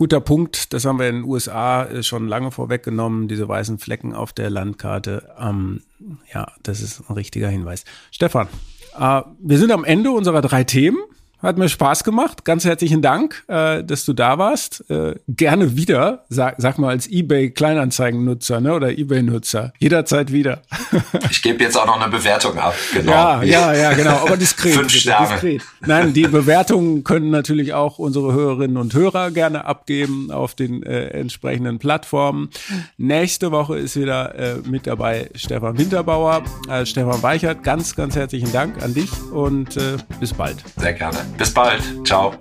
Guter 0.00 0.22
Punkt, 0.22 0.72
das 0.72 0.86
haben 0.86 0.98
wir 0.98 1.10
in 1.10 1.16
den 1.16 1.24
USA 1.24 1.84
äh, 1.84 2.02
schon 2.02 2.26
lange 2.26 2.52
vorweggenommen, 2.52 3.28
diese 3.28 3.46
weißen 3.46 3.78
Flecken 3.78 4.14
auf 4.14 4.32
der 4.32 4.48
Landkarte. 4.48 5.28
Ähm, 5.38 5.82
ja, 6.32 6.50
das 6.62 6.80
ist 6.80 7.02
ein 7.10 7.12
richtiger 7.12 7.50
Hinweis. 7.50 7.84
Stefan, 8.10 8.48
äh, 8.98 9.20
wir 9.40 9.58
sind 9.58 9.70
am 9.70 9.84
Ende 9.84 10.10
unserer 10.12 10.40
drei 10.40 10.64
Themen. 10.64 10.96
Hat 11.42 11.58
mir 11.58 11.68
Spaß 11.68 12.04
gemacht. 12.04 12.44
Ganz 12.44 12.64
herzlichen 12.64 13.02
Dank, 13.02 13.44
äh, 13.48 13.82
dass 13.82 14.04
du 14.04 14.12
da 14.12 14.38
warst. 14.38 14.84
Äh, 14.90 15.14
gerne 15.28 15.76
wieder, 15.76 16.24
sag, 16.28 16.56
sag 16.58 16.78
mal 16.78 16.90
als 16.90 17.08
eBay-Kleinanzeigen-Nutzer 17.08 18.60
ne, 18.60 18.74
oder 18.74 18.90
eBay-Nutzer. 18.90 19.72
Jederzeit 19.78 20.32
wieder. 20.32 20.62
ich 21.30 21.42
gebe 21.42 21.62
jetzt 21.64 21.78
auch 21.78 21.86
noch 21.86 22.00
eine 22.00 22.10
Bewertung 22.10 22.58
ab. 22.58 22.74
Genau. 22.92 23.12
Ja, 23.12 23.42
ja, 23.42 23.74
ja, 23.74 23.92
genau. 23.94 24.16
Aber 24.16 24.36
diskret. 24.36 24.74
Fünf 24.74 24.92
Sterne. 24.92 25.28
Diskret. 25.28 25.62
Nein, 25.80 26.12
die 26.12 26.26
Bewertungen 26.26 27.04
können 27.04 27.30
natürlich 27.30 27.74
auch 27.74 27.98
unsere 27.98 28.32
Hörerinnen 28.32 28.76
und 28.76 28.94
Hörer 28.94 29.30
gerne 29.30 29.64
abgeben 29.64 30.30
auf 30.30 30.54
den 30.54 30.82
äh, 30.82 31.08
entsprechenden 31.08 31.78
Plattformen. 31.78 32.50
Nächste 32.98 33.50
Woche 33.50 33.78
ist 33.78 33.96
wieder 33.96 34.34
äh, 34.34 34.56
mit 34.68 34.86
dabei 34.86 35.30
Stefan 35.34 35.78
Winterbauer. 35.78 36.42
Äh, 36.68 36.84
Stefan 36.86 37.22
Weichert, 37.22 37.62
ganz, 37.62 37.96
ganz 37.96 38.16
herzlichen 38.16 38.52
Dank 38.52 38.82
an 38.82 38.94
dich 38.94 39.10
und 39.32 39.76
äh, 39.76 39.96
bis 40.18 40.34
bald. 40.34 40.56
Sehr 40.76 40.92
gerne. 40.92 41.29
Bis 41.38 41.52
bald. 41.52 41.82
Ciao. 42.04 42.34